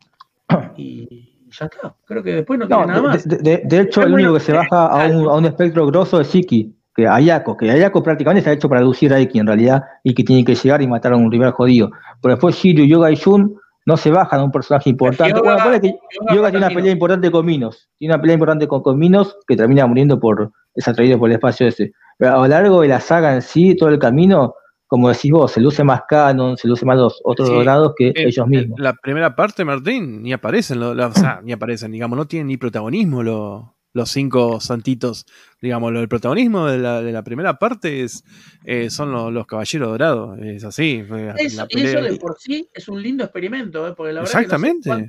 y 0.76 1.50
ya 1.50 1.66
está. 1.66 1.94
Creo 2.04 2.22
que 2.22 2.34
después 2.34 2.58
no, 2.58 2.66
tiene 2.66 2.86
nada 2.86 3.02
más. 3.02 3.26
De, 3.26 3.80
hecho, 3.80 4.02
el 4.02 4.14
único 4.14 4.34
que 4.34 4.40
se 4.40 4.52
baja 4.52 4.86
a 4.86 5.06
un, 5.08 5.44
espectro 5.44 5.86
grosso 5.86 6.20
es 6.20 6.28
Siki, 6.28 6.74
que 6.94 7.08
Ayako, 7.08 7.56
que 7.56 7.70
Ayako 7.70 8.02
prácticamente 8.02 8.40
está 8.40 8.52
hecho 8.52 8.68
para 8.68 8.80
reducir 8.80 9.12
a 9.12 9.20
Iki 9.20 9.38
en 9.38 9.46
realidad 9.46 9.82
y 10.02 10.14
que 10.14 10.22
tiene 10.22 10.44
que 10.44 10.54
llegar 10.54 10.82
y 10.82 10.86
matar 10.86 11.14
a 11.14 11.16
un 11.16 11.32
rival 11.32 11.52
jodido. 11.52 11.90
Pero 12.20 12.34
después 12.34 12.54
Shiryu, 12.56 12.84
Yoga 12.84 13.10
y 13.10 13.16
Jun 13.16 13.56
no 13.86 13.96
se 13.96 14.10
baja 14.10 14.38
de 14.38 14.44
un 14.44 14.50
personaje 14.50 14.90
importante. 14.90 15.36
Yoga, 15.36 15.64
bueno, 15.64 15.80
que 15.80 15.94
Yoga, 16.34 16.50
tiene 16.50 16.66
una 16.66 16.74
pelea 16.74 16.92
importante 16.92 17.30
con 17.30 17.44
Minos. 17.46 17.88
Tiene 17.98 18.14
una 18.14 18.20
pelea 18.20 18.34
importante 18.34 18.68
con, 18.68 18.82
con 18.82 18.98
Minos 18.98 19.36
que 19.46 19.56
termina 19.56 19.86
muriendo 19.86 20.20
por. 20.20 20.52
es 20.74 20.86
atraído 20.86 21.18
por 21.18 21.28
el 21.28 21.34
espacio 21.34 21.66
ese. 21.66 21.92
Pero 22.18 22.34
a 22.34 22.38
lo 22.38 22.48
largo 22.48 22.82
de 22.82 22.88
la 22.88 23.00
saga 23.00 23.34
en 23.34 23.42
sí, 23.42 23.74
todo 23.76 23.88
el 23.88 23.98
camino, 23.98 24.54
como 24.86 25.08
decís 25.08 25.32
vos, 25.32 25.50
se 25.50 25.60
luce 25.60 25.82
más 25.82 26.02
canon, 26.08 26.56
se 26.56 26.68
luce 26.68 26.86
más 26.86 26.96
los 26.96 27.20
otros 27.24 27.48
dorados 27.48 27.94
que 27.96 28.12
ellos 28.14 28.46
mismos. 28.46 28.78
La 28.78 28.94
primera 28.94 29.34
parte, 29.34 29.64
Martín, 29.64 30.22
ni 30.22 30.32
aparecen, 30.32 30.82
o 30.82 31.12
sea, 31.12 31.40
ni 31.42 31.52
aparecen, 31.52 31.90
digamos, 31.90 32.16
no 32.16 32.26
tienen 32.26 32.48
ni 32.48 32.56
protagonismo 32.56 33.22
los 33.22 33.64
los 33.92 34.10
cinco 34.10 34.60
santitos, 34.60 35.26
digamos, 35.60 35.92
el 35.94 36.08
protagonismo 36.08 36.66
de 36.66 36.78
la, 36.78 37.02
de 37.02 37.12
la 37.12 37.22
primera 37.22 37.58
parte 37.58 38.02
es, 38.02 38.24
eh, 38.64 38.90
son 38.90 39.12
los, 39.12 39.46
caballeros 39.46 39.88
dorados, 39.88 40.38
es 40.40 40.64
así. 40.64 41.04
Eso, 41.36 41.66
de 42.02 42.18
por 42.20 42.38
sí 42.38 42.68
es 42.72 42.88
un 42.88 43.02
lindo 43.02 43.24
experimento, 43.24 43.86
¿eh? 43.86 43.94
porque 43.96 44.12
la 44.12 44.22
verdad 44.22 44.40
Exactamente. 44.40 44.90
Que 44.90 45.06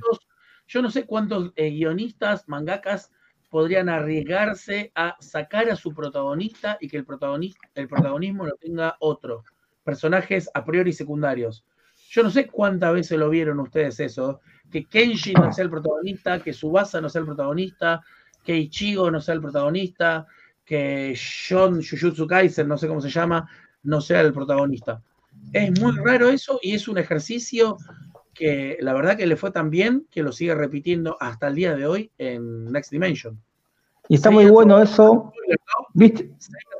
yo 0.66 0.82
no 0.82 0.90
sé 0.90 1.04
cuántos 1.04 1.52
eh, 1.56 1.70
guionistas, 1.70 2.48
mangakas 2.48 3.10
podrían 3.50 3.88
arriesgarse 3.88 4.90
a 4.94 5.16
sacar 5.20 5.70
a 5.70 5.76
su 5.76 5.94
protagonista 5.94 6.76
y 6.80 6.88
que 6.88 6.96
el, 6.96 7.04
protagonista, 7.04 7.60
el 7.74 7.86
protagonismo 7.86 8.46
lo 8.46 8.56
tenga 8.56 8.96
otro. 8.98 9.44
Personajes 9.84 10.50
a 10.54 10.64
priori 10.64 10.92
secundarios. 10.92 11.64
Yo 12.10 12.22
no 12.22 12.30
sé 12.30 12.48
cuántas 12.48 12.92
veces 12.92 13.18
lo 13.18 13.30
vieron 13.30 13.60
ustedes 13.60 14.00
eso, 14.00 14.40
que 14.70 14.86
Kenji 14.86 15.34
no 15.34 15.52
sea 15.52 15.64
el 15.64 15.70
protagonista, 15.70 16.40
que 16.40 16.52
Subasa 16.52 17.00
no 17.00 17.08
sea 17.08 17.20
el 17.20 17.26
protagonista, 17.26 18.02
que 18.44 18.56
Ichigo 18.56 19.10
no 19.10 19.20
sea 19.20 19.34
el 19.34 19.40
protagonista, 19.40 20.26
que 20.64 21.18
John 21.48 21.82
Jujutsu 21.82 22.26
Kaisen, 22.26 22.68
no 22.68 22.78
sé 22.78 22.88
cómo 22.88 23.00
se 23.00 23.10
llama, 23.10 23.48
no 23.82 24.00
sea 24.00 24.20
el 24.20 24.32
protagonista. 24.32 25.02
Es 25.52 25.78
muy 25.80 25.92
raro 25.96 26.28
eso 26.28 26.58
y 26.62 26.74
es 26.74 26.88
un 26.88 26.98
ejercicio 26.98 27.76
que 28.32 28.76
la 28.80 28.92
verdad 28.92 29.16
que 29.16 29.26
le 29.26 29.36
fue 29.36 29.50
tan 29.50 29.70
bien 29.70 30.06
que 30.10 30.22
lo 30.22 30.32
sigue 30.32 30.54
repitiendo 30.54 31.16
hasta 31.20 31.48
el 31.48 31.54
día 31.54 31.74
de 31.76 31.86
hoy 31.86 32.10
en 32.18 32.70
Next 32.72 32.90
Dimension. 32.90 33.40
Y 34.08 34.16
está 34.16 34.30
muy 34.30 34.46
bueno 34.46 34.82
eso. 34.82 35.32
¿Viste? 35.94 36.30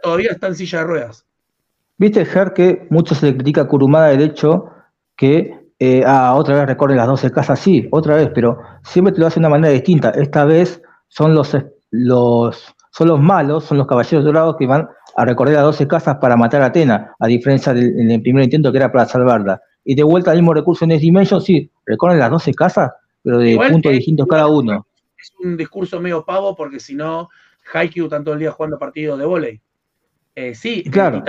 Todavía 0.02 0.30
está 0.32 0.48
en 0.48 0.56
silla 0.56 0.80
de 0.80 0.84
ruedas. 0.84 1.24
Viste, 1.96 2.24
Ger, 2.24 2.52
que 2.52 2.86
mucho 2.90 3.14
se 3.14 3.26
le 3.26 3.34
critica 3.34 3.62
a 3.62 3.68
Kurumada 3.68 4.08
del 4.08 4.22
hecho 4.22 4.70
que, 5.16 5.68
eh, 5.78 6.02
ah, 6.04 6.34
otra 6.34 6.56
vez 6.56 6.66
recorre 6.66 6.96
las 6.96 7.06
12 7.06 7.30
casas, 7.30 7.60
sí, 7.60 7.88
otra 7.92 8.16
vez, 8.16 8.30
pero 8.34 8.58
siempre 8.82 9.14
te 9.14 9.20
lo 9.20 9.28
hace 9.28 9.36
de 9.36 9.40
una 9.40 9.50
manera 9.50 9.72
distinta. 9.72 10.10
Esta 10.10 10.44
vez 10.44 10.82
son 11.14 11.32
los, 11.32 11.56
los, 11.92 12.74
son 12.90 13.08
los 13.08 13.20
malos, 13.20 13.64
son 13.64 13.78
los 13.78 13.86
caballeros 13.86 14.24
dorados 14.24 14.56
que 14.58 14.66
van 14.66 14.88
a 15.16 15.24
recorrer 15.24 15.54
las 15.54 15.62
12 15.62 15.86
casas 15.86 16.16
para 16.16 16.36
matar 16.36 16.62
a 16.62 16.66
Atena, 16.66 17.14
a 17.20 17.26
diferencia 17.28 17.72
del, 17.72 18.20
primer 18.20 18.44
intento 18.44 18.72
que 18.72 18.78
era 18.78 18.90
para 18.90 19.06
salvarla. 19.06 19.62
Y 19.84 19.94
de 19.94 20.02
vuelta 20.02 20.32
al 20.32 20.38
mismo 20.38 20.52
recurso 20.52 20.84
en 20.84 20.88
Next 20.88 21.02
Dimension, 21.02 21.40
sí, 21.40 21.70
recorren 21.86 22.18
las 22.18 22.30
12 22.32 22.54
casas, 22.54 22.90
pero 23.22 23.38
de 23.38 23.56
puntos 23.70 23.92
distintos 23.92 24.26
cada 24.28 24.48
uno. 24.48 24.88
Es 25.16 25.32
un 25.38 25.56
discurso 25.56 26.00
medio 26.00 26.24
pavo 26.24 26.56
porque 26.56 26.80
si 26.80 26.96
no, 26.96 27.28
Haikyuu 27.72 28.06
están 28.06 28.24
todo 28.24 28.34
el 28.34 28.40
día 28.40 28.50
jugando 28.50 28.76
partidos 28.76 29.16
de 29.16 29.24
volei. 29.24 29.60
Eh, 30.34 30.56
sí, 30.56 30.82
claro. 30.90 31.22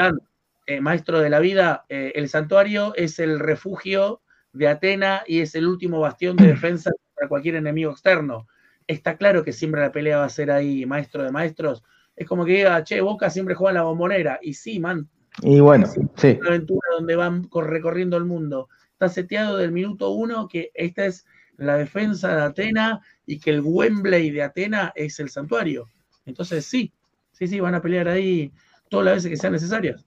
Eh, 0.65 0.81
maestro 0.81 1.19
de 1.19 1.29
la 1.29 1.39
vida, 1.39 1.85
eh, 1.89 2.11
el 2.15 2.27
santuario 2.27 2.95
es 2.95 3.19
el 3.19 3.37
refugio 3.37 4.21
de 4.51 4.67
Atena 4.67 5.21
y 5.27 5.41
es 5.41 5.53
el 5.53 5.67
último 5.67 5.99
bastión 5.99 6.37
de 6.37 6.47
defensa 6.47 6.89
para 7.13 7.29
cualquier 7.29 7.53
enemigo 7.53 7.91
externo 7.91 8.47
está 8.87 9.17
claro 9.17 9.43
que 9.43 9.53
siempre 9.53 9.81
la 9.81 9.91
pelea 9.91 10.17
va 10.17 10.25
a 10.25 10.29
ser 10.29 10.51
ahí 10.51 10.85
maestro 10.85 11.23
de 11.23 11.31
maestros. 11.31 11.83
Es 12.15 12.27
como 12.27 12.45
que 12.45 12.53
diga, 12.53 12.83
che, 12.83 13.01
Boca 13.01 13.29
siempre 13.29 13.55
juega 13.55 13.71
en 13.71 13.75
la 13.75 13.83
bombonera. 13.83 14.39
Y 14.41 14.53
sí, 14.53 14.79
man. 14.79 15.09
Y 15.41 15.59
bueno, 15.59 15.87
sí. 16.15 16.37
Una 16.39 16.49
aventura 16.49 16.87
donde 16.97 17.15
van 17.15 17.49
recorriendo 17.51 18.17
el 18.17 18.25
mundo. 18.25 18.69
Está 18.93 19.09
seteado 19.09 19.57
del 19.57 19.71
minuto 19.71 20.11
uno 20.11 20.47
que 20.47 20.71
esta 20.73 21.05
es 21.05 21.25
la 21.57 21.77
defensa 21.77 22.35
de 22.35 22.41
Atena 22.43 23.01
y 23.25 23.39
que 23.39 23.51
el 23.51 23.61
Wembley 23.63 24.31
de 24.31 24.43
Atena 24.43 24.93
es 24.95 25.19
el 25.19 25.29
santuario. 25.29 25.87
Entonces 26.25 26.65
sí, 26.65 26.93
sí, 27.31 27.47
sí, 27.47 27.59
van 27.59 27.75
a 27.75 27.81
pelear 27.81 28.07
ahí 28.07 28.51
todas 28.89 29.05
las 29.05 29.15
veces 29.15 29.31
que 29.31 29.37
sean 29.37 29.53
necesarias. 29.53 30.05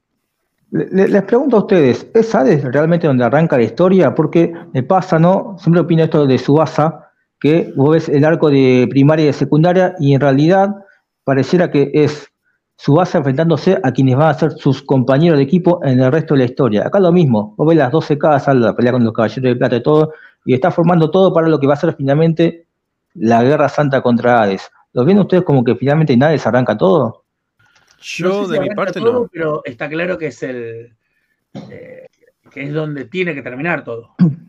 Les 0.71 1.23
pregunto 1.23 1.57
a 1.57 1.61
ustedes, 1.61 2.07
¿es 2.13 2.35
Hades 2.35 2.63
realmente 2.63 3.07
donde 3.07 3.25
arranca 3.25 3.57
la 3.57 3.65
historia? 3.65 4.15
Porque 4.15 4.53
me 4.75 4.83
pasa, 4.83 5.19
¿no? 5.19 5.57
Siempre 5.59 5.81
opino 5.81 6.05
esto 6.05 6.27
de 6.27 6.37
Subasa, 6.37 7.08
que 7.41 7.73
vos 7.77 7.91
ves 7.91 8.09
el 8.09 8.25
arco 8.25 8.51
de 8.51 8.87
primaria 8.91 9.25
y 9.25 9.27
de 9.27 9.33
secundaria 9.33 9.95
y 9.99 10.15
en 10.15 10.21
realidad 10.21 10.75
pareciera 11.25 11.71
que 11.71 11.91
es 11.95 12.31
su 12.77 12.95
base 12.95 13.19
enfrentándose 13.19 13.79
a 13.83 13.93
quienes 13.93 14.17
van 14.17 14.31
a 14.31 14.35
ser 14.35 14.53
sus 14.53 14.83
compañeros 14.83 15.39
de 15.39 15.45
equipo 15.45 15.81
en 15.85 16.01
el 16.01 16.13
resto 16.13 16.35
de 16.35 16.39
la 16.39 16.45
historia. 16.45 16.87
Acá 16.87 17.01
lo 17.01 17.11
mismo, 17.11 17.55
vos 17.57 17.69
ves 17.69 17.77
las 17.77 17.91
12 17.91 18.17
casas, 18.19 18.55
la 18.55 18.75
pelea 18.75 18.93
con 18.93 19.05
los 19.05 19.13
caballeros 19.13 19.43
de 19.43 19.57
plata 19.57 19.77
y 19.77 19.83
todo, 19.83 20.13
y 20.45 20.55
está 20.55 20.71
formando 20.71 21.11
todo 21.11 21.33
para 21.33 21.49
lo 21.49 21.59
que 21.59 21.67
va 21.67 21.75
a 21.75 21.77
ser 21.77 21.95
finalmente 21.97 22.67
la 23.15 23.43
guerra 23.43 23.69
santa 23.69 24.01
contra 24.01 24.43
Hades. 24.43 24.71
¿Lo 24.93 25.05
ven 25.05 25.19
ustedes 25.19 25.43
como 25.43 25.65
que 25.65 25.75
finalmente 25.75 26.17
nadie 26.17 26.39
se 26.39 26.49
arranca 26.49 26.79
todo? 26.79 27.25
Yo 28.01 28.47
de 28.47 28.61
mi 28.61 28.71
parte 28.71 29.01
todo, 29.01 29.13
no. 29.13 29.29
Pero 29.33 29.63
está 29.65 29.89
claro 29.89 30.17
que 30.17 30.29
es 30.29 30.43
el 30.45 30.95
eh, 31.55 32.07
que 32.51 32.63
es 32.63 32.73
donde 32.73 33.07
tiene 33.07 33.35
que 33.35 33.43
terminar 33.43 33.85
todo. 33.85 34.15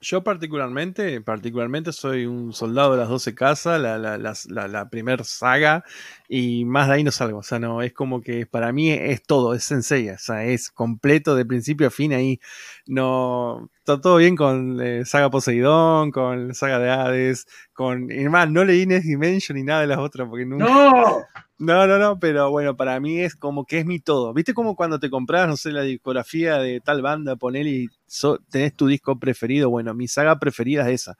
Yo, 0.00 0.24
particularmente, 0.24 1.20
particularmente 1.20 1.92
soy 1.92 2.26
un 2.26 2.52
soldado 2.52 2.92
de 2.92 2.98
las 2.98 3.08
12 3.08 3.34
casas, 3.36 3.80
la, 3.80 3.98
la, 3.98 4.18
la, 4.18 4.68
la 4.68 4.90
primer 4.90 5.24
saga, 5.24 5.84
y 6.28 6.64
más 6.64 6.88
de 6.88 6.94
ahí 6.94 7.04
no 7.04 7.12
salgo. 7.12 7.38
O 7.38 7.42
sea, 7.44 7.60
no, 7.60 7.80
es 7.80 7.92
como 7.92 8.20
que 8.20 8.46
para 8.46 8.72
mí 8.72 8.90
es 8.90 9.22
todo, 9.22 9.54
es 9.54 9.62
sencilla, 9.62 10.14
o 10.14 10.18
sea, 10.18 10.44
es 10.44 10.70
completo 10.70 11.36
de 11.36 11.46
principio 11.46 11.86
a 11.86 11.90
fin 11.90 12.12
ahí. 12.12 12.40
No, 12.86 13.70
está 13.78 14.00
todo 14.00 14.16
bien 14.16 14.34
con 14.34 14.80
eh, 14.80 15.04
Saga 15.04 15.30
Poseidón, 15.30 16.10
con 16.10 16.52
Saga 16.54 16.80
de 16.80 16.90
Hades, 16.90 17.46
con. 17.72 18.10
Y 18.10 18.28
más, 18.28 18.50
no 18.50 18.64
leí 18.64 18.86
Next 18.86 19.06
Dimension 19.06 19.56
ni 19.56 19.62
nada 19.62 19.82
de 19.82 19.86
las 19.86 19.98
otras, 19.98 20.28
porque 20.28 20.46
nunca. 20.46 20.64
¡No! 20.64 21.24
No, 21.60 21.86
no, 21.86 21.98
no, 21.98 22.18
pero 22.18 22.50
bueno, 22.50 22.74
para 22.74 22.98
mí 23.00 23.20
es 23.20 23.36
como 23.36 23.66
que 23.66 23.80
es 23.80 23.84
mi 23.84 24.00
todo. 24.00 24.32
¿Viste 24.32 24.54
como 24.54 24.74
cuando 24.74 24.98
te 24.98 25.10
compras, 25.10 25.46
no 25.46 25.58
sé, 25.58 25.70
la 25.72 25.82
discografía 25.82 26.56
de 26.56 26.80
tal 26.80 27.02
banda, 27.02 27.36
ponele 27.36 27.68
y 27.68 27.88
tenés 28.50 28.74
tu 28.74 28.86
disco 28.86 29.18
preferido? 29.18 29.68
Bueno, 29.68 29.92
mi 29.92 30.08
saga 30.08 30.38
preferida 30.38 30.88
es 30.88 31.02
esa. 31.02 31.18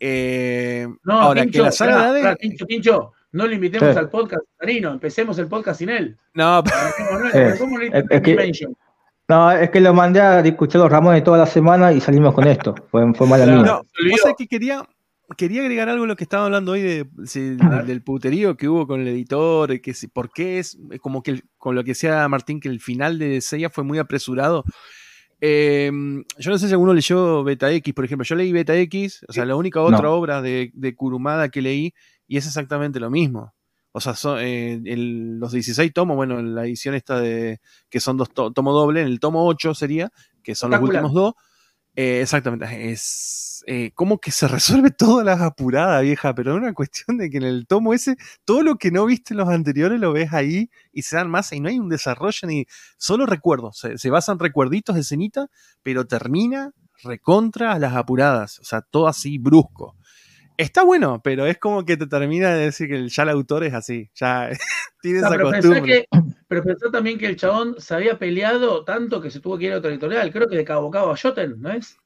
Eh, 0.00 0.88
no, 1.04 1.20
ahora 1.20 1.46
que 1.46 1.60
la 1.60 1.70
saga 1.70 2.12
de 2.12 2.36
Tincho, 2.66 3.12
no 3.30 3.46
le 3.46 3.54
invitemos 3.54 3.96
al 3.96 4.10
podcast, 4.10 4.42
Marino, 4.60 4.90
empecemos 4.90 5.38
el 5.38 5.46
podcast 5.46 5.78
sin 5.78 5.90
él. 5.90 6.16
No, 6.34 6.64
pero... 6.64 7.28
es, 7.28 8.20
que, 8.20 8.68
no, 9.28 9.52
es 9.52 9.70
que 9.70 9.80
lo 9.80 9.94
mandé 9.94 10.20
a 10.20 10.40
escuchar 10.40 10.80
los 10.80 10.90
Ramones 10.90 11.22
toda 11.22 11.38
la 11.38 11.46
semana 11.46 11.92
y 11.92 12.00
salimos 12.00 12.34
con 12.34 12.48
esto. 12.48 12.74
Fue, 12.90 13.14
fue 13.14 13.28
mala 13.28 13.46
mía. 13.46 13.62
No, 13.62 13.86
que 14.36 14.48
quería, 14.48 14.84
quería 15.36 15.62
agregar 15.62 15.88
algo 15.88 16.04
a 16.04 16.06
lo 16.06 16.16
que 16.16 16.24
estaba 16.24 16.46
hablando 16.46 16.72
hoy 16.72 16.82
de, 16.82 17.06
del 17.86 18.02
puterío 18.02 18.56
que 18.56 18.68
hubo 18.68 18.86
con 18.86 19.00
el 19.00 19.08
editor, 19.08 19.80
que 19.80 19.94
si, 19.94 20.08
por 20.08 20.30
qué 20.30 20.58
es 20.58 20.78
como 21.00 21.22
que 21.22 21.42
con 21.58 21.74
lo 21.74 21.84
que 21.84 21.92
decía 21.92 22.28
Martín, 22.28 22.60
que 22.60 22.68
el 22.68 22.80
final 22.80 23.18
de 23.18 23.40
Seiya 23.40 23.70
fue 23.70 23.84
muy 23.84 23.98
apresurado. 23.98 24.64
Em, 25.40 26.22
yo 26.38 26.52
no 26.52 26.58
sé 26.58 26.68
si 26.68 26.72
alguno 26.72 26.94
leyó 26.94 27.42
Beta 27.42 27.70
X, 27.72 27.94
por 27.94 28.04
ejemplo. 28.04 28.24
Yo 28.24 28.36
leí 28.36 28.52
Beta 28.52 28.76
X, 28.76 29.24
o 29.26 29.32
sea, 29.32 29.44
la 29.44 29.56
única 29.56 29.80
otra 29.80 30.10
obra 30.10 30.40
de, 30.40 30.70
de, 30.74 30.94
Kurumada 30.94 31.48
que 31.48 31.62
leí, 31.62 31.94
y 32.28 32.36
es 32.36 32.46
exactamente 32.46 33.00
lo 33.00 33.10
mismo. 33.10 33.52
O 33.90 34.00
sea, 34.00 34.14
son, 34.14 34.38
eh, 34.40 34.80
los 34.84 35.52
16 35.52 35.92
tomos, 35.92 36.16
bueno, 36.16 36.38
en 36.38 36.54
la 36.54 36.64
edición 36.64 36.94
esta 36.94 37.20
de 37.20 37.60
que 37.90 38.00
son 38.00 38.16
dos 38.16 38.32
tomos 38.32 38.72
dobles, 38.72 39.02
en 39.04 39.08
el 39.08 39.20
tomo 39.20 39.44
8 39.46 39.74
sería, 39.74 40.10
que 40.42 40.54
son 40.54 40.70
los 40.70 40.80
últimos 40.80 41.12
dos. 41.12 41.34
Eh, 41.94 42.22
exactamente, 42.22 42.90
es 42.90 43.62
eh, 43.66 43.90
como 43.94 44.18
que 44.18 44.30
se 44.30 44.48
resuelve 44.48 44.90
todas 44.98 45.26
las 45.26 45.40
apuradas, 45.42 46.02
vieja, 46.02 46.34
pero 46.34 46.52
es 46.52 46.58
una 46.58 46.72
cuestión 46.72 47.18
de 47.18 47.28
que 47.28 47.36
en 47.36 47.42
el 47.42 47.66
tomo 47.66 47.92
ese, 47.92 48.16
todo 48.44 48.62
lo 48.62 48.76
que 48.76 48.90
no 48.90 49.04
viste 49.04 49.34
en 49.34 49.38
los 49.38 49.48
anteriores 49.48 50.00
lo 50.00 50.12
ves 50.12 50.32
ahí 50.32 50.70
y 50.92 51.02
se 51.02 51.16
dan 51.16 51.30
más 51.30 51.52
y 51.52 51.60
no 51.60 51.68
hay 51.68 51.78
un 51.78 51.90
desarrollo 51.90 52.48
ni 52.48 52.66
solo 52.96 53.26
recuerdos, 53.26 53.78
se, 53.78 53.98
se 53.98 54.10
basan 54.10 54.38
recuerditos 54.38 54.96
de 54.96 55.04
cenita, 55.04 55.48
pero 55.82 56.06
termina 56.06 56.72
recontra 57.02 57.72
a 57.72 57.78
las 57.78 57.94
apuradas, 57.94 58.58
o 58.60 58.64
sea, 58.64 58.80
todo 58.80 59.08
así 59.08 59.38
brusco. 59.38 59.96
Está 60.62 60.84
bueno, 60.84 61.20
pero 61.24 61.44
es 61.46 61.58
como 61.58 61.84
que 61.84 61.96
te 61.96 62.06
termina 62.06 62.50
de 62.54 62.66
decir 62.66 62.88
que 62.88 63.08
ya 63.08 63.24
el 63.24 63.30
autor 63.30 63.64
es 63.64 63.74
así, 63.74 64.08
ya 64.14 64.48
tiene 65.02 65.18
esa 65.18 65.36
costumbre. 65.36 66.06
pero 66.46 66.62
pensó 66.62 66.88
también 66.88 67.18
que 67.18 67.26
el 67.26 67.36
chabón 67.36 67.74
se 67.78 67.94
había 67.94 68.16
peleado 68.16 68.84
tanto 68.84 69.20
que 69.20 69.30
se 69.30 69.40
tuvo 69.40 69.58
que 69.58 69.64
ir 69.64 69.72
a 69.72 69.78
otro 69.78 69.90
editorial, 69.90 70.32
creo 70.32 70.48
que 70.48 70.56
de 70.56 70.64
Cabo 70.64 70.88
Cabo 70.88 71.10
a 71.10 71.16
Joten, 71.16 71.60
¿no 71.60 71.72
es? 71.72 71.96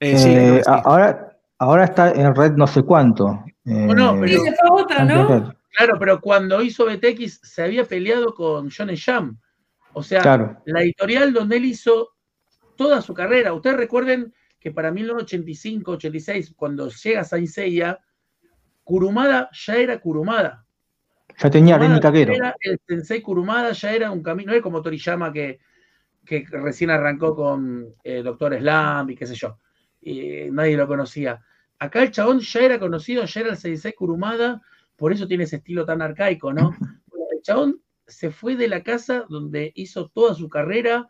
Eh, 0.00 0.16
eh, 0.16 0.62
ahora, 0.66 1.38
ahora 1.58 1.84
está 1.84 2.10
en 2.10 2.34
red 2.34 2.52
no 2.52 2.66
sé 2.66 2.82
cuánto. 2.82 3.44
Bueno, 3.62 4.18
pero, 4.20 4.42
otra, 4.72 5.04
¿no? 5.04 5.54
Claro, 5.70 5.96
pero 5.98 6.20
cuando 6.20 6.62
hizo 6.62 6.86
BTX 6.86 7.40
se 7.42 7.62
había 7.62 7.84
peleado 7.84 8.34
con 8.34 8.68
John 8.70 8.90
Jam. 8.96 9.38
O 9.92 10.02
sea, 10.02 10.60
la 10.64 10.82
editorial 10.82 11.32
donde 11.32 11.56
él 11.56 11.66
hizo 11.66 12.10
toda 12.76 13.00
su 13.00 13.14
carrera. 13.14 13.52
Ustedes 13.52 13.76
recuerden 13.76 14.34
que 14.58 14.70
para 14.70 14.90
1985, 14.90 15.92
86, 15.92 16.54
cuando 16.56 16.88
llega 16.88 17.24
Saint 17.24 17.48
Seiya, 17.48 18.00
Kurumada 18.84 19.50
ya 19.52 19.76
era 19.76 20.00
Kurumada. 20.00 20.64
Ya 21.38 21.50
tenía 21.50 21.78
Renny 21.78 22.00
Caquero. 22.00 22.32
El 22.60 22.80
Sensei 22.86 23.20
Kurumada 23.20 23.72
ya 23.72 23.92
era 23.92 24.10
un 24.10 24.22
camino, 24.22 24.52
no 24.52 24.56
es 24.56 24.62
como 24.62 24.80
Toriyama 24.80 25.32
que, 25.32 25.58
que 26.24 26.46
recién 26.50 26.90
arrancó 26.90 27.34
con 27.34 27.94
eh, 28.02 28.22
Doctor 28.22 28.56
Slam 28.58 29.10
y 29.10 29.16
qué 29.16 29.26
sé 29.26 29.34
yo 29.34 29.58
nadie 30.50 30.76
lo 30.76 30.86
conocía. 30.86 31.42
Acá 31.78 32.02
el 32.02 32.10
chabón 32.10 32.40
ya 32.40 32.60
era 32.60 32.78
conocido, 32.78 33.24
ya 33.24 33.40
era 33.40 33.50
el 33.50 33.56
66 33.56 33.94
Kurumada, 33.96 34.62
por 34.96 35.12
eso 35.12 35.26
tiene 35.26 35.44
ese 35.44 35.56
estilo 35.56 35.84
tan 35.84 36.00
arcaico, 36.00 36.52
¿no? 36.52 36.74
el 37.32 37.42
chabón 37.42 37.80
se 38.06 38.30
fue 38.30 38.56
de 38.56 38.68
la 38.68 38.82
casa 38.82 39.24
donde 39.28 39.72
hizo 39.74 40.08
toda 40.08 40.34
su 40.34 40.48
carrera 40.48 41.08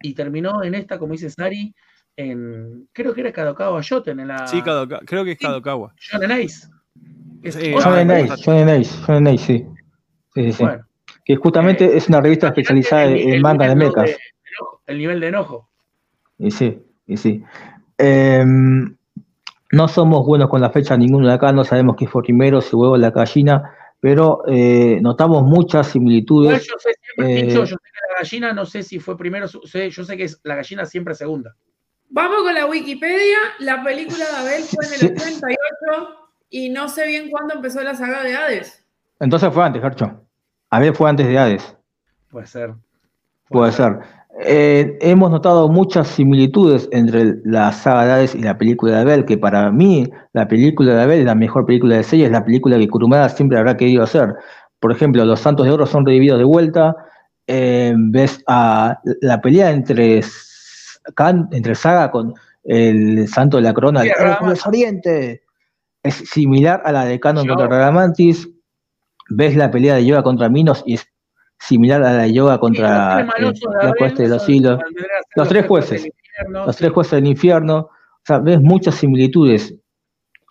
y 0.00 0.14
terminó 0.14 0.62
en 0.62 0.74
esta, 0.74 0.98
como 0.98 1.12
dice 1.12 1.30
Sari, 1.30 1.74
en, 2.16 2.88
creo 2.92 3.14
que 3.14 3.20
era 3.22 3.32
Kadokawa 3.32 3.80
Shoten, 3.82 4.20
en 4.20 4.28
la... 4.28 4.46
Sí, 4.46 4.62
creo 4.62 5.24
que 5.24 5.32
es 5.32 5.38
Kadokawa. 5.38 5.94
Shonen 5.98 6.32
Ace. 6.32 6.68
Shonen 7.42 8.10
Ace, 8.10 8.36
Shonen 8.42 8.68
Ace, 8.68 9.04
Shonen 9.06 9.26
Ace, 9.28 9.44
sí. 9.44 9.66
Sí, 10.34 10.52
sí, 10.52 10.64
que 11.24 11.36
justamente 11.36 11.84
eh, 11.84 11.96
es 11.96 12.08
una 12.08 12.20
revista 12.20 12.48
especializada 12.48 13.06
en 13.06 13.40
manga 13.42 13.68
de 13.68 13.76
mechas. 13.76 14.16
el 14.86 14.98
nivel 14.98 15.20
de 15.20 15.28
enojo. 15.28 15.68
Y 16.38 16.50
sí, 16.50 16.82
y 17.06 17.16
sí. 17.16 17.44
Em, 17.98 18.96
no 19.70 19.88
somos 19.88 20.26
buenos 20.26 20.48
con 20.48 20.60
la 20.60 20.70
fecha 20.70 20.96
ninguno 20.96 21.28
de 21.28 21.34
acá, 21.34 21.52
no 21.52 21.64
sabemos 21.64 21.96
qué 21.96 22.06
fue 22.06 22.22
primero, 22.22 22.60
si 22.60 22.74
huevo 22.74 22.96
la 22.96 23.10
gallina, 23.10 23.74
pero 24.00 24.42
eh, 24.48 24.98
notamos 25.00 25.44
muchas 25.44 25.88
similitudes. 25.88 26.66
yo, 26.66 26.74
sé, 26.78 26.90
eh, 27.18 27.48
yo 27.52 27.66
sé 27.66 27.74
que 27.74 28.14
la 28.14 28.20
gallina, 28.20 28.52
no 28.52 28.66
sé 28.66 28.82
si 28.82 28.98
fue 28.98 29.16
primero, 29.16 29.46
yo 29.46 30.04
sé 30.04 30.16
que 30.16 30.24
es 30.24 30.40
la 30.44 30.56
gallina 30.56 30.86
siempre 30.86 31.14
segunda. 31.14 31.54
Vamos 32.14 32.42
con 32.42 32.54
la 32.54 32.66
Wikipedia. 32.66 33.38
La 33.60 33.82
película 33.82 34.18
de 34.18 34.36
Abel 34.36 34.62
fue 34.64 34.84
en 34.84 34.92
el 34.92 35.16
88 35.16 35.56
y 36.50 36.68
no 36.68 36.86
sé 36.86 37.06
bien 37.06 37.30
cuándo 37.30 37.54
empezó 37.54 37.82
la 37.82 37.94
saga 37.94 38.22
de 38.22 38.36
Hades. 38.36 38.84
Entonces 39.18 39.50
fue 39.52 39.64
antes, 39.64 39.80
Gercho. 39.80 40.22
Abel 40.68 40.94
fue 40.94 41.08
antes 41.08 41.26
de 41.26 41.38
Hades. 41.38 41.74
Puede 42.30 42.46
ser. 42.46 42.74
Puede, 43.48 43.72
ser. 43.72 44.00
Eh, 44.44 44.98
hemos 45.00 45.30
notado 45.30 45.70
muchas 45.70 46.06
similitudes 46.06 46.86
entre 46.92 47.36
la 47.44 47.72
saga 47.72 48.04
de 48.04 48.12
Hades 48.12 48.34
y 48.34 48.42
la 48.42 48.58
película 48.58 48.92
de 48.92 49.00
Abel, 49.00 49.24
que 49.24 49.38
para 49.38 49.70
mí 49.70 50.10
la 50.34 50.46
película 50.46 50.94
de 50.94 51.02
Abel 51.02 51.20
es 51.20 51.26
la 51.26 51.34
mejor 51.34 51.64
película 51.64 51.96
de 51.96 52.02
serie, 52.02 52.26
es 52.26 52.32
la 52.32 52.44
película 52.44 52.78
que 52.78 52.88
Kurumada 52.88 53.30
siempre 53.30 53.56
habrá 53.56 53.78
querido 53.78 54.02
hacer. 54.02 54.34
Por 54.80 54.92
ejemplo, 54.92 55.24
los 55.24 55.40
Santos 55.40 55.64
de 55.64 55.72
Oro 55.72 55.86
son 55.86 56.04
revividos 56.04 56.38
de 56.38 56.44
vuelta, 56.44 56.94
eh, 57.46 57.94
ves 57.96 58.44
a 58.48 59.00
la 59.22 59.40
pelea 59.40 59.70
entre, 59.70 60.20
entre 61.52 61.74
Saga 61.74 62.10
con 62.10 62.34
el 62.64 63.28
Santo 63.28 63.56
de 63.56 63.62
la 63.64 63.74
Corona 63.74 64.02
de 64.02 64.12
Oriente, 64.66 65.42
es 66.02 66.14
similar 66.14 66.82
a 66.84 66.92
la 66.92 67.04
de 67.04 67.20
Canon 67.20 67.46
contra 67.46 67.68
Radamantis, 67.68 68.48
ves 69.28 69.56
la 69.56 69.70
pelea 69.70 69.96
de 69.96 70.06
Yoga 70.06 70.22
contra 70.22 70.48
Minos 70.48 70.82
y 70.86 70.94
es 70.94 71.12
similar 71.62 72.02
a 72.02 72.12
la 72.12 72.26
yoga 72.26 72.58
contra 72.58 73.20
eh, 73.20 73.52
la 73.82 73.94
cuesta 73.94 74.22
de 74.22 74.28
los 74.28 74.48
hilos. 74.48 74.80
Los 75.36 75.48
tres 75.48 75.66
jueces, 75.66 76.08
los 76.48 76.76
tres 76.76 76.90
jueces 76.90 77.12
del 77.12 77.26
infierno. 77.26 77.78
O 77.78 78.24
sea, 78.24 78.38
ves 78.38 78.60
muchas 78.60 78.96
similitudes. 78.96 79.74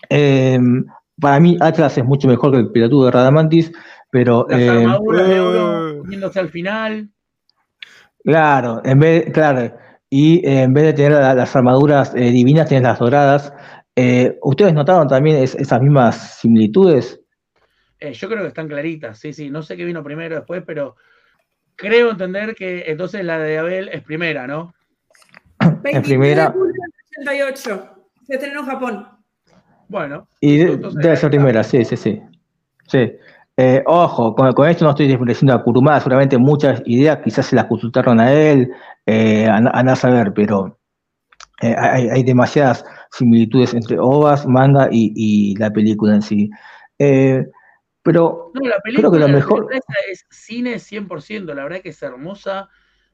Em, 0.09 0.85
para 1.19 1.39
mí 1.39 1.57
Atlas 1.59 1.97
es 1.97 2.05
mucho 2.05 2.27
mejor 2.27 2.51
que 2.51 2.59
el 2.59 2.71
pilotudo 2.71 3.05
de 3.05 3.11
Radamantis, 3.11 3.71
pero... 4.09 4.45
Las 4.49 4.59
em, 4.61 4.69
armaduras 4.69 5.27
de 5.27 5.39
oro 5.39 6.31
al 6.35 6.49
final. 6.49 7.09
Claro, 8.23 8.81
en 8.83 8.99
vez, 8.99 9.31
claro, 9.33 9.73
y 10.13 10.45
eh, 10.45 10.63
en 10.63 10.73
vez 10.73 10.83
de 10.83 10.93
tener 10.93 11.13
las 11.13 11.55
armaduras 11.55 12.13
eh, 12.13 12.31
divinas, 12.31 12.67
tienes 12.67 12.83
las 12.83 12.99
doradas. 12.99 13.53
¿Ustedes 14.41 14.73
notaron 14.73 15.07
también 15.07 15.37
esas 15.37 15.81
mismas 15.81 16.39
similitudes? 16.39 17.19
Eh, 17.97 18.11
yo 18.13 18.27
creo 18.27 18.41
que 18.41 18.49
están 18.49 18.67
claritas, 18.67 19.17
sí, 19.19 19.31
sí. 19.31 19.49
No 19.49 19.61
sé 19.61 19.77
qué 19.77 19.85
vino 19.85 20.03
primero 20.03 20.35
después, 20.35 20.63
pero 20.65 20.95
creo 21.75 22.11
entender 22.11 22.55
que 22.55 22.83
entonces 22.87 23.23
la 23.23 23.39
de 23.39 23.57
Abel 23.57 23.89
es 23.89 24.03
primera, 24.03 24.47
¿no? 24.47 24.73
Es 25.85 26.01
primera. 26.01 26.49
De 26.49 27.43
88. 27.43 27.95
Se 28.23 28.33
estrenó 28.33 28.61
en 28.61 28.65
Japón. 28.65 29.07
Bueno. 29.87 30.27
Y 30.41 30.57
debe 30.57 31.15
ser 31.15 31.29
primera, 31.29 31.63
sí, 31.63 31.85
sí, 31.85 31.95
sí. 31.95 32.21
Sí. 32.87 33.11
Eh, 33.57 33.83
ojo, 33.85 34.33
con, 34.33 34.47
esto 34.67 34.85
no 34.85 34.91
estoy 34.91 35.07
diciendo 35.07 35.53
a 35.53 35.63
Kurumada, 35.63 35.99
seguramente 35.99 36.37
muchas 36.37 36.81
ideas 36.85 37.19
quizás 37.23 37.45
se 37.45 37.55
las 37.55 37.65
consultaron 37.65 38.19
a 38.19 38.33
él, 38.33 38.71
eh, 39.05 39.47
a, 39.47 39.57
a, 39.57 39.95
saber, 39.95 40.33
pero 40.33 40.79
hay, 41.59 42.09
hay, 42.09 42.23
demasiadas 42.23 42.83
similitudes 43.11 43.73
entre 43.73 43.99
ovas, 43.99 44.47
manga 44.47 44.89
y, 44.91 45.55
la 45.57 45.71
película 45.71 46.15
en 46.15 46.21
sí. 46.21 46.49
Eh, 46.99 47.45
pero 48.03 48.51
no, 48.53 48.67
la 48.67 48.79
película, 48.79 49.09
creo 49.09 49.11
que 49.11 49.27
lo 49.27 49.33
mejor... 49.33 49.67
es 49.73 50.25
cine 50.29 50.75
100%, 50.75 51.53
la 51.53 51.63
verdad 51.63 51.81
que 51.81 51.89
es 51.89 52.01
hermosa 52.01 52.69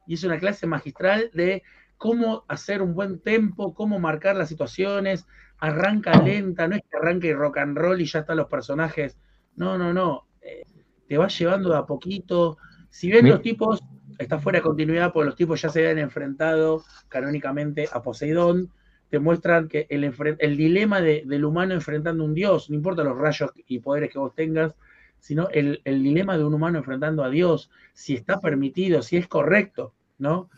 y 0.06 0.14
es 0.14 0.24
una 0.24 0.40
clase 0.40 0.66
magistral 0.66 1.30
de 1.34 1.64
cómo 1.98 2.46
hacer 2.48 2.82
un 2.82 2.94
buen 2.94 3.20
tempo, 3.20 3.74
cómo 3.74 4.00
marcar 4.00 4.36
las 4.36 4.50
situaciones, 4.50 5.26
arranca 5.60 6.22
lenta, 6.22 6.68
no 6.68 6.76
es 6.76 6.84
que 6.90 6.98
arranque 6.98 7.34
rock 7.34 7.58
and 7.58 7.78
roll 7.78 8.00
y 8.00 8.06
ya 8.06 8.20
están 8.20 8.38
los 8.38 8.48
personajes. 8.48 9.18
No, 9.56 9.78
no, 9.78 9.94
no. 9.94 10.28
Eh, 10.42 10.64
te 11.08 11.18
va 11.18 11.28
llevando 11.28 11.70
de 11.70 11.78
a 11.78 11.86
poquito. 11.86 12.58
Si 12.90 13.10
bien 13.10 13.28
los 13.28 13.42
tipos, 13.42 13.84
está 14.18 14.40
fuera 14.40 14.60
de 14.60 14.64
continuidad, 14.64 15.12
porque 15.14 15.26
los 15.26 15.36
tipos 15.36 15.62
ya 15.62 15.70
se 15.70 15.80
habían 15.80 16.00
enfrentado 16.00 16.84
canónicamente 17.10 17.88
a 17.92 18.02
Poseidón, 18.02 18.72
te 19.10 19.20
muestran 19.20 19.68
que 19.68 19.88
el, 19.90 20.14
el 20.40 20.58
dilema 20.58 21.02
del 21.02 21.46
humano 21.46 21.74
enfrentando 21.74 22.24
a 22.24 22.28
un 22.28 22.34
dios, 22.34 22.70
no 22.70 22.76
importa 22.76 23.04
los 23.04 23.18
rayos 23.18 23.52
y 23.68 23.80
poderes 23.80 24.12
que 24.12 24.20
vos 24.20 24.36
tengas, 24.36 24.76
sino 25.20 25.48
el, 25.50 25.82
dilema 25.86 26.38
de 26.38 26.44
un 26.44 26.54
humano 26.54 26.78
enfrentando 26.78 27.24
a 27.24 27.30
Dios, 27.30 27.70
si 27.94 28.14
está 28.14 28.40
permitido, 28.40 29.02
si 29.02 29.18
es 29.18 29.28
correcto, 29.28 29.94
¿no? 30.20 30.50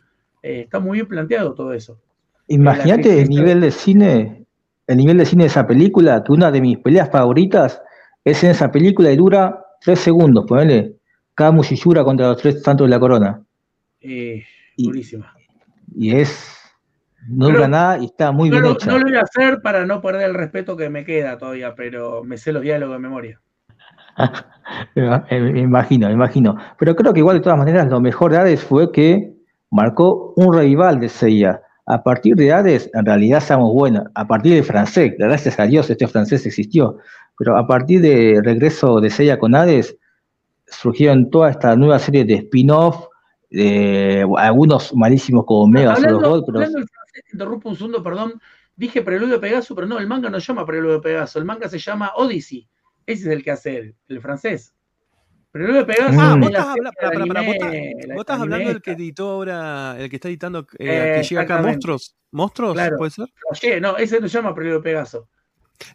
Eh, 0.41 0.62
está 0.62 0.80
muy 0.80 0.97
bien 0.97 1.07
planteado 1.07 1.53
todo 1.53 1.74
eso. 1.74 1.99
Imagínate 2.47 3.22
el 3.22 3.30
nivel 3.30 3.62
de 3.62 3.72
cine 3.72 4.47
el 4.89 4.97
nivel 4.97 5.20
de 5.20 5.26
cine 5.26 5.43
de 5.43 5.49
esa 5.49 5.68
película, 5.68 6.24
que 6.24 6.32
una 6.32 6.49
de 6.49 6.62
mis 6.62 6.80
peleas 6.80 7.12
favoritas 7.12 7.80
es 8.26 8.43
en 8.43 8.49
esa 8.49 8.72
película 8.72 9.12
y 9.12 9.18
dura 9.18 9.64
tres 9.80 9.99
segundos, 9.99 10.45
ponele. 10.47 10.95
Camus 11.36 11.72
y 11.72 11.80
contra 11.80 12.30
los 12.30 12.38
tres 12.38 12.64
santos 12.64 12.88
de 12.88 12.89
la 12.89 12.99
corona. 12.99 13.45
Eh, 14.02 14.43
durísima. 14.78 15.34
Y 15.95 16.16
es. 16.16 16.56
No 17.28 17.47
dura 17.47 17.68
nada 17.68 17.97
y 18.00 18.06
está 18.06 18.32
muy 18.32 18.50
bien 18.50 18.66
hecha. 18.66 18.89
No 18.89 18.97
lo 18.97 19.06
voy 19.06 19.18
a 19.18 19.22
hacer 19.22 19.62
para 19.62 19.86
no 19.86 20.02
perder 20.02 20.30
el 20.30 20.34
respeto 20.34 20.78
que 20.78 20.89
me 20.89 21.04
queda 21.04 21.38
todavía, 21.38 21.76
pero 21.76 22.24
me 22.24 22.38
sé 22.38 22.54
los 22.54 22.64
diálogos 22.64 22.95
de 22.95 23.00
memoria. 23.00 23.41
me 24.95 25.60
imagino, 25.60 26.08
me 26.08 26.14
imagino. 26.14 26.58
Pero 26.78 26.95
creo 26.95 27.14
que 27.14 27.20
igual 27.20 27.38
de 27.38 27.43
todas 27.43 27.60
maneras 27.60 27.88
lo 27.88 28.00
mejor 28.00 28.32
de 28.32 28.38
Hades 28.38 28.64
fue 28.64 28.91
que 28.91 29.34
marcó 29.70 30.34
un 30.38 30.58
rival 30.58 31.00
de 31.00 31.10
Seiya. 31.10 31.62
A 31.86 32.04
partir 32.04 32.36
de 32.36 32.54
Hades, 32.54 32.89
en 32.93 33.06
realidad 33.06 33.41
somos 33.41 33.74
buenos. 33.74 34.06
A 34.16 34.28
partir 34.28 34.54
de 34.54 34.64
francés, 34.64 35.14
gracias 35.18 35.60
a 35.60 35.66
Dios 35.66 35.89
este 35.89 36.08
francés 36.08 36.45
existió. 36.45 36.97
Pero 37.38 37.58
a 37.58 37.68
partir 37.68 38.02
de 38.02 38.41
regreso 38.43 39.02
de 39.02 39.10
Seiya 39.10 39.39
con 39.39 39.56
Hades, 39.56 39.97
surgieron 40.68 41.30
toda 41.30 41.50
esta 41.50 41.76
nueva 41.76 42.00
serie 42.00 42.26
de 42.26 42.36
spin-off, 42.36 43.09
algunos 44.38 44.93
malísimos 44.95 45.45
como 45.45 45.68
Mega 45.68 45.95
Solo 45.95 46.20
Gold. 46.20 46.43
Pero... 46.45 46.60
Hablando 46.60 46.88
francés, 46.88 47.24
interrumpo 47.34 47.70
un 47.70 47.76
segundo, 47.76 48.04
perdón. 48.04 48.41
Dije 48.76 49.02
Preludio 49.02 49.36
de 49.36 49.39
Pegaso, 49.39 49.76
pero 49.76 49.88
no, 49.88 50.00
el 50.00 50.08
manga 50.08 50.30
no 50.30 50.39
se 50.39 50.47
llama 50.47 50.66
Preludio 50.66 50.95
de 50.95 51.02
Pegaso, 51.02 51.39
el 51.39 51.45
manga 51.45 51.68
se 51.68 51.80
llama 51.80 52.14
Odyssey. 52.16 52.68
Ese 53.06 53.24
es 53.24 53.28
el 53.28 53.43
que 53.43 53.52
hace 53.52 53.95
el 54.08 54.22
francés. 54.22 54.74
Pero 55.52 55.68
luego 55.68 55.88
pegas. 55.88 56.16
Ah, 56.18 56.36
vos 56.39 56.50
estás, 56.50 56.76
vos 56.76 58.20
estás 58.20 58.39
hablando 58.39 58.70
del 58.70 58.82
que 58.82 58.91
editó 58.91 59.32
ahora, 59.32 59.95
el 59.97 60.10
que 60.10 60.18
está 60.18 60.28
editando, 60.28 60.68
eh, 60.78 61.18
que 61.18 61.28
llega 61.28 61.41
acá, 61.41 61.62
Monstruos. 61.62 62.16
¿Monstruos? 62.32 62.78
¿Puede 62.97 63.12
ser? 63.12 63.26
Oye, 63.50 63.82
no, 63.82 63.97
ese 63.97 64.20
no 64.20 64.28
se 64.28 64.38
llama 64.38 64.54
Preludio 64.54 64.82
Pegaso. 64.84 65.28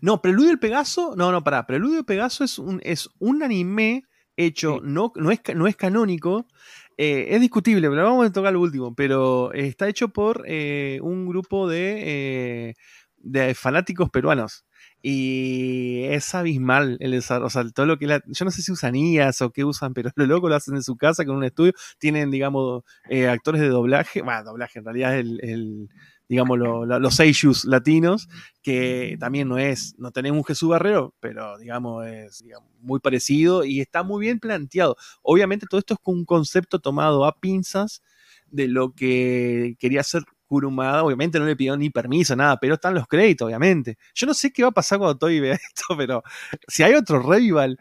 No, 0.01 0.21
Preludio 0.21 0.49
del 0.49 0.59
Pegaso, 0.59 1.15
no, 1.17 1.31
no, 1.31 1.45
pará. 1.45 1.67
Preludio 1.67 2.05
Pegaso 2.05 2.43
es 2.43 2.59
un, 2.59 2.81
es 2.83 3.09
un 3.21 3.45
anime 3.45 4.05
hecho, 4.37 4.81
no, 4.83 5.13
no, 5.15 5.31
es, 5.31 5.41
no 5.55 5.69
es 5.69 5.77
canónico, 5.77 6.49
eh, 6.97 7.27
es 7.31 7.41
discutible, 7.41 7.89
pero 7.91 8.05
vamos 8.05 8.27
a 8.27 8.33
tocar 8.33 8.53
lo 8.53 8.61
último, 8.61 8.95
pero 8.95 9.53
está 9.53 9.89
hecho 9.89 10.09
por 10.09 10.45
eh, 10.47 10.99
un 11.03 11.27
grupo 11.27 11.69
de, 11.69 12.75
de 13.19 13.55
fanáticos 13.55 14.11
peruanos. 14.11 14.65
Y 15.07 16.05
es 16.05 16.35
abismal 16.35 16.97
el 17.01 17.11
desarrollo. 17.11 17.47
O 17.49 17.51
sea, 17.51 17.69
todo 17.71 17.85
lo 17.85 17.99
que 17.99 18.07
yo 18.07 18.45
no 18.47 18.51
sé 18.51 18.63
si 18.63 18.73
usan 18.73 18.97
IAS 18.97 19.43
o 19.43 19.51
qué 19.51 19.63
usan, 19.63 19.93
pero 19.93 20.11
lo 20.17 20.25
loco 20.25 20.49
lo 20.49 20.55
hacen 20.57 20.77
en 20.77 20.83
su 20.83 20.97
casa 20.97 21.27
con 21.27 21.37
un 21.37 21.45
estudio. 21.45 21.73
Tienen, 21.99 22.31
digamos, 22.31 22.85
eh, 23.11 23.29
actores 23.29 23.61
de 23.61 23.69
doblaje. 23.69 24.23
Bueno, 24.23 24.45
doblaje 24.45 24.79
en 24.79 24.85
realidad 24.87 25.19
es 25.19 25.27
el, 25.43 25.91
digamos, 26.29 26.59
los 26.59 27.15
seiyus 27.15 27.65
latinos, 27.65 28.29
que 28.63 29.17
también 29.21 29.49
no 29.49 29.59
es, 29.59 29.95
no 29.99 30.11
tenemos 30.11 30.39
un 30.39 30.45
Jesús 30.45 30.69
Barrero, 30.69 31.15
pero 31.21 31.59
digamos, 31.59 32.07
es 32.07 32.45
muy 32.81 33.01
parecido 33.01 33.65
y 33.65 33.81
está 33.81 34.03
muy 34.03 34.21
bien 34.27 34.41
planteado. 34.41 34.97
Obviamente 35.23 35.67
todo 35.69 35.79
esto 35.79 35.95
es 35.95 36.01
con 36.01 36.17
un 36.17 36.25
concepto 36.25 36.79
tomado 36.79 37.25
a 37.25 37.39
pinzas 37.41 38.03
de 38.47 38.69
lo 38.69 38.93
que 38.95 39.77
quería 39.79 40.01
hacer 40.01 40.23
Kurumada, 40.47 41.03
obviamente 41.03 41.39
no 41.39 41.47
le 41.47 41.57
pidió 41.57 41.75
ni 41.77 41.89
permiso, 41.89 42.37
nada, 42.37 42.59
pero 42.61 42.75
están 42.75 42.95
los 42.95 43.07
créditos, 43.07 43.47
obviamente. 43.47 43.97
Yo 44.15 44.27
no 44.27 44.35
sé 44.35 44.53
qué 44.53 44.63
va 44.63 44.69
a 44.69 44.73
pasar 44.73 44.99
cuando 44.99 45.17
Toy 45.17 45.41
vea 45.41 45.55
esto, 45.75 45.97
pero 45.97 46.23
si 46.69 46.83
hay 46.83 46.95
otro 46.95 47.21
revival, 47.21 47.79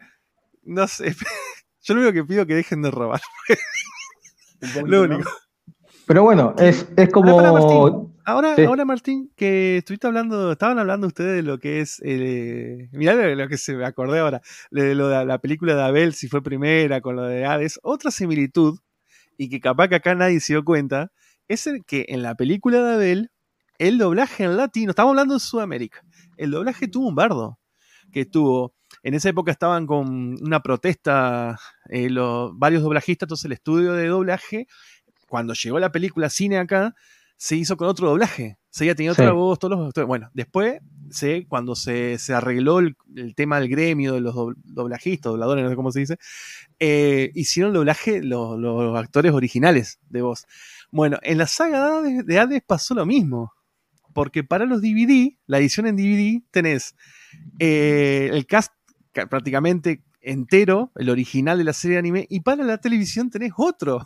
no 0.62 0.88
sé. 0.88 1.14
Yo 1.82 1.94
lo 1.94 2.00
único 2.00 2.14
que 2.14 2.24
pido 2.24 2.42
es 2.42 2.48
que 2.48 2.54
dejen 2.54 2.80
de 2.80 2.90
robar. 2.90 3.20
lo 4.86 5.02
único. 5.02 5.30
Pero 6.06 6.22
bueno, 6.22 6.54
es, 6.58 6.88
es 6.96 7.10
como. 7.10 8.13
Ahora, 8.26 8.54
ahora, 8.66 8.86
Martín, 8.86 9.30
que 9.36 9.78
estuviste 9.78 10.06
hablando, 10.06 10.52
estaban 10.52 10.78
hablando 10.78 11.06
ustedes 11.06 11.36
de 11.36 11.42
lo 11.42 11.58
que 11.58 11.80
es. 11.80 12.00
Eh, 12.02 12.88
mirá 12.92 13.14
lo 13.14 13.48
que 13.48 13.58
se 13.58 13.74
me 13.74 13.84
acordé 13.84 14.20
ahora, 14.20 14.40
de 14.70 14.94
lo 14.94 15.08
de 15.08 15.26
la 15.26 15.38
película 15.38 15.74
de 15.74 15.82
Abel, 15.82 16.14
si 16.14 16.28
fue 16.28 16.42
primera, 16.42 17.02
con 17.02 17.16
lo 17.16 17.24
de 17.24 17.44
Hades. 17.44 17.78
Otra 17.82 18.10
similitud, 18.10 18.78
y 19.36 19.50
que 19.50 19.60
capaz 19.60 19.88
que 19.88 19.96
acá 19.96 20.14
nadie 20.14 20.40
se 20.40 20.54
dio 20.54 20.64
cuenta, 20.64 21.12
es 21.48 21.66
el 21.66 21.84
que 21.84 22.06
en 22.08 22.22
la 22.22 22.34
película 22.34 22.82
de 22.82 22.94
Abel, 22.94 23.30
el 23.78 23.98
doblaje 23.98 24.44
en 24.44 24.56
latino, 24.56 24.90
estamos 24.90 25.10
hablando 25.10 25.34
de 25.34 25.40
Sudamérica, 25.40 26.02
el 26.38 26.50
doblaje 26.50 26.88
tuvo 26.88 27.08
un 27.08 27.14
bardo, 27.14 27.58
que 28.10 28.24
tuvo, 28.24 28.74
en 29.02 29.12
esa 29.12 29.28
época 29.28 29.50
estaban 29.50 29.86
con 29.86 30.42
una 30.42 30.60
protesta 30.60 31.58
eh, 31.90 32.08
los, 32.08 32.56
varios 32.56 32.82
doblajistas, 32.82 33.26
entonces 33.26 33.44
el 33.44 33.52
estudio 33.52 33.92
de 33.92 34.06
doblaje, 34.06 34.66
cuando 35.28 35.52
llegó 35.52 35.78
la 35.78 35.92
película 35.92 36.30
cine 36.30 36.58
acá, 36.58 36.94
se 37.36 37.56
hizo 37.56 37.76
con 37.76 37.88
otro 37.88 38.08
doblaje. 38.08 38.58
Se 38.70 38.84
había 38.84 38.94
tenido 38.94 39.12
otra 39.12 39.32
voz, 39.32 39.58
todos 39.58 39.92
los. 39.94 40.06
Bueno, 40.06 40.30
después, 40.34 40.80
se, 41.10 41.46
cuando 41.46 41.76
se, 41.76 42.18
arregló 42.30 42.80
el, 42.80 42.96
tema 43.36 43.60
del 43.60 43.68
gremio 43.68 44.14
de 44.14 44.20
los 44.20 44.34
doblajistas, 44.64 45.30
dobladores, 45.30 45.62
no 45.64 45.70
sé 45.70 45.76
cómo 45.76 45.92
se 45.92 46.00
dice, 46.00 46.16
eh, 46.80 47.30
hicieron 47.34 47.72
doblaje 47.72 48.22
los, 48.22 48.58
los, 48.58 48.98
actores 48.98 49.32
originales 49.32 50.00
de 50.08 50.22
voz. 50.22 50.46
Bueno, 50.90 51.18
en 51.22 51.38
la 51.38 51.46
saga 51.46 52.02
de 52.02 52.38
Hades 52.38 52.62
pasó 52.66 52.94
lo 52.94 53.06
mismo. 53.06 53.52
Porque 54.14 54.44
para 54.44 54.64
los 54.64 54.80
DVD, 54.80 55.36
la 55.46 55.58
edición 55.58 55.86
en 55.86 55.96
DVD, 55.96 56.40
tenés 56.52 56.94
eh, 57.58 58.30
el 58.32 58.46
cast 58.46 58.72
prácticamente 59.12 60.04
entero, 60.20 60.92
el 60.94 61.10
original 61.10 61.58
de 61.58 61.64
la 61.64 61.72
serie 61.72 61.96
de 61.96 61.98
anime, 61.98 62.26
y 62.30 62.40
para 62.40 62.64
la 62.64 62.78
televisión 62.78 63.28
tenés 63.28 63.52
otro. 63.56 64.02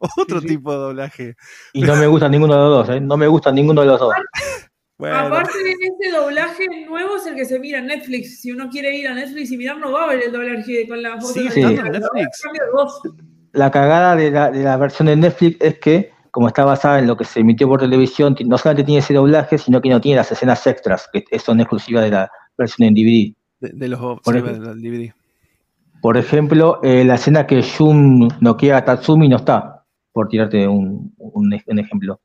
Otro 0.16 0.40
tipo 0.40 0.72
de 0.72 0.78
doblaje. 0.78 1.36
Y 1.72 1.82
no 1.82 1.96
me 1.96 2.06
gusta 2.06 2.28
ninguno 2.28 2.54
de 2.54 2.60
los 2.60 2.70
dos, 2.70 2.96
¿eh? 2.96 3.00
No 3.00 3.16
me 3.16 3.26
gusta 3.26 3.52
ninguno 3.52 3.82
de 3.82 3.86
los 3.86 4.00
dos. 4.00 4.14
Aparte 4.98 5.58
de 5.58 5.70
ese 5.72 6.16
doblaje 6.16 6.66
nuevo 6.86 7.16
es 7.16 7.26
el 7.26 7.34
que 7.34 7.44
se 7.44 7.58
mira 7.58 7.78
en 7.78 7.86
Netflix. 7.86 8.40
Si 8.40 8.52
uno 8.52 8.68
quiere 8.68 8.94
ir 8.96 9.08
a 9.08 9.14
Netflix 9.14 9.50
y 9.50 9.56
mirar, 9.56 9.78
no 9.78 9.92
va 9.92 10.04
a 10.04 10.08
ver 10.08 10.24
el 10.24 10.32
doblaje 10.32 10.86
con 10.86 11.02
la 11.02 11.20
foto 11.20 11.40
de 11.40 11.44
Netflix. 11.44 12.42
La 13.52 13.70
cagada 13.70 14.14
de 14.16 14.30
la, 14.30 14.50
de 14.50 14.62
la 14.62 14.76
versión 14.76 15.06
de 15.06 15.16
Netflix 15.16 15.56
es 15.60 15.78
que 15.78 16.12
como 16.30 16.48
está 16.48 16.64
basada 16.64 16.98
en 16.98 17.06
lo 17.06 17.16
que 17.16 17.24
se 17.24 17.40
emitió 17.40 17.68
por 17.68 17.80
televisión, 17.80 18.36
no 18.46 18.56
solamente 18.56 18.84
tiene 18.84 19.00
ese 19.00 19.14
doblaje, 19.14 19.58
sino 19.58 19.80
que 19.80 19.88
no 19.88 20.00
tiene 20.00 20.16
las 20.16 20.30
escenas 20.30 20.64
extras, 20.66 21.08
que 21.12 21.38
son 21.38 21.60
exclusivas 21.60 22.04
de 22.04 22.10
la 22.10 22.30
versión 22.56 22.88
en 22.88 22.94
DVD. 22.94 23.34
De, 23.60 23.88
los 23.88 24.20
por, 24.20 24.40
DVD. 24.40 25.12
Por 26.00 26.16
ejemplo, 26.16 26.80
eh, 26.82 27.04
la 27.04 27.16
escena 27.16 27.46
que 27.46 27.60
Shun 27.60 28.28
noquea 28.40 28.78
a 28.78 28.84
Tatsumi 28.84 29.28
no 29.28 29.36
está, 29.36 29.79
por 30.12 30.28
tirarte 30.28 30.66
un, 30.66 31.12
ejemplo. 31.52 32.20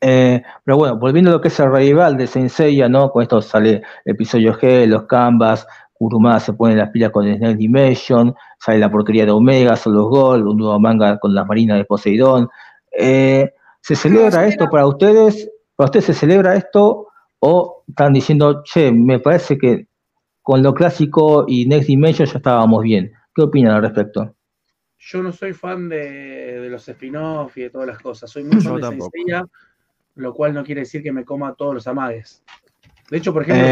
Eh, 0.00 0.42
pero 0.64 0.78
bueno, 0.78 0.98
volviendo 0.98 1.30
a 1.30 1.34
lo 1.34 1.40
que 1.40 1.48
es 1.48 1.60
el 1.60 1.72
rival 1.72 2.16
de 2.16 2.26
Senseiya, 2.26 2.88
¿no? 2.88 3.10
Con 3.10 3.22
esto 3.22 3.40
sale 3.40 3.82
el 4.04 4.14
episodio 4.14 4.52
G, 4.54 4.86
los 4.86 5.04
Canvas, 5.04 5.66
Kurumada 5.92 6.40
se 6.40 6.52
pone 6.52 6.74
las 6.74 6.90
pilas 6.90 7.12
con 7.12 7.24
Snake 7.24 7.54
Dimension, 7.54 8.34
sale 8.58 8.78
la 8.78 8.90
porquería 8.90 9.24
de 9.24 9.30
Omega, 9.30 9.76
Solo 9.76 10.08
Gold, 10.08 10.46
un 10.46 10.56
nuevo 10.56 10.80
manga 10.80 11.18
con 11.18 11.34
las 11.34 11.46
marinas 11.46 11.78
de 11.78 11.84
Poseidón, 11.84 12.48
eh, 12.98 13.52
¿Se 13.82 13.96
celebra 13.96 14.46
esto 14.46 14.70
para 14.70 14.86
ustedes? 14.86 15.50
¿Para 15.74 15.86
ustedes 15.86 16.04
se 16.06 16.14
celebra 16.14 16.54
esto? 16.54 17.08
¿O 17.40 17.82
están 17.88 18.12
diciendo, 18.12 18.62
che, 18.62 18.92
me 18.92 19.18
parece 19.18 19.58
que 19.58 19.88
con 20.40 20.62
lo 20.62 20.72
clásico 20.72 21.44
y 21.48 21.66
Next 21.66 21.88
Dimension 21.88 22.28
ya 22.28 22.38
estábamos 22.38 22.84
bien? 22.84 23.12
¿Qué 23.34 23.42
opinan 23.42 23.74
al 23.74 23.82
respecto? 23.82 24.34
Yo 25.04 25.20
no 25.20 25.32
soy 25.32 25.52
fan 25.52 25.88
de, 25.88 26.68
los 26.70 26.88
spin-off 26.88 27.56
y 27.58 27.62
de 27.62 27.70
todas 27.70 27.88
las 27.88 27.98
cosas. 27.98 28.30
Soy 28.30 28.44
muy 28.44 28.60
fan 28.60 28.76
de 28.76 28.86
Sencilla, 28.86 29.44
lo 30.14 30.32
cual 30.32 30.54
no 30.54 30.62
quiere 30.62 30.82
decir 30.82 31.02
que 31.02 31.10
me 31.10 31.24
coma 31.24 31.54
todos 31.54 31.74
los 31.74 31.86
amagues. 31.88 32.42
De 33.10 33.18
hecho, 33.18 33.32
por 33.32 33.42
ejemplo, 33.42 33.66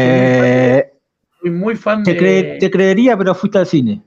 soy, 1.39 1.49
muy 1.51 1.75
fan, 1.77 2.03
eh, 2.05 2.13
de. 2.13 2.57
te 2.59 2.69
creería, 2.69 3.17
pero 3.17 3.33
fuiste 3.33 3.59
al 3.59 3.65
cine. 3.65 4.03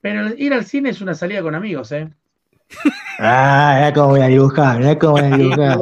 Pero 0.00 0.34
ir 0.36 0.52
al 0.52 0.64
cine 0.64 0.90
es 0.90 1.00
una 1.00 1.14
salida 1.14 1.42
con 1.42 1.54
amigos, 1.54 1.92
¿eh? 1.92 2.10
Ah, 3.18 3.74
mira 3.76 3.92
cómo 3.92 4.08
voy 4.08 4.20
a 4.20 4.26
dibujar, 4.26 4.78
mira 4.78 4.98
cómo 4.98 5.12
voy 5.12 5.22
a 5.22 5.36
dibujar. 5.36 5.78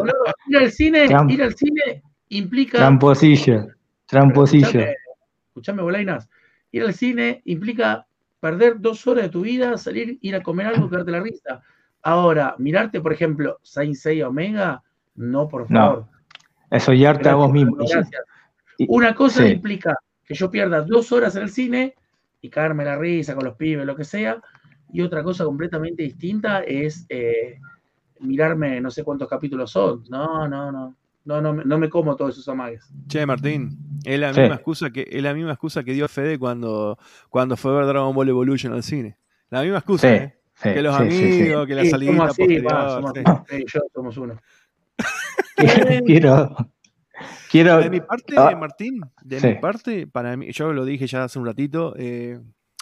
ir 0.48 0.56
al 0.58 0.70
cine, 0.70 1.06
ir 1.28 1.42
al 1.42 1.54
cine 1.54 2.02
implica. 2.28 2.78
Tramposillo. 2.78 3.68
Tramposillo. 4.04 4.66
Escuchame, 4.66 4.94
escuchame, 5.48 5.82
Bolainas. 5.82 6.28
Ir 6.72 6.82
al 6.82 6.92
cine 6.92 7.40
implica 7.46 8.06
perder 8.40 8.80
dos 8.80 9.06
horas 9.06 9.24
de 9.24 9.30
tu 9.30 9.42
vida, 9.42 9.76
salir, 9.76 10.18
ir 10.22 10.34
a 10.34 10.42
comer 10.42 10.66
algo, 10.66 10.88
quedarte 10.90 11.10
la 11.10 11.20
risa. 11.20 11.62
Ahora, 12.02 12.54
mirarte, 12.58 13.00
por 13.00 13.12
ejemplo, 13.12 13.58
Saint 13.62 13.94
Seiya 13.94 14.28
Omega, 14.28 14.82
no, 15.14 15.48
por 15.48 15.70
No. 15.70 15.78
favor. 15.80 16.06
Eso 16.70 16.92
ya 16.92 17.10
a 17.10 17.34
vos 17.34 17.52
mismo. 17.52 17.76
Gracias. 17.76 18.10
Y- 18.78 18.86
Una 18.88 19.14
cosa 19.14 19.42
sí. 19.42 19.48
implica 19.52 19.94
que 20.24 20.34
yo 20.34 20.50
pierda 20.50 20.82
dos 20.82 21.12
horas 21.12 21.36
en 21.36 21.42
el 21.42 21.50
cine 21.50 21.94
y 22.40 22.48
cagarme 22.48 22.84
la 22.84 22.96
risa 22.96 23.34
con 23.34 23.44
los 23.44 23.56
pibes, 23.56 23.84
lo 23.84 23.96
que 23.96 24.04
sea. 24.04 24.40
Y 24.92 25.02
otra 25.02 25.22
cosa 25.22 25.44
completamente 25.44 26.02
distinta 26.04 26.60
es 26.60 27.04
eh, 27.08 27.58
mirarme 28.20 28.80
no 28.80 28.90
sé 28.90 29.04
cuántos 29.04 29.28
capítulos 29.28 29.70
son. 29.70 30.04
No, 30.08 30.48
no, 30.48 30.72
no. 30.72 30.96
No, 31.24 31.40
no, 31.40 31.52
me- 31.52 31.64
no 31.64 31.78
me 31.78 31.88
como 31.90 32.16
todos 32.16 32.34
esos 32.34 32.48
amagues. 32.48 32.88
Che, 33.08 33.24
Martín, 33.26 33.78
es 34.04 34.18
la 34.18 34.32
Sí. 34.32 34.40
misma 34.40 34.54
excusa 34.56 34.90
que 34.90 35.06
es 35.10 35.22
la 35.22 35.34
misma 35.34 35.52
excusa 35.52 35.84
que 35.84 35.92
dio 35.92 36.08
Fede 36.08 36.38
cuando, 36.38 36.98
cuando 37.28 37.56
fue 37.56 37.72
a 37.72 37.74
ver 37.76 37.86
Dragon 37.86 38.14
Ball 38.14 38.28
Evolution 38.28 38.72
al 38.72 38.82
cine. 38.82 39.18
La 39.50 39.62
misma 39.62 39.78
excusa, 39.78 40.08
Sí, 40.08 40.14
¿eh? 40.14 40.38
sí, 40.54 40.72
que 40.72 40.82
los 40.82 40.96
sí, 40.96 41.10
sí, 41.10 41.32
sí. 41.32 41.42
amigos, 41.42 41.66
que 41.66 41.74
la 41.74 41.84
Sí, 41.84 41.90
salida 41.90 42.12
somos 42.12 42.30
así, 42.30 42.58
va, 42.60 42.90
somos 42.96 43.12
yo 43.72 43.80
somos 43.92 44.16
uno. 44.16 44.40
quiero, 46.06 46.56
quiero, 47.50 47.78
De 47.78 47.90
mi 47.90 48.00
parte, 48.00 48.34
Ah, 48.36 48.56
Martín, 48.56 49.00
de 49.22 49.40
sí. 49.40 49.46
mi 49.48 49.54
parte, 49.56 50.06
para 50.06 50.36
mí, 50.36 50.52
yo 50.52 50.72
lo 50.72 50.84
dije 50.84 51.06
ya 51.06 51.24
hace 51.24 51.38
un 51.38 51.46
ratito, 51.46 51.94
eh, 51.96 52.40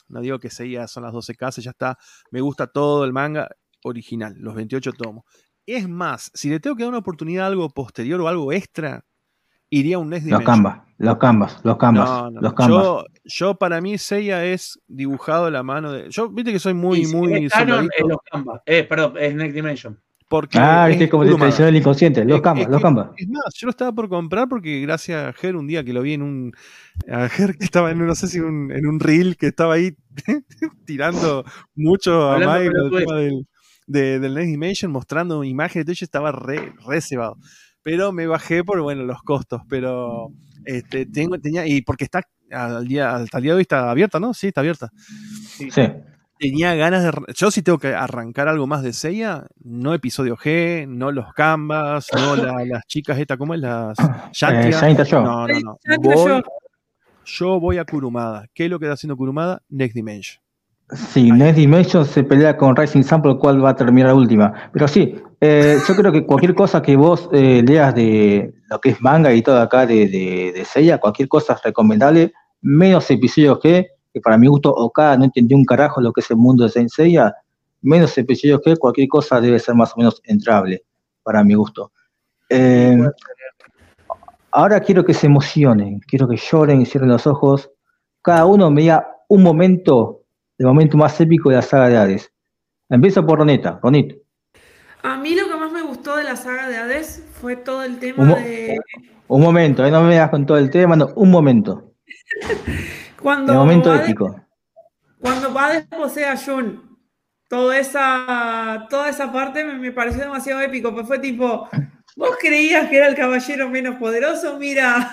no 0.09 0.21
digo 0.21 0.39
que 0.39 0.51
seguía, 0.51 0.87
son 0.87 1.03
las 1.03 1.13
12 1.13 1.35
casas, 1.35 1.65
ya 1.65 1.71
está, 1.71 1.99
me 2.31 2.41
gusta 2.41 2.67
todo 2.67 3.05
el 3.05 3.13
manga 3.13 3.49
original, 3.85 4.35
los 4.39 4.55
28 4.55 4.93
tomos. 4.93 5.25
Es 5.71 5.87
más, 5.89 6.31
si 6.33 6.49
le 6.49 6.61
tengo 6.61 6.77
que 6.77 6.83
dar 6.85 6.89
una 6.89 6.99
oportunidad 6.99 7.45
a 7.45 7.49
algo 7.49 7.69
posterior 7.69 8.19
o 8.23 8.29
algo 8.29 8.53
extra, 8.53 9.05
iría 9.69 9.97
a 9.97 9.99
un 9.99 10.09
Next 10.09 10.27
los 10.27 10.39
Dimension. 10.41 10.65
canvas, 10.65 10.89
los 10.97 11.17
canvas, 11.19 11.61
los 11.63 11.77
canvas, 11.77 12.09
No, 12.09 12.31
no, 12.31 12.41
los 12.41 12.55
canvas. 12.55 12.83
Yo, 12.85 13.05
yo 13.25 13.55
para 13.57 13.81
mí 13.83 13.99
Seiya 13.99 14.47
es 14.47 14.81
dibujado 14.87 15.45
a 15.45 15.51
la 15.51 15.63
mano 15.63 15.93
de. 15.93 16.09
Yo 16.11 16.31
viste 16.31 16.53
que 16.53 16.59
soy 16.59 16.73
muy, 16.73 17.07
muy 17.07 17.45
es 17.45 17.53
canon, 17.53 17.89
es 17.97 18.07
los 18.07 18.17
Canvas. 18.31 18.63
Eh, 18.65 18.85
perdón, 18.85 19.15
es 19.21 19.35
Next 19.35 19.55
Dimension. 19.55 20.01
porque 20.31 20.59
ah, 20.59 20.89
es 20.89 20.97
viste 20.97 21.11
cómo 21.11 21.25
te 21.25 21.69
el 21.69 21.77
inconsciente, 21.77 22.25
los 22.25 22.37
Es- 22.37 22.43
canvas, 22.43 22.65
es 22.65 22.71
los 22.71 22.81
canvas. 22.81 23.11
Es 23.19 23.29
más, 23.29 23.45
yo 23.55 23.67
lo 23.67 23.71
estaba 23.71 23.93
por 23.93 24.09
comprar 24.09 24.49
porque 24.49 24.81
gracias 24.81 25.23
a 25.27 25.33
Ger 25.35 25.55
un 25.55 25.67
día 25.67 25.85
que 25.85 25.93
lo 25.93 26.01
vi 26.01 26.15
en 26.15 26.23
un. 26.23 26.53
A 27.11 27.29
Ger 27.29 27.59
que 27.59 27.65
estaba 27.67 27.91
en 27.91 28.01
un, 28.01 28.07
no 28.07 28.15
sé 28.15 28.27
si 28.27 28.41
un- 28.41 28.73
en 28.73 28.87
un 28.87 29.01
reel 29.01 29.37
que 29.37 29.49
estaba 29.49 29.75
ahí 29.75 29.95
tirando 30.87 31.45
mucho 31.75 32.31
a 32.33 32.39
Mike 32.39 32.71
de- 33.89 34.21
del 34.21 34.35
Next 34.35 34.49
Dimension, 34.51 34.93
mostrando 34.93 35.43
imágenes 35.43 35.87
de 35.87 35.93
ello, 35.93 36.05
estaba 36.05 36.31
re, 36.33 36.73
re 36.87 37.01
cebado. 37.01 37.37
Pero 37.83 38.13
me 38.13 38.27
bajé 38.27 38.63
por 38.65 38.81
bueno 38.83 39.03
los 39.05 39.23
costos, 39.23 39.63
pero 39.69 40.29
este, 40.65 41.07
tengo, 41.07 41.39
tenía, 41.39 41.67
y 41.67 41.83
porque 41.83 42.05
está 42.05 42.23
al 42.51 42.87
día, 42.87 43.15
hasta 43.17 43.39
el 43.39 43.43
día 43.43 43.53
de 43.53 43.57
hoy 43.57 43.63
está 43.63 43.91
abierta, 43.91 44.21
¿no? 44.21 44.33
Sí, 44.35 44.49
está 44.49 44.61
abierta. 44.61 44.91
Sí. 45.71 45.71
Tenía 46.39 46.75
ganas 46.77 47.03
de. 47.03 47.11
Yo, 47.35 47.51
si 47.51 47.63
tengo 47.63 47.79
que 47.79 47.95
arrancar 47.95 48.47
algo 48.47 48.67
más 48.69 48.83
de 48.85 48.93
Seiya, 48.93 49.45
no 49.65 49.93
episodio 49.93 50.37
G, 50.37 50.87
no 50.87 51.11
los 51.11 51.33
Canvas, 51.35 52.07
no 52.15 52.37
la- 52.37 52.65
las 52.65 52.87
chicas, 52.87 53.19
esta, 53.19 53.37
¿cómo 53.37 53.55
es? 53.55 53.61
Las 53.61 53.99
Eh, 53.99 54.03
Shantia. 54.33 54.79
Saint 54.79 55.01
Show. 55.05 55.25
No, 55.25 55.49
no, 55.49 55.59
no. 55.61 55.79
Voy- 56.01 56.29
yo. 56.29 56.43
yo 57.25 57.59
voy 57.61 57.79
a 57.79 57.85
Kurumada. 57.85 58.47
¿Qué 58.55 58.67
es 58.67 58.71
lo 58.71 58.79
que 58.79 58.85
está 58.87 58.95
haciendo 58.95 59.17
Kurumada? 59.17 59.63
Next 59.69 59.95
Dimension. 59.97 60.41
Sí, 60.91 61.31
Next 61.31 61.57
Dimension 61.57 62.07
se 62.07 62.25
pelea 62.25 62.57
con 62.57 62.75
Rising 62.75 63.05
lo 63.23 63.39
cual 63.39 63.63
va 63.63 63.71
a 63.71 63.77
terminar 63.77 64.09
la 64.09 64.15
última. 64.15 64.71
Pero 64.73 64.89
sí, 64.89 65.21
eh, 65.41 65.79
yo 65.87 65.95
creo 65.95 66.11
que 66.11 66.25
cualquier 66.25 66.55
cosa 66.55 66.81
que 66.81 66.97
vos 66.97 67.29
eh, 67.33 67.63
leas 67.67 67.95
de 67.95 68.55
lo 68.71 68.81
que 68.81 68.91
es 68.91 69.01
manga 69.03 69.33
y 69.35 69.43
todo 69.43 69.61
acá 69.61 69.85
de, 69.87 70.09
de, 70.09 70.53
de 70.55 70.65
Seiya, 70.65 70.99
cualquier 70.99 71.29
cosa 71.29 71.53
es 71.53 71.63
recomendable, 71.63 72.33
menos 72.63 73.11
episodios 73.11 73.59
que, 73.61 73.89
que 74.13 74.21
para 74.21 74.39
mi 74.39 74.47
gusto 74.47 74.71
Okada 74.71 75.19
no 75.19 75.25
entendió 75.25 75.57
un 75.57 75.65
carajo 75.65 76.01
lo 76.01 76.13
que 76.13 76.21
es 76.21 76.31
el 76.31 76.39
mundo 76.39 76.67
de 76.67 76.89
Seiya, 76.89 77.35
menos 77.83 78.17
episodios 78.17 78.61
que, 78.65 78.77
cualquier 78.77 79.09
cosa 79.09 79.41
debe 79.41 79.59
ser 79.59 79.75
más 79.75 79.93
o 79.93 79.99
menos 79.99 80.21
entrable, 80.25 80.85
para 81.23 81.45
mi 81.45 81.55
gusto. 81.55 81.93
Eh, 82.49 82.99
ahora 84.51 84.81
quiero 84.81 85.05
que 85.05 85.15
se 85.15 85.27
emocionen, 85.27 86.01
quiero 86.01 86.27
que 86.27 86.37
lloren 86.37 86.81
y 86.81 86.87
cierren 86.87 87.11
los 87.11 87.27
ojos. 87.27 87.71
Cada 88.23 88.47
uno 88.47 88.71
me 88.71 88.83
diga 88.83 89.07
un 89.29 89.43
momento, 89.43 90.18
el 90.59 90.67
momento 90.67 90.97
más 90.97 91.21
épico 91.21 91.51
de 91.51 91.57
la 91.57 91.63
saga 91.63 91.89
de 91.89 91.97
Hades. 91.97 92.33
Empiezo 92.91 93.25
por 93.25 93.39
Ronita. 93.39 93.79
Ronit. 93.83 94.17
A 95.03 95.17
mí 95.17 95.35
lo 95.35 95.49
que 95.49 95.57
más 95.57 95.71
me 95.71 95.83
gustó 95.83 96.17
de 96.17 96.25
la 96.25 96.37
saga 96.37 96.69
de 96.69 96.77
Hades 96.77 97.25
fue 97.41 97.57
todo 97.57 97.85
el 97.85 97.99
tema 97.99 98.25
de 98.35 98.77
Un 99.29 99.41
momento, 99.43 99.85
eh, 99.87 99.91
no 99.91 100.03
me 100.03 100.17
das 100.17 100.31
con 100.31 100.45
todo 100.45 100.59
el 100.59 100.71
tema, 100.71 100.97
no, 100.97 101.07
un 101.15 101.31
momento. 101.31 101.93
cuando 103.23 103.53
El 103.53 103.59
momento 103.59 103.93
Hades, 103.93 104.05
épico. 104.07 104.35
cuando 105.21 105.57
Hades 105.57 105.87
posee 105.87 106.27
a 106.27 106.37
Jun. 106.37 106.87
Toda 107.49 107.79
esa, 107.79 108.87
toda 108.91 109.09
esa 109.09 109.33
parte 109.33 109.65
me, 109.65 109.75
me 109.75 109.91
pareció 109.93 110.21
demasiado 110.21 110.61
épico, 110.61 110.93
pues 110.93 111.07
fue 111.07 111.19
tipo, 111.19 111.67
vos 112.17 112.37
creías 112.39 112.91
que 112.91 112.99
era 112.99 113.09
el 113.09 113.15
caballero 113.15 113.71
menos 113.71 113.97
poderoso, 113.97 114.59
mira, 114.59 115.09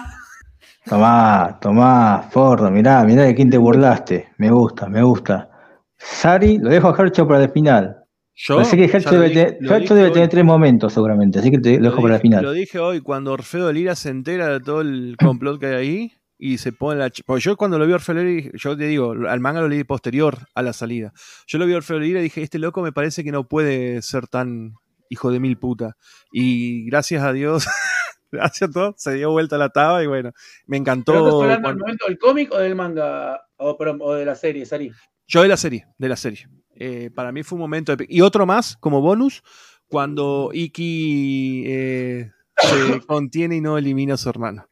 Tomá, 0.88 1.58
tomá, 1.62 2.28
Fordo, 2.32 2.70
mirá, 2.70 3.04
mirá 3.06 3.24
de 3.24 3.34
quién 3.36 3.50
te 3.50 3.58
burlaste. 3.58 4.30
Me 4.38 4.52
gusta, 4.52 4.88
me 4.88 5.02
gusta. 5.02 5.50
Sari, 5.98 6.60
lo 6.60 6.70
dejo 6.70 6.90
a 6.90 6.96
Hercho 7.02 7.28
para 7.28 7.44
el 7.44 7.52
final. 7.52 7.98
Yo. 8.36 8.60
Así 8.60 8.76
que 8.78 8.86
Hercho 8.86 9.12
debe, 9.12 9.30
dije- 9.30 9.52
tener, 9.54 9.72
Hercho 9.72 9.96
debe 9.96 10.28
tres 10.28 10.44
momentos 10.46 10.94
seguramente, 10.94 11.40
así 11.40 11.50
que 11.50 11.58
te 11.58 11.80
lo 11.80 11.90
dejo 11.90 12.02
para 12.02 12.16
el 12.16 12.22
final. 12.22 12.44
lo 12.44 12.52
dije 12.52 12.78
hoy, 12.80 13.02
cuando 13.02 13.32
Orfeo 13.32 13.72
Lira 13.72 13.96
se 13.96 14.10
entera 14.10 14.48
de 14.50 14.60
todo 14.60 14.82
el 14.82 15.16
complot 15.20 15.60
que 15.60 15.68
hay 15.68 15.74
ahí 15.76 16.12
y 16.38 16.58
se 16.60 16.72
pone 16.74 17.00
la. 17.00 17.10
Porque 17.26 17.42
yo 17.42 17.56
cuando 17.58 17.80
lo 17.80 17.88
vi 17.88 17.94
a 17.94 17.96
Orfeo 17.96 18.16
Lira, 18.16 18.52
yo 18.54 18.78
te 18.78 18.86
digo, 18.86 19.14
al 19.28 19.40
manga 19.40 19.62
lo 19.62 19.70
leí 19.70 19.84
posterior 19.86 20.38
a 20.54 20.62
la 20.62 20.74
salida. 20.74 21.14
Yo 21.48 21.58
lo 21.58 21.66
vi 21.66 21.74
a 21.74 21.78
Orfeo 21.78 21.98
Lira 21.98 22.20
y 22.20 22.24
dije, 22.24 22.44
este 22.44 22.60
loco 22.60 22.82
me 22.84 22.92
parece 22.92 23.24
que 23.24 23.32
no 23.32 23.48
puede 23.48 24.02
ser 24.04 24.28
tan 24.28 24.74
hijo 25.10 25.32
de 25.32 25.40
mil 25.40 25.58
puta. 25.58 25.96
Y 26.32 26.86
gracias 26.90 27.24
a 27.24 27.32
Dios, 27.32 27.66
gracias 28.36 28.70
a 28.70 28.74
todo, 28.74 28.94
se 28.98 29.14
dio 29.14 29.32
vuelta 29.32 29.58
la 29.58 29.70
taba 29.70 30.04
y 30.04 30.08
bueno, 30.08 30.32
me 30.68 30.78
encantó. 30.78 31.14
¿Pero 31.14 31.26
estás 31.26 31.34
hablando 31.42 31.54
del 31.56 31.62
cuando- 31.64 31.84
momento 31.86 32.06
del 32.08 32.18
cómic 32.20 32.52
o 32.54 32.58
del 32.58 32.76
manga? 32.76 33.42
O, 33.58 33.78
perdón, 33.78 34.00
o 34.02 34.14
de 34.14 34.26
la 34.26 34.36
serie, 34.36 34.66
Sari. 34.66 34.92
Yo 35.28 35.42
de 35.42 35.48
la 35.48 35.58
serie, 35.58 35.88
de 35.98 36.10
la 36.10 36.16
serie. 36.16 36.48
Eh, 36.76 37.10
para 37.16 37.32
mí 37.32 37.42
fue 37.44 37.56
un 37.56 37.62
momento. 37.62 37.96
Y 38.08 38.22
otro 38.22 38.46
más, 38.46 38.76
como 38.78 39.02
bonus, 39.02 39.42
cuando 39.88 40.50
Iki 40.54 41.64
eh, 41.68 42.32
se 42.58 42.68
contiene 43.08 43.56
y 43.56 43.62
no 43.62 43.78
elimina 43.78 44.16
a 44.16 44.18
su 44.18 44.30
hermano. 44.30 44.68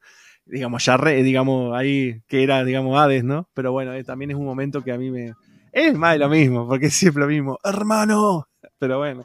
Digamos, 0.45 0.83
ya 0.83 0.97
re, 0.97 1.23
digamos, 1.23 1.73
ahí 1.75 2.21
que 2.27 2.43
era, 2.43 2.63
digamos, 2.65 2.99
Hades, 2.99 3.23
¿no? 3.23 3.49
Pero 3.53 3.71
bueno, 3.71 3.93
eh, 3.93 4.03
también 4.03 4.31
es 4.31 4.37
un 4.37 4.45
momento 4.45 4.83
que 4.83 4.91
a 4.91 4.97
mí 4.97 5.09
me. 5.09 5.33
Es 5.71 5.97
más 5.97 6.13
de 6.13 6.19
lo 6.19 6.29
mismo, 6.29 6.67
porque 6.67 6.87
es 6.87 6.93
siempre 6.93 7.21
lo 7.23 7.29
mismo. 7.29 7.57
¡Hermano! 7.63 8.47
Pero 8.77 8.97
bueno, 8.99 9.23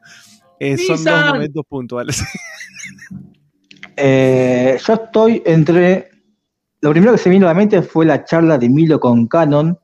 son 0.87 1.05
dos 1.05 1.27
momentos 1.35 1.65
puntuales. 1.69 2.23
Eh, 4.01 4.79
yo 4.87 4.95
estoy 4.95 5.43
entre. 5.45 6.11
Lo 6.81 6.91
primero 6.93 7.13
que 7.13 7.19
se 7.19 7.29
me 7.29 7.35
vino 7.35 7.47
a 7.47 7.51
la 7.51 7.59
mente 7.59 7.83
fue 7.83 8.07
la 8.07 8.25
charla 8.25 8.57
de 8.57 8.69
Milo 8.69 9.01
con 9.01 9.27
Canon, 9.27 9.77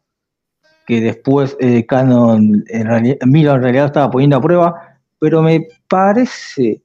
que 0.87 1.01
después 1.01 1.57
eh, 1.59 1.85
en 1.89 3.19
Milo 3.27 3.55
en 3.55 3.63
realidad 3.63 3.87
estaba 3.87 4.11
poniendo 4.11 4.37
a 4.37 4.41
prueba, 4.41 5.01
pero 5.19 5.43
me 5.43 5.67
parece, 5.89 6.83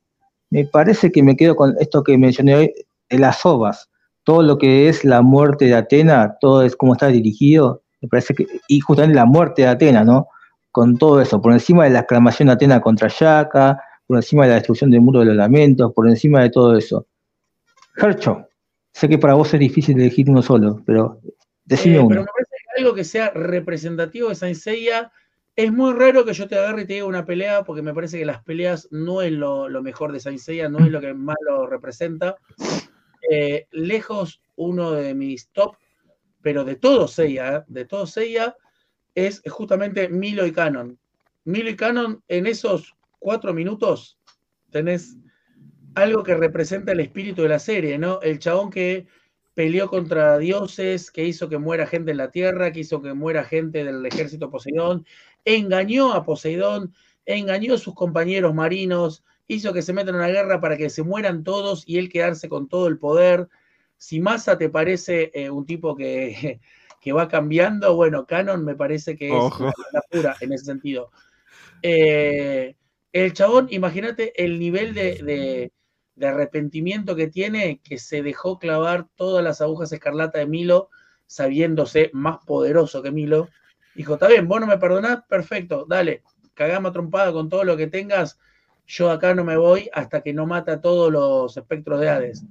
me 0.50 0.66
parece 0.66 1.12
que 1.12 1.22
me 1.22 1.36
quedo 1.36 1.56
con 1.56 1.76
esto 1.80 2.04
que 2.04 2.18
mencioné 2.18 2.56
hoy, 2.56 2.74
de 3.10 3.20
las 3.20 3.46
ovas, 3.46 3.90
todo 4.24 4.42
lo 4.42 4.58
que 4.58 4.90
es 4.90 5.06
la 5.06 5.22
muerte 5.22 5.66
de 5.66 5.76
Atena, 5.76 6.38
todo 6.42 6.64
es 6.64 6.76
como 6.76 6.94
está 6.94 7.08
dirigido, 7.08 7.84
me 8.02 8.08
parece 8.08 8.34
que, 8.34 8.48
y 8.68 8.80
justamente 8.80 9.16
la 9.16 9.26
muerte 9.26 9.62
de 9.62 9.68
Atena, 9.68 10.04
¿no? 10.04 10.28
Con 10.72 10.98
todo 10.98 11.22
eso, 11.22 11.40
por 11.40 11.54
encima 11.54 11.84
de 11.84 11.92
la 11.92 12.00
exclamación 12.00 12.48
de 12.48 12.54
Atena 12.54 12.82
contra 12.82 13.10
Yaka, 13.10 13.80
por 14.08 14.18
encima 14.18 14.44
de 14.44 14.50
la 14.50 14.56
destrucción 14.56 14.90
del 14.90 15.02
muro 15.02 15.20
de 15.20 15.28
los 15.28 15.36
lamentos, 15.36 15.94
por 15.94 16.10
encima 16.10 16.42
de 16.42 16.50
todo 16.50 16.76
eso. 16.76 17.06
Hercho, 17.96 18.48
sé 18.92 19.08
que 19.10 19.18
para 19.18 19.34
vos 19.34 19.54
es 19.54 19.60
difícil 19.60 20.00
elegir 20.00 20.30
uno 20.30 20.42
solo, 20.42 20.82
pero 20.86 21.20
decime 21.66 21.96
Eh, 21.96 22.00
uno. 22.00 22.10
pero 22.10 22.22
me 22.22 22.28
parece 22.28 22.56
que 22.64 22.82
algo 22.82 22.94
que 22.96 23.04
sea 23.04 23.30
representativo 23.32 24.30
de 24.30 24.36
Saint 24.36 24.58
Seiya 24.58 25.12
es 25.56 25.72
muy 25.74 25.94
raro 25.94 26.24
que 26.24 26.34
yo 26.34 26.48
te 26.48 26.56
agarre 26.58 26.84
y 26.84 26.86
te 26.86 26.94
diga 26.94 27.06
una 27.06 27.26
pelea, 27.26 27.64
porque 27.64 27.82
me 27.82 27.94
parece 27.94 28.18
que 28.18 28.26
las 28.26 28.42
peleas 28.44 28.88
no 28.92 29.22
es 29.22 29.32
lo, 29.34 29.68
lo 29.68 29.82
mejor 29.82 30.12
de 30.14 30.20
Saint 30.22 30.40
Seiya, 30.40 30.70
no 30.70 30.80
es 30.80 30.90
lo 30.92 31.02
que 31.02 31.14
más 31.14 31.36
lo 31.46 31.68
representa. 31.68 32.38
Eh, 33.30 33.68
lejos, 33.72 34.42
uno 34.56 34.92
de 34.92 35.14
mis 35.14 35.50
top, 35.50 35.76
pero 36.42 36.64
de 36.64 36.76
todo 36.76 37.08
Seiya, 37.10 37.58
¿eh? 37.58 37.64
de 37.68 37.84
todo 37.86 38.08
Seiya, 38.08 38.56
es 39.14 39.42
justamente 39.50 40.08
Milo 40.08 40.46
y 40.46 40.54
Canon. 40.54 40.98
Milo 41.44 41.70
y 41.70 41.76
Canon, 41.76 42.24
en 42.30 42.48
esos 42.48 42.96
cuatro 43.20 43.54
minutos, 43.54 44.18
tenés 44.70 45.18
algo 45.96 46.24
que 46.24 46.36
representa 46.36 46.92
el 46.92 47.00
espíritu 47.00 47.44
de 47.44 47.50
la 47.50 47.60
serie, 47.60 47.98
¿no? 47.98 48.22
El 48.22 48.40
chabón 48.40 48.70
que 48.70 49.08
peleó 49.54 49.90
contra 49.90 50.38
dioses, 50.38 51.12
que 51.12 51.26
hizo 51.26 51.50
que 51.50 51.58
muera 51.58 51.86
gente 51.86 52.12
en 52.12 52.18
la 52.18 52.32
tierra, 52.32 52.72
que 52.72 52.82
hizo 52.82 53.02
que 53.02 53.14
muera 53.14 53.44
gente 53.44 53.84
del 53.84 54.06
ejército 54.06 54.50
Poseidón, 54.50 55.06
engañó 55.44 56.14
a 56.14 56.24
Poseidón, 56.24 56.94
engañó 57.26 57.74
a 57.74 57.78
sus 57.78 57.94
compañeros 57.94 58.54
marinos, 58.54 59.24
hizo 59.48 59.74
que 59.74 59.82
se 59.82 59.94
metan 59.94 60.16
en 60.16 60.22
una 60.22 60.28
guerra 60.28 60.62
para 60.62 60.78
que 60.78 60.90
se 60.90 61.04
mueran 61.04 61.44
todos 61.44 61.84
y 61.86 61.98
él 61.98 62.10
quedarse 62.10 62.48
con 62.48 62.70
todo 62.70 62.88
el 62.88 63.00
poder. 63.00 63.50
Si 63.98 64.22
Massa 64.22 64.58
te 64.58 64.70
parece 64.70 65.32
eh, 65.34 65.50
un 65.50 65.66
tipo 65.66 65.96
que, 65.96 66.62
que, 67.02 67.12
va 67.12 67.28
cambiando, 67.28 67.96
bueno, 67.96 68.26
Canon 68.26 68.64
me 68.64 68.76
parece 68.76 69.18
que 69.18 69.28
es 69.28 69.60
la 69.92 70.02
pura 70.10 70.38
en 70.40 70.54
ese 70.54 70.66
sentido. 70.66 71.12
Eh, 71.82 72.76
el 73.12 73.34
chabón, 73.34 73.68
imagínate 73.72 74.42
el 74.42 74.60
nivel 74.60 74.94
de, 74.94 75.16
de, 75.24 75.72
arrepentimiento 76.28 77.16
que 77.16 77.28
tiene, 77.28 77.80
que 77.84 77.98
se 77.98 78.22
dejó 78.22 78.60
clavar 78.60 79.08
todas 79.16 79.44
las 79.44 79.62
agujas 79.62 79.92
escarlata 79.92 80.40
de 80.40 80.48
Milo, 80.48 80.90
sabiéndose 81.28 82.10
más 82.14 82.38
poderoso 82.46 83.02
que 83.02 83.12
Milo. 83.12 83.50
Dijo, 83.96 84.16
está 84.16 84.28
bien, 84.28 84.48
vos 84.48 84.60
no 84.60 84.68
me 84.68 84.78
perdonás, 84.78 85.24
perfecto, 85.28 85.86
dale, 85.88 86.24
cagame 86.54 86.92
trompada 86.92 87.32
con 87.32 87.50
todo 87.50 87.64
lo 87.64 87.78
que 87.78 87.88
tengas, 87.88 88.40
yo 88.86 89.12
acá 89.12 89.36
no 89.36 89.44
me 89.44 89.56
voy 89.56 89.90
hasta 89.94 90.22
que 90.22 90.34
no 90.34 90.48
mata 90.48 90.82
todos 90.82 91.12
los 91.12 91.56
espectros 91.56 92.00
de 92.00 92.10
Hades. 92.10 92.44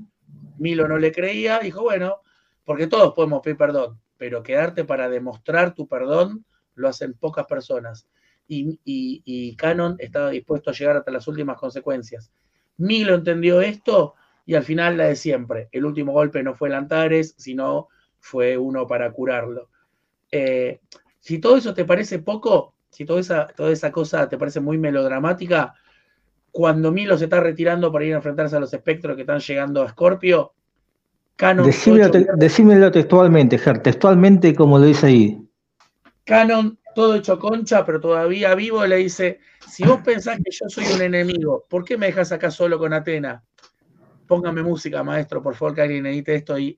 Milo 0.58 0.86
no 0.86 0.96
le 0.96 1.10
creía, 1.10 1.58
dijo, 1.58 1.82
bueno, 1.82 2.22
porque 2.64 2.86
todos 2.86 3.12
podemos 3.14 3.40
pedir 3.42 3.56
perdón, 3.56 4.00
pero 4.16 4.42
quedarte 4.42 4.84
para 4.84 5.08
demostrar 5.08 5.74
tu 5.74 5.88
perdón 5.88 6.44
lo 6.74 6.88
hacen 6.88 7.14
pocas 7.14 7.46
personas. 7.46 8.06
Y, 8.46 8.78
y, 8.84 9.56
Canon 9.56 9.96
estaba 9.98 10.30
dispuesto 10.30 10.70
a 10.70 10.72
llegar 10.72 10.96
hasta 10.96 11.10
las 11.10 11.28
últimas 11.28 11.58
consecuencias. 11.58 12.32
Milo 12.78 13.14
entendió 13.14 13.60
esto 13.60 14.14
y 14.46 14.54
al 14.54 14.64
final 14.64 14.96
la 14.96 15.04
de 15.04 15.16
siempre. 15.16 15.68
El 15.72 15.84
último 15.84 16.12
golpe 16.12 16.42
no 16.42 16.54
fue 16.54 16.68
el 16.68 16.74
Antares, 16.74 17.34
sino 17.36 17.88
fue 18.18 18.56
uno 18.56 18.86
para 18.86 19.10
curarlo. 19.12 19.68
Eh, 20.30 20.80
si 21.20 21.38
todo 21.38 21.56
eso 21.56 21.74
te 21.74 21.84
parece 21.84 22.18
poco, 22.20 22.74
si 22.88 23.04
toda 23.04 23.20
esa, 23.20 23.46
toda 23.48 23.70
esa 23.70 23.92
cosa 23.92 24.28
te 24.28 24.38
parece 24.38 24.60
muy 24.60 24.78
melodramática, 24.78 25.74
cuando 26.50 26.90
Milo 26.90 27.18
se 27.18 27.24
está 27.24 27.40
retirando 27.40 27.92
para 27.92 28.04
ir 28.04 28.14
a 28.14 28.16
enfrentarse 28.16 28.56
a 28.56 28.60
los 28.60 28.72
espectros 28.72 29.16
que 29.16 29.22
están 29.22 29.40
llegando 29.40 29.82
a 29.82 29.88
Scorpio, 29.88 30.54
Canon. 31.36 31.66
Decímelo, 32.36 32.90
textualmente, 32.90 33.58
Ger, 33.58 33.80
textualmente 33.80 34.54
como 34.54 34.78
lo 34.78 34.86
dice 34.86 35.06
ahí. 35.06 35.48
Canon, 36.24 36.78
todo 36.99 37.14
hecho 37.14 37.38
concha, 37.38 37.86
pero 37.86 38.01
todavía 38.01 38.57
vivo, 38.57 38.84
le 38.84 38.96
dice: 38.96 39.38
Si 39.68 39.84
vos 39.84 40.01
pensás 40.05 40.38
que 40.38 40.51
yo 40.51 40.68
soy 40.68 40.84
un 40.92 41.01
enemigo, 41.01 41.64
¿por 41.70 41.84
qué 41.84 41.96
me 41.96 42.07
dejas 42.07 42.32
acá 42.32 42.51
solo 42.51 42.76
con 42.76 42.92
Atena? 42.92 43.44
Póngame 44.26 44.64
música, 44.64 45.05
maestro, 45.05 45.40
por 45.40 45.55
favor, 45.55 45.76
que 45.76 45.82
alguien 45.82 46.07
edite 46.07 46.34
esto 46.34 46.59
y 46.59 46.76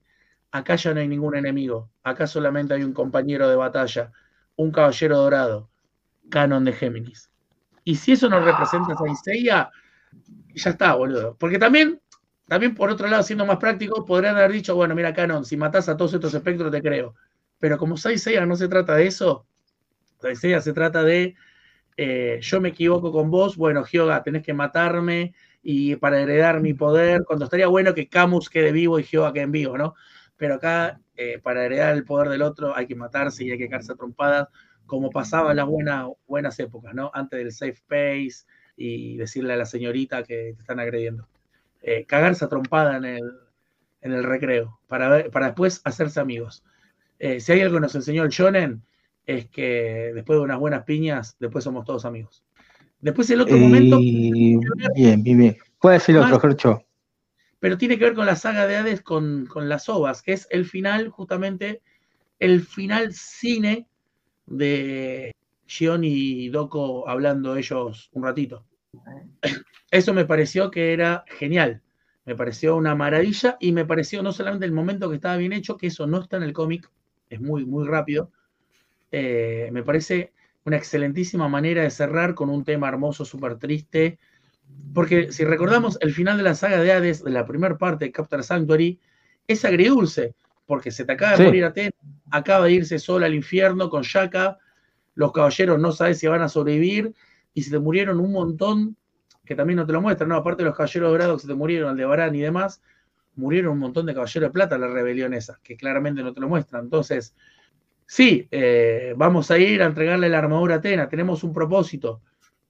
acá 0.51 0.77
ya 0.77 0.93
no 0.93 1.01
hay 1.01 1.09
ningún 1.09 1.37
enemigo, 1.37 1.89
acá 2.03 2.27
solamente 2.27 2.75
hay 2.75 2.83
un 2.83 2.93
compañero 2.93 3.49
de 3.49 3.57
batalla, 3.57 4.13
un 4.57 4.71
caballero 4.71 5.17
dorado, 5.17 5.71
Canon 6.29 6.67
de 6.67 6.75
Géminis. 6.75 7.31
Y 7.85 7.95
si 7.95 8.13
eso 8.13 8.29
nos 8.29 8.45
representa 8.45 8.93
a 8.93 9.15
Saint 9.25 9.47
ya 9.47 9.71
está, 10.55 10.97
boludo. 10.97 11.35
Porque 11.39 11.59
también, 11.59 11.99
también 12.47 12.75
por 12.75 12.91
otro 12.91 13.09
lado, 13.09 13.23
siendo 13.23 13.47
más 13.47 13.57
práctico, 13.57 14.05
podrían 14.05 14.37
haber 14.37 14.53
dicho, 14.53 14.75
bueno, 14.75 14.95
mira, 14.95 15.15
Canon, 15.15 15.47
si 15.47 15.57
matas 15.57 15.89
a 15.89 15.97
todos 15.97 16.13
estos 16.13 16.35
espectros, 16.35 16.71
te 16.71 16.83
creo. 16.83 17.15
Pero 17.59 17.79
como 17.79 17.97
Saint 17.97 18.23
no 18.47 18.55
se 18.55 18.69
trata 18.69 18.97
de 18.97 19.07
eso, 19.07 19.47
Saint 20.21 20.61
se 20.63 20.73
trata 20.73 21.03
de 21.03 21.35
eh, 22.03 22.39
yo 22.41 22.63
me 22.63 22.71
equivoco 22.71 23.13
con 23.13 23.31
vos, 23.31 23.59
bueno, 23.59 23.85
Hyoga, 23.85 24.23
tenés 24.23 24.43
que 24.43 24.55
matarme 24.55 25.35
y 25.63 25.97
para 25.97 26.19
heredar 26.23 26.61
mi 26.61 26.73
poder, 26.73 27.25
cuando 27.27 27.45
estaría 27.45 27.67
bueno 27.67 27.93
que 27.93 28.09
Camus 28.09 28.49
quede 28.49 28.73
vivo 28.73 28.99
y 28.99 29.03
Hyoga 29.03 29.35
quede 29.35 29.43
en 29.43 29.53
vivo, 29.53 29.77
¿no? 29.77 29.95
Pero 30.39 30.55
acá, 30.55 30.99
eh, 31.15 31.39
para 31.43 31.67
heredar 31.67 31.95
el 31.95 32.05
poder 32.05 32.31
del 32.31 32.41
otro, 32.41 32.75
hay 32.75 32.87
que 32.87 32.95
matarse 32.95 33.45
y 33.45 33.51
hay 33.51 33.59
que 33.59 33.69
quedarse 33.69 33.93
a 33.93 33.97
trompadas 33.97 34.49
como 34.87 35.11
pasaba 35.11 35.51
en 35.51 35.59
las 35.59 35.67
buenas, 35.67 36.07
buenas 36.27 36.59
épocas, 36.59 36.95
¿no? 36.95 37.11
Antes 37.13 37.39
del 37.39 37.53
safe 37.53 37.73
space 37.73 38.47
y 38.77 39.19
decirle 39.19 39.53
a 39.53 39.57
la 39.57 39.67
señorita 39.67 40.23
que 40.23 40.55
te 40.55 40.61
están 40.63 40.81
agrediendo. 40.81 41.29
Eh, 41.83 42.07
cagarse 42.07 42.47
a 42.47 42.49
trompada 42.49 42.97
en 42.97 43.05
el, 43.05 43.31
en 44.01 44.13
el 44.13 44.25
recreo, 44.25 44.81
para, 44.87 45.29
para 45.31 45.49
después 45.49 45.83
hacerse 45.85 46.19
amigos. 46.19 46.65
Si 47.19 47.53
hay 47.53 47.61
algo 47.61 47.75
que 47.75 47.81
nos 47.83 47.95
enseñó 47.95 48.23
el 48.25 48.31
Shonen, 48.31 48.83
es 49.27 49.49
que 49.49 50.13
después 50.15 50.39
de 50.39 50.45
unas 50.45 50.59
buenas 50.59 50.85
piñas, 50.85 51.37
después 51.39 51.65
somos 51.65 51.85
todos 51.85 52.05
amigos. 52.05 52.45
Después 53.01 53.31
el 53.31 53.41
otro 53.41 53.57
momento... 53.57 53.99
Bien, 53.99 54.61
bien, 55.23 55.39
bien. 55.39 55.57
Puede 55.81 56.01
ser 56.01 56.19
otro, 56.19 56.39
Gercho. 56.39 56.83
Pero 57.59 57.79
tiene 57.79 57.99
que 57.99 58.05
ver 58.05 58.15
con 58.15 58.27
la 58.27 58.37
saga 58.37 58.67
de 58.67 58.77
Hades 58.77 59.03
con, 59.03 59.47
con 59.47 59.69
las 59.69 59.89
ovas, 59.89 60.23
que 60.23 60.33
es 60.33 60.47
el 60.51 60.65
final, 60.65 61.09
justamente, 61.09 61.83
el 62.39 62.63
final 62.63 63.13
cine 63.13 63.87
de 64.47 65.33
Gion 65.67 66.05
y 66.05 66.49
Doko 66.49 67.09
hablando 67.09 67.57
ellos 67.57 68.11
un 68.13 68.25
ratito. 68.25 68.65
Eso 69.91 70.15
me 70.15 70.25
pareció 70.25 70.71
que 70.71 70.93
era 70.93 71.25
genial. 71.29 71.83
Me 72.25 72.35
pareció 72.35 72.77
una 72.77 72.95
maravilla 72.95 73.57
y 73.61 73.73
me 73.73 73.85
pareció 73.85 74.23
no 74.23 74.33
solamente 74.33 74.67
el 74.67 74.73
momento 74.73 75.09
que 75.09 75.17
estaba 75.17 75.37
bien 75.37 75.53
hecho, 75.53 75.77
que 75.77 75.89
eso 75.89 76.07
no 76.07 76.21
está 76.21 76.37
en 76.37 76.45
el 76.45 76.53
cómic, 76.53 76.91
es 77.29 77.41
muy, 77.41 77.65
muy 77.65 77.87
rápido. 77.87 78.31
Eh, 79.11 79.69
me 79.73 79.83
parece 79.83 80.33
una 80.65 80.77
excelentísima 80.77 81.49
manera 81.49 81.83
de 81.83 81.91
cerrar 81.91 82.35
con 82.35 82.51
un 82.51 82.65
tema 82.65 82.89
hermoso, 82.89 83.25
súper 83.25 83.57
triste. 83.57 84.19
Porque 84.95 85.33
si 85.33 85.45
recordamos 85.45 85.99
el 86.01 86.13
final 86.13 86.37
de 86.37 86.43
la 86.43 86.55
saga 86.55 86.81
de 86.81 86.93
Hades, 86.93 87.25
de 87.25 87.31
la 87.31 87.47
primera 87.47 87.77
parte 87.77 88.07
de 88.07 88.13
Captain 88.13 88.43
Sanctuary, 88.43 89.01
es 89.47 89.65
agridulce 89.65 90.35
porque 90.71 90.93
se 90.93 91.05
te 91.05 91.11
acaba 91.11 91.37
de 91.37 91.47
morir 91.47 91.65
Atena, 91.65 91.91
acaba 92.31 92.67
de 92.67 92.73
irse 92.75 93.01
sola 93.01 93.27
al 93.27 93.35
infierno 93.35 93.91
con 93.91 94.03
Shaka, 94.03 94.57
los 95.17 95.33
caballeros 95.33 95.81
no 95.81 95.91
saben 95.91 96.15
si 96.15 96.29
van 96.29 96.43
a 96.43 96.49
sobrevivir, 96.49 97.13
y 97.53 97.63
se 97.65 97.73
te 97.73 97.81
murieron 97.81 98.21
un 98.21 98.31
montón, 98.31 98.97
que 99.45 99.57
también 99.57 99.79
no 99.79 99.87
te 99.87 99.93
lo 99.93 100.01
muestran, 100.01 100.29
¿no? 100.29 100.37
Aparte 100.37 100.63
de 100.63 100.69
los 100.69 100.77
caballeros 100.77 101.11
dorados 101.11 101.37
que 101.39 101.43
se 101.43 101.49
te 101.49 101.57
murieron, 101.57 101.91
Aldebarán 101.91 102.37
y 102.37 102.41
demás, 102.41 102.81
murieron 103.35 103.73
un 103.73 103.81
montón 103.81 104.07
de 104.07 104.15
caballeros 104.15 104.49
de 104.49 104.53
plata 104.53 104.79
la 104.79 104.87
rebelión 104.87 105.35
esa, 105.35 105.59
que 105.61 105.77
claramente 105.77 106.23
no 106.23 106.33
te 106.33 106.41
lo 106.41 106.49
muestran. 106.49 106.85
Entonces, 106.85 107.35
sí, 108.11 108.49
eh, 108.51 109.15
vamos 109.17 109.53
a 109.53 109.59
ir 109.59 109.81
a 109.85 109.87
entregarle 109.87 110.29
la 110.29 110.39
armadura 110.39 110.75
a 110.75 110.79
Atena, 110.79 111.09
tenemos 111.09 111.45
un 111.45 111.53
propósito, 111.53 112.23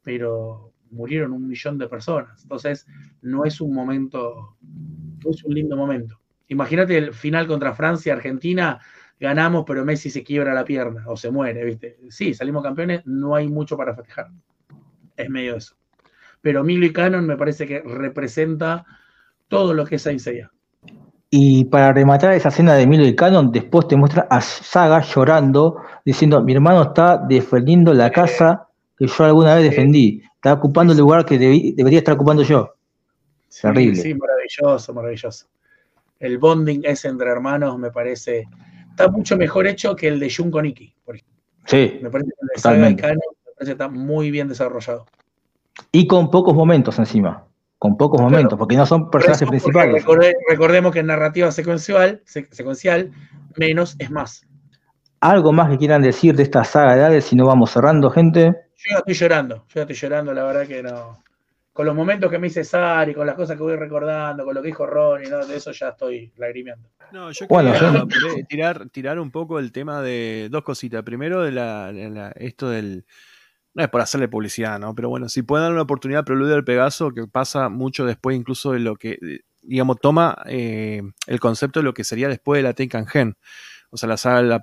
pero 0.02 0.74
murieron 0.90 1.32
un 1.32 1.48
millón 1.48 1.78
de 1.78 1.88
personas. 1.88 2.42
Entonces, 2.42 2.86
no 3.22 3.46
es 3.46 3.58
un 3.62 3.72
momento, 3.72 4.58
no 4.60 5.30
es 5.30 5.42
un 5.42 5.54
lindo 5.54 5.78
momento. 5.78 6.20
Imagínate 6.48 6.98
el 6.98 7.14
final 7.14 7.46
contra 7.46 7.74
Francia, 7.74 8.12
Argentina, 8.12 8.80
ganamos, 9.18 9.64
pero 9.66 9.82
Messi 9.82 10.10
se 10.10 10.22
quiebra 10.22 10.52
la 10.52 10.66
pierna 10.66 11.04
o 11.06 11.16
se 11.16 11.30
muere, 11.30 11.64
¿viste? 11.64 11.96
Sí, 12.10 12.34
salimos 12.34 12.62
campeones, 12.62 13.06
no 13.06 13.34
hay 13.34 13.48
mucho 13.48 13.78
para 13.78 13.94
festejar. 13.94 14.28
Es 15.16 15.30
medio 15.30 15.56
eso. 15.56 15.74
Pero 16.42 16.64
Milo 16.64 16.84
y 16.84 16.92
Canon 16.92 17.26
me 17.26 17.38
parece 17.38 17.66
que 17.66 17.80
representa 17.80 18.84
todo 19.48 19.72
lo 19.72 19.86
que 19.86 19.96
es 19.96 20.02
Saint 20.02 20.20
Y 21.30 21.64
para 21.66 21.92
rematar 21.92 22.32
esa 22.32 22.48
escena 22.48 22.74
de 22.74 22.86
Milo 22.86 23.06
y 23.06 23.14
Canon, 23.14 23.52
después 23.52 23.86
te 23.86 23.96
muestra 23.96 24.26
a 24.28 24.40
Saga 24.40 25.00
llorando, 25.00 25.76
diciendo, 26.04 26.42
mi 26.42 26.54
hermano 26.54 26.82
está 26.82 27.18
defendiendo 27.18 27.94
la 27.94 28.10
casa 28.10 28.66
que 28.98 29.06
yo 29.06 29.24
alguna 29.24 29.54
vez 29.54 29.70
defendí. 29.70 30.22
Está 30.34 30.54
ocupando 30.54 30.92
el 30.92 30.98
lugar 30.98 31.24
que 31.24 31.38
debería 31.38 31.98
estar 31.98 32.14
ocupando 32.14 32.42
yo. 32.42 32.74
Terrible. 33.62 33.96
Sí, 33.96 34.14
maravilloso, 34.14 34.92
maravilloso 34.92 35.46
el 36.20 36.38
bonding 36.38 36.82
ese 36.84 37.08
entre 37.08 37.30
hermanos 37.30 37.78
me 37.78 37.90
parece, 37.90 38.46
está 38.90 39.08
mucho 39.08 39.36
mejor 39.36 39.66
hecho 39.66 39.96
que 39.96 40.06
el 40.08 40.20
de 40.20 40.32
Junko 40.32 40.62
Nikki, 40.62 40.94
por 41.04 41.16
ejemplo. 41.16 41.34
Sí, 41.64 41.98
me 42.02 42.10
parece 42.10 42.30
que 42.30 42.36
el 42.42 42.48
de 42.54 42.60
Saga 42.60 42.90
y 42.90 42.94
me 42.94 43.02
parece 43.56 43.72
está 43.72 43.88
muy 43.88 44.30
bien 44.30 44.48
desarrollado. 44.48 45.06
Y 45.90 46.06
con 46.06 46.30
pocos 46.30 46.54
momentos 46.54 46.98
encima, 46.98 47.46
con 47.80 47.96
pocos 47.96 48.20
momentos, 48.20 48.58
porque 48.58 48.76
no 48.76 48.84
son 48.84 49.10
personajes 49.10 49.48
principales. 49.48 50.04
recordemos 50.48 50.92
que 50.92 50.98
en 50.98 51.06
narrativa 51.06 51.50
secuencial, 51.50 52.22
secuencial, 52.26 53.10
menos 53.56 53.96
es 53.98 54.10
más. 54.10 54.46
¿Algo 55.20 55.50
más 55.52 55.70
que 55.70 55.78
quieran 55.78 56.02
decir 56.02 56.36
de 56.36 56.42
esta 56.42 56.62
saga 56.62 56.94
de 56.94 57.04
Hades 57.04 57.24
si 57.24 57.36
no 57.36 57.46
vamos 57.46 57.70
cerrando, 57.70 58.10
gente? 58.10 58.52
Yo 58.76 58.90
ya 58.90 58.98
estoy 58.98 59.14
llorando, 59.14 59.56
yo 59.56 59.74
ya 59.76 59.80
estoy 59.80 59.96
llorando, 59.96 60.34
la 60.34 60.44
verdad 60.44 60.66
que 60.66 60.82
no 60.82 61.22
con 61.80 61.86
los 61.86 61.94
momentos 61.94 62.30
que 62.30 62.38
me 62.38 62.48
hice 62.48 62.62
Sari, 62.62 63.14
con 63.14 63.26
las 63.26 63.36
cosas 63.36 63.56
que 63.56 63.62
voy 63.62 63.74
recordando, 63.74 64.44
con 64.44 64.54
lo 64.54 64.60
que 64.60 64.68
dijo 64.68 64.86
Ronnie, 64.86 65.30
¿no? 65.30 65.46
de 65.46 65.56
eso 65.56 65.72
ya 65.72 65.88
estoy 65.88 66.30
lagrimeando. 66.36 66.90
No, 67.10 67.30
yo 67.30 67.46
quería 67.48 68.06
tirar, 68.46 68.90
tirar 68.90 69.18
un 69.18 69.30
poco 69.30 69.58
el 69.58 69.72
tema 69.72 70.02
de 70.02 70.48
dos 70.50 70.62
cositas. 70.62 71.02
Primero, 71.02 71.42
de 71.42 71.52
la, 71.52 72.32
esto 72.36 72.68
del. 72.68 73.06
No 73.74 73.82
es 73.82 73.88
por 73.88 74.00
hacerle 74.00 74.28
publicidad, 74.28 74.78
¿no? 74.80 74.94
Pero 74.94 75.08
bueno, 75.08 75.28
si 75.28 75.42
pueden 75.42 75.64
dar 75.64 75.72
una 75.72 75.82
oportunidad, 75.82 76.24
Preludio 76.24 76.54
del 76.54 76.64
Pegaso, 76.64 77.12
que 77.12 77.26
pasa 77.26 77.68
mucho 77.68 78.04
después 78.04 78.36
incluso 78.36 78.72
de 78.72 78.80
lo 78.80 78.96
que, 78.96 79.18
digamos, 79.62 79.98
toma 80.00 80.42
eh, 80.46 81.02
el 81.26 81.40
concepto 81.40 81.80
de 81.80 81.84
lo 81.84 81.94
que 81.94 82.04
sería 82.04 82.28
después 82.28 82.58
de 82.58 82.64
la 82.64 82.72
Tenkan 82.72 83.06
Gen. 83.06 83.36
O 83.90 83.96
sea, 83.96 84.08
la 84.08 84.16
saga, 84.16 84.42
la, 84.42 84.60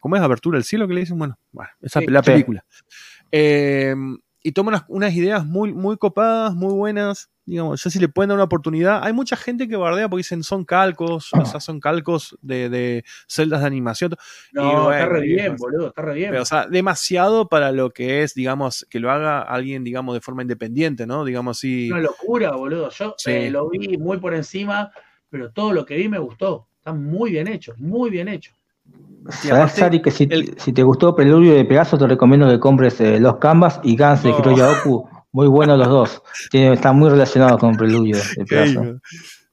¿cómo 0.00 0.16
es? 0.16 0.22
Abertura 0.22 0.56
del 0.56 0.64
cielo 0.64 0.86
que 0.88 0.94
le 0.94 1.00
dicen, 1.00 1.18
bueno, 1.18 1.38
esa, 1.80 2.00
la 2.02 2.22
película. 2.22 2.64
Eh, 3.30 3.94
y 4.42 4.52
toma 4.52 4.84
unas, 4.88 5.14
ideas 5.14 5.46
muy, 5.46 5.72
muy 5.72 5.96
copadas, 5.96 6.54
muy 6.54 6.74
buenas. 6.74 7.30
Digamos, 7.44 7.82
ya 7.82 7.90
si 7.90 7.98
le 7.98 8.08
pueden 8.08 8.28
dar 8.28 8.36
una 8.36 8.44
oportunidad. 8.44 9.02
Hay 9.02 9.12
mucha 9.12 9.36
gente 9.36 9.66
que 9.66 9.76
bardea 9.76 10.08
porque 10.08 10.20
dicen 10.20 10.44
son 10.44 10.64
calcos, 10.64 11.32
o 11.32 11.44
sea, 11.44 11.58
son 11.58 11.80
calcos 11.80 12.38
de, 12.40 13.04
celdas 13.26 13.62
de 13.62 13.66
animación. 13.66 14.14
No, 14.52 14.92
está 14.92 15.06
re 15.06 15.22
bien, 15.22 15.56
boludo, 15.56 15.88
está 15.88 16.02
re 16.02 16.14
bien. 16.14 16.30
Pero, 16.30 16.42
o 16.42 16.46
sea, 16.46 16.66
demasiado 16.66 17.48
para 17.48 17.72
lo 17.72 17.90
que 17.90 18.22
es, 18.22 18.34
digamos, 18.34 18.86
que 18.88 19.00
lo 19.00 19.10
haga 19.10 19.42
alguien, 19.42 19.82
digamos, 19.82 20.14
de 20.14 20.20
forma 20.20 20.42
independiente, 20.42 21.06
¿no? 21.06 21.24
Digamos 21.24 21.58
así. 21.58 21.90
Una 21.90 22.00
locura, 22.00 22.52
boludo. 22.52 22.90
Yo 22.90 23.14
eh, 23.26 23.50
lo 23.50 23.68
vi 23.68 23.98
muy 23.98 24.18
por 24.18 24.34
encima, 24.34 24.92
pero 25.28 25.50
todo 25.50 25.72
lo 25.72 25.84
que 25.84 25.96
vi 25.96 26.08
me 26.08 26.18
gustó. 26.18 26.68
Están 26.78 27.04
muy 27.04 27.32
bien 27.32 27.48
hechos, 27.48 27.78
muy 27.78 28.10
bien 28.10 28.28
hechos. 28.28 28.54
Sabes, 29.28 29.72
Sari, 29.72 30.02
que 30.02 30.10
si, 30.10 30.28
si, 30.56 30.72
te 30.72 30.82
gustó 30.82 31.14
Preludio 31.14 31.54
de 31.54 31.64
Pegaso, 31.64 31.96
te 31.96 32.08
recomiendo 32.08 32.48
que 32.48 32.58
compres 32.58 33.00
eh, 33.00 33.20
Los 33.20 33.36
Canvas 33.36 33.80
y 33.84 33.94
Gans 33.94 34.22
de 34.22 34.30
oh. 34.30 34.38
Hiroya 34.38 34.70
Oku. 34.70 35.08
Muy 35.32 35.48
buenos 35.48 35.78
los 35.78 35.88
dos. 35.88 36.22
están 36.52 36.96
muy 36.96 37.08
relacionados 37.08 37.58
con 37.58 37.74
Preludio 37.74 38.18
de. 38.36 39.00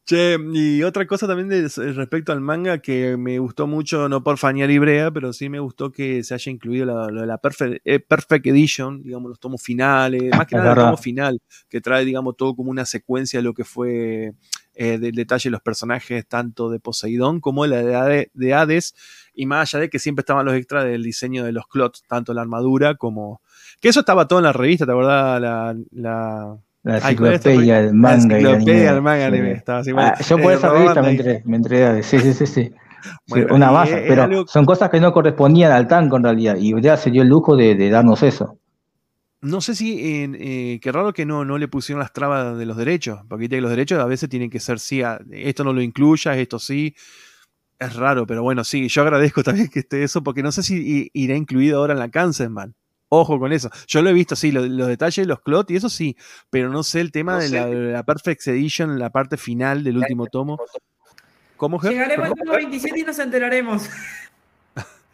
Che, 0.06 0.38
y 0.54 0.82
otra 0.82 1.06
cosa 1.06 1.28
también 1.28 1.50
de, 1.50 1.70
respecto 1.94 2.32
al 2.32 2.42
manga 2.42 2.80
que 2.80 3.16
me 3.16 3.38
gustó 3.38 3.68
mucho, 3.68 4.10
no 4.10 4.24
por 4.24 4.40
fañar 4.40 4.72
Ibrea, 4.72 5.12
pero 5.12 5.34
sí 5.34 5.50
me 5.50 5.60
gustó 5.60 5.92
que 5.92 6.24
se 6.24 6.34
haya 6.34 6.52
incluido 6.52 6.88
la, 6.88 7.26
la, 7.26 7.38
perfect, 7.38 7.80
eh, 7.86 8.00
perfect, 8.00 8.48
Edition, 8.48 9.04
digamos, 9.04 9.30
los 9.30 9.40
tomos 9.40 9.62
finales, 9.62 10.36
más 10.36 10.48
que 10.48 10.56
nada 10.56 10.72
el 10.72 10.78
tomo 10.78 10.98
final, 10.98 11.40
que 11.70 11.80
trae, 11.80 12.06
digamos, 12.06 12.36
todo 12.38 12.56
como 12.56 12.72
una 12.72 12.86
secuencia 12.86 13.38
de 13.38 13.44
lo 13.44 13.54
que 13.54 13.66
fue 13.66 14.34
eh, 14.74 14.98
del 14.98 15.14
detalle 15.14 15.50
de 15.50 15.52
los 15.52 15.62
personajes, 15.62 16.28
tanto 16.28 16.72
de 16.72 16.80
Poseidón 16.80 17.40
como 17.40 17.68
la 17.68 17.84
de, 17.84 18.32
de 18.34 18.54
Hades, 18.56 18.96
y 19.36 19.46
más 19.46 19.76
allá 19.76 19.82
de 19.82 19.90
que 19.90 20.00
siempre 20.00 20.22
estaban 20.22 20.44
los 20.44 20.56
extras 20.56 20.86
del 20.86 21.04
diseño 21.04 21.44
de 21.44 21.52
los 21.52 21.68
clots, 21.68 22.04
tanto 22.08 22.34
la 22.34 22.42
armadura 22.42 22.96
como. 22.96 23.42
Que 23.80 23.90
eso 23.90 24.02
estaba 24.02 24.28
todo 24.28 24.40
en 24.40 24.46
la 24.46 24.54
revista, 24.54 24.86
¿te 24.86 24.92
acordás? 24.92 25.42
La, 25.42 25.76
la, 25.92 26.58
la 26.84 26.98
enciclopedia 26.98 27.82
del 27.82 27.94
manga. 27.94 28.40
La 28.40 28.52
enciclopedia 28.52 28.94
del 28.94 29.02
manga 29.02 29.26
anime. 29.28 29.52
Estaba 29.54 29.80
así, 29.80 29.92
bueno, 29.92 30.14
ah, 30.16 30.22
yo 30.22 30.38
por 30.38 30.52
esa 30.54 30.70
revista 30.70 31.02
me 31.02 31.12
entré, 31.12 31.42
me 31.46 31.58
entré. 31.58 32.04
Sí, 32.04 32.20
sí, 32.20 32.34
sí, 32.34 32.46
sí. 32.46 32.72
una 33.50 33.72
masa, 33.72 33.98
pero 34.08 34.48
son 34.48 34.66
cosas 34.66 34.90
que 34.90 35.00
no 35.00 35.14
correspondían 35.14 35.72
al 35.72 35.88
tanco 35.88 36.18
en 36.18 36.24
realidad. 36.24 36.58
Y 36.60 36.80
ya 36.82 36.98
se 36.98 37.12
dio 37.12 37.22
el 37.22 37.30
lujo 37.30 37.56
de, 37.56 37.76
de 37.76 37.90
darnos 37.90 38.24
eso. 38.24 38.60
No 39.42 39.62
sé 39.62 39.74
si, 39.74 39.98
eh, 40.02 40.80
qué 40.82 40.92
raro 40.92 41.14
que 41.14 41.26
no, 41.26 41.46
no 41.46 41.58
le 41.58 41.70
pusieron 41.70 42.02
las 42.02 42.12
trabas 42.12 42.58
de 42.58 42.66
los 42.66 42.76
derechos, 42.76 43.22
porque 43.30 43.62
los 43.62 43.70
derechos 43.70 43.98
a 44.00 44.06
veces 44.06 44.28
tienen 44.28 44.50
que 44.50 44.60
ser 44.60 44.80
sí, 44.80 45.02
esto 45.32 45.64
no 45.64 45.72
lo 45.72 45.82
incluyas, 45.82 46.36
esto 46.38 46.60
sí. 46.60 46.94
Es 47.80 47.96
raro, 47.96 48.28
pero 48.28 48.44
bueno, 48.44 48.66
sí, 48.66 48.90
yo 48.90 49.02
agradezco 49.02 49.42
también 49.44 49.70
que 49.70 49.80
esté 49.80 50.04
eso, 50.04 50.22
porque 50.24 50.44
no 50.44 50.52
sé 50.52 50.64
si 50.64 51.10
irá 51.14 51.36
incluido 51.36 51.80
ahora 51.80 51.94
en 51.94 52.00
la 52.00 52.50
man 52.50 52.76
Ojo 53.10 53.40
con 53.40 53.52
eso. 53.52 53.70
Yo 53.88 54.02
lo 54.02 54.12
he 54.12 54.14
visto, 54.14 54.36
sí, 54.36 54.52
los, 54.52 54.88
detalles, 54.88 55.26
los 55.26 55.42
clot 55.42 55.70
y 55.72 55.76
eso 55.76 55.90
sí, 55.90 56.16
pero 56.50 56.70
no 56.70 56.84
sé 56.84 57.02
el 57.02 57.12
tema 57.12 57.40
de, 57.40 57.50
la, 57.92 58.04
Perfect 58.04 58.48
Edition, 58.48 59.00
la 59.00 59.10
parte 59.10 59.36
final 59.36 59.84
del 59.84 59.98
último 59.98 60.28
tomo. 60.28 60.60
¿Cómo, 61.58 61.82
Llegaremos 61.82 62.30
al 62.30 62.36
tomo 62.36 62.54
27 62.54 63.00
y 63.00 63.04
nos 63.04 63.20
enteraremos. 63.20 63.90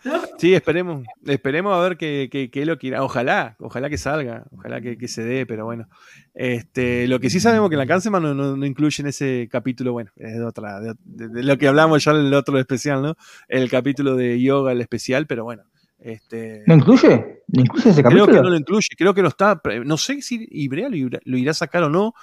Sí, 0.38 0.54
esperemos, 0.54 1.04
esperemos 1.26 1.74
a 1.74 1.80
ver 1.80 1.98
qué, 1.98 2.30
qué, 2.52 2.66
lo 2.66 2.78
quiera. 2.78 3.04
Ojalá, 3.04 3.56
ojalá 3.60 3.90
que 3.90 3.98
salga, 3.98 4.44
ojalá 4.52 4.80
que, 4.80 5.08
se 5.08 5.24
dé, 5.24 5.48
pero 5.48 5.66
bueno. 5.66 5.88
Este, 6.36 7.08
lo 7.08 7.20
que 7.20 7.32
sí 7.32 7.40
sabemos 7.40 7.72
que 7.72 7.76
la 7.76 7.88
Canceman 7.88 8.22
no, 8.22 8.34
no, 8.34 8.66
incluye 8.68 9.02
en 9.02 9.08
ese 9.08 9.50
capítulo, 9.52 9.94
bueno, 9.94 10.12
es 10.18 10.34
de 10.34 10.44
otra, 10.44 10.80
de, 10.80 10.96
lo 11.44 11.58
que 11.58 11.68
hablamos 11.68 12.04
ya 12.04 12.12
en 12.12 12.18
el 12.18 12.34
otro 12.36 12.60
especial, 12.60 13.02
¿no? 13.02 13.18
El 13.48 13.68
capítulo 13.68 14.16
de 14.16 14.40
yoga, 14.40 14.74
el 14.74 14.82
especial, 14.82 15.26
pero 15.26 15.44
bueno. 15.44 15.64
Este, 16.06 16.62
¿No 16.68 16.76
incluye? 16.76 17.42
¿No 17.48 17.62
incluye 17.62 17.90
ese 17.90 18.04
capítulo? 18.04 18.26
Creo 18.26 18.38
que 18.38 18.44
no 18.44 18.50
lo 18.52 18.58
incluye, 18.58 18.90
creo 18.96 19.16
que 19.16 19.24
no 19.24 19.30
está, 19.30 19.60
no 19.86 19.98
sé 19.98 20.22
si 20.22 20.48
Ibrea 20.52 20.88
lo, 20.88 21.38
irá 21.38 21.50
a 21.50 21.56
sacar 21.56 21.82
o 21.82 21.90
no 21.90 22.14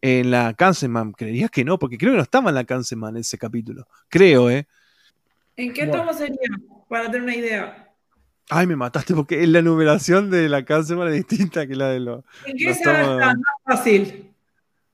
en 0.00 0.30
la 0.30 0.54
Canceman, 0.54 1.10
creerías 1.10 1.50
que 1.50 1.64
no, 1.64 1.76
porque 1.76 1.98
creo 1.98 2.12
que 2.12 2.18
no 2.18 2.22
estaba 2.22 2.50
en 2.50 2.54
la 2.54 2.62
Canceman 2.62 3.16
ese 3.16 3.38
capítulo, 3.38 3.88
creo, 4.08 4.48
¿eh? 4.48 4.68
¿En 5.56 5.72
qué 5.72 5.88
tomo 5.88 6.12
sería? 6.12 6.36
Para 6.88 7.06
tener 7.06 7.22
una 7.22 7.34
idea. 7.34 7.90
Ay, 8.48 8.68
me 8.68 8.76
mataste 8.76 9.12
porque 9.12 9.44
la 9.48 9.60
numeración 9.60 10.30
de 10.30 10.48
la 10.48 10.64
Canceman 10.64 11.08
es 11.08 11.26
distinta 11.26 11.66
que 11.66 11.74
la 11.74 11.88
de 11.88 11.98
los. 11.98 12.24
¿En 12.46 12.56
qué 12.56 12.72
se 12.72 12.78
está 12.78 13.16
más 13.16 13.36
fácil? 13.64 14.30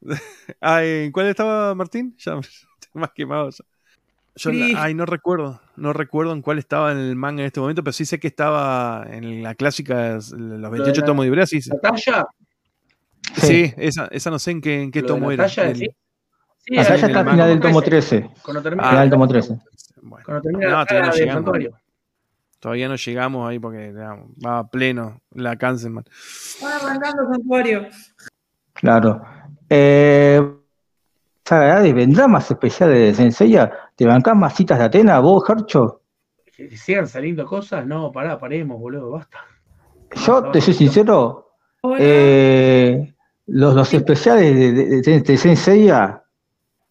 ¿En 0.63 1.13
cuál 1.13 1.27
estaba 1.27 1.75
Martín? 1.75 2.17
Ya 2.17 2.41
más 2.95 3.11
quemado. 3.15 3.51
Yo, 4.37 4.51
ay, 4.75 4.95
no 4.95 5.05
recuerdo. 5.05 5.61
No 5.79 5.93
recuerdo 5.93 6.33
en 6.33 6.43
cuál 6.43 6.59
estaba 6.59 6.93
en 6.93 6.99
el 6.99 7.17
manga 7.17 7.43
en 7.43 7.47
este 7.47 7.61
momento, 7.61 7.83
pero 7.83 7.93
sí 7.93 8.05
sé 8.05 8.19
que 8.19 8.29
estaba 8.29 9.07
en 9.11 9.43
la 9.43 9.55
clásica, 9.55 10.19
los 10.37 10.71
28 10.71 11.03
tomos 11.05 11.25
de 11.25 11.29
Ibrea. 11.29 11.47
Sí, 11.47 11.61
¿La 11.83 12.27
Sí, 13.37 13.73
esa, 13.77 14.09
esa 14.11 14.31
no 14.31 14.39
sé 14.39 14.53
en 14.53 14.61
qué, 14.61 14.83
en 14.83 14.91
qué 14.91 15.03
tomo 15.03 15.31
era. 15.31 15.47
Talla, 15.47 15.75
sí. 15.75 15.87
Sí, 16.67 16.77
está 16.77 16.95
al 16.95 17.31
final 17.31 17.49
del 17.49 17.61
tomo 17.61 17.83
13. 17.83 18.31
Cuando 18.43 18.63
termina 18.63 18.91
ah, 18.91 19.03
el 19.03 19.11
tomo 19.11 19.27
13. 19.27 19.59
Bueno. 20.03 20.25
Cuando 20.25 20.43
termina 20.43 20.71
no, 20.71 20.87
todavía 20.87 21.11
no 21.11 21.17
llegamos. 21.17 21.81
Todavía 22.61 22.89
no 22.89 22.97
llegamos 22.97 23.49
ahí 23.49 23.59
porque 23.59 23.93
va 23.93 24.59
a 24.59 24.69
pleno 24.69 25.23
la 25.31 25.57
Cancelman. 25.57 26.05
Va 26.63 26.77
arrancando 26.77 27.29
santuario. 27.33 27.87
Claro. 28.75 29.23
Eh, 29.71 30.43
¿Vendrá 31.51 32.29
más 32.29 32.51
especiales 32.51 32.99
de 32.99 33.15
Senseiya? 33.15 33.71
¿Te 33.97 34.07
bancás 34.07 34.37
más 34.37 34.55
citas 34.55 34.79
de 34.79 34.85
Atena, 34.85 35.19
vos, 35.21 35.45
Gercho? 35.47 36.03
Que 36.55 36.77
sigan 36.77 37.07
saliendo 37.07 37.47
cosas, 37.47 37.87
no, 37.87 38.11
pará, 38.13 38.39
paremos, 38.39 38.79
boludo, 38.79 39.13
basta. 39.13 39.39
Yo 40.27 40.51
te 40.51 40.61
soy 40.61 40.75
sincero, 40.75 41.53
eh, 41.99 43.15
los, 43.47 43.75
los, 43.75 43.95
especiales 43.95 44.55
de, 44.55 45.03
de, 45.03 45.21
de 45.21 45.37
Senseiya 45.37 46.23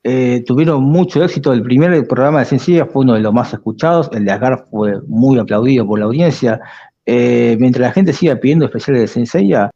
eh, 0.03 0.43
tuvieron 0.45 0.83
mucho 0.83 1.23
éxito. 1.23 1.51
El 1.51 1.63
primer 1.63 2.07
programa 2.07 2.39
de 2.39 2.45
Senseiya 2.45 2.85
fue 2.85 3.03
uno 3.03 3.15
de 3.15 3.19
los 3.19 3.33
más 3.33 3.51
escuchados, 3.53 4.09
el 4.13 4.23
de 4.23 4.31
Asgard 4.31 4.65
fue 4.69 5.01
muy 5.07 5.37
aplaudido 5.37 5.85
por 5.85 5.99
la 5.99 6.05
audiencia. 6.05 6.61
Eh, 7.05 7.57
mientras 7.59 7.81
la 7.81 7.91
gente 7.91 8.13
siga 8.13 8.37
pidiendo 8.37 8.65
especiales 8.65 9.01
de 9.01 9.07
Senseiya, 9.07 9.69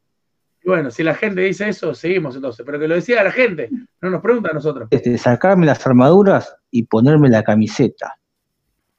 bueno, 0.66 0.92
si 0.92 1.04
la 1.04 1.16
gente 1.16 1.42
dice 1.42 1.70
eso, 1.70 1.94
seguimos 1.94 2.36
entonces. 2.36 2.66
Pero 2.66 2.80
que 2.80 2.88
lo 2.88 2.96
decía 2.96 3.24
la 3.24 3.32
gente, 3.32 3.70
no 4.02 4.10
nos 4.10 4.22
pregunta 4.22 4.50
a 4.52 4.54
nosotros. 4.54 4.88
Este, 4.92 5.18
sacarme 5.18 5.66
las 5.66 5.86
armaduras 5.86 6.56
y 6.70 6.84
ponerme 6.84 7.30
la 7.30 7.44
camiseta. 7.44 8.18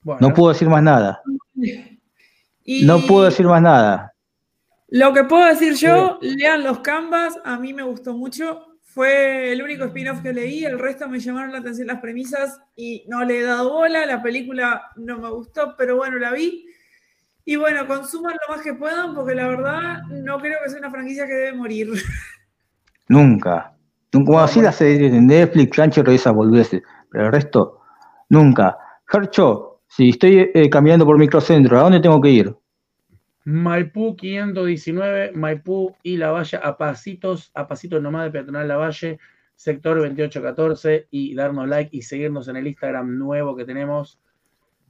No 0.04 0.34
puedo 0.34 0.52
decir 0.52 0.68
más 0.68 0.82
nada. 0.82 1.22
No 2.66 3.00
puedo 3.06 3.24
decir 3.24 3.46
más 3.46 3.62
nada. 3.62 4.14
Lo 4.88 5.12
que 5.14 5.24
puedo 5.24 5.46
decir 5.46 5.74
yo, 5.74 6.18
lean 6.20 6.64
los 6.64 6.80
canvas, 6.80 7.38
a 7.44 7.58
mí 7.58 7.72
me 7.72 7.82
gustó 7.82 8.14
mucho. 8.14 8.78
Fue 8.82 9.50
el 9.50 9.62
único 9.62 9.84
spin-off 9.84 10.20
que 10.20 10.34
leí, 10.34 10.66
el 10.66 10.78
resto 10.78 11.08
me 11.08 11.18
llamaron 11.18 11.52
la 11.52 11.58
atención 11.60 11.86
las 11.86 12.00
premisas 12.00 12.60
y 12.76 13.04
no 13.08 13.24
le 13.24 13.38
he 13.38 13.42
dado 13.42 13.72
bola. 13.72 14.04
La 14.04 14.22
película 14.22 14.90
no 14.96 15.18
me 15.18 15.30
gustó, 15.30 15.76
pero 15.78 15.96
bueno, 15.96 16.18
la 16.18 16.32
vi. 16.32 16.66
Y 17.44 17.56
bueno, 17.56 17.86
consuman 17.86 18.34
lo 18.34 18.54
más 18.54 18.62
que 18.62 18.74
puedan, 18.74 19.14
porque 19.14 19.34
la 19.34 19.48
verdad 19.48 20.02
no 20.08 20.38
creo 20.38 20.58
que 20.62 20.70
sea 20.70 20.78
una 20.78 20.90
franquicia 20.90 21.26
que 21.26 21.34
debe 21.34 21.56
morir. 21.56 21.88
Nunca. 23.08 23.76
Como 24.12 24.38
así 24.40 24.60
la 24.60 24.72
serie 24.72 25.10
de 25.10 25.20
Netflix, 25.20 25.74
Crunchyroll 25.74 26.12
y 26.12 26.16
esa 26.16 26.30
volviese. 26.30 26.82
Pero 27.10 27.26
el 27.26 27.32
resto, 27.32 27.80
nunca. 28.28 28.76
Hercho, 29.10 29.80
si 29.88 30.10
estoy 30.10 30.50
eh, 30.54 30.70
caminando 30.70 31.04
por 31.04 31.18
microcentro, 31.18 31.78
¿a 31.78 31.82
dónde 31.82 32.00
tengo 32.00 32.20
que 32.20 32.30
ir? 32.30 32.54
Maipú 33.44 34.16
519, 34.16 35.32
Maipú 35.32 35.94
y 36.02 36.16
La 36.16 36.30
Valle, 36.30 36.58
a 36.62 36.76
pasitos, 36.76 37.50
a 37.54 37.66
pasitos 37.66 38.00
nomás 38.00 38.24
de 38.24 38.30
peatonal 38.30 38.68
La 38.68 38.76
Valle, 38.76 39.18
sector 39.56 39.98
2814, 39.98 41.08
y 41.10 41.34
darnos 41.34 41.68
like 41.68 41.94
y 41.94 42.02
seguirnos 42.02 42.48
en 42.48 42.56
el 42.56 42.68
Instagram 42.68 43.18
nuevo 43.18 43.56
que 43.56 43.64
tenemos, 43.64 44.20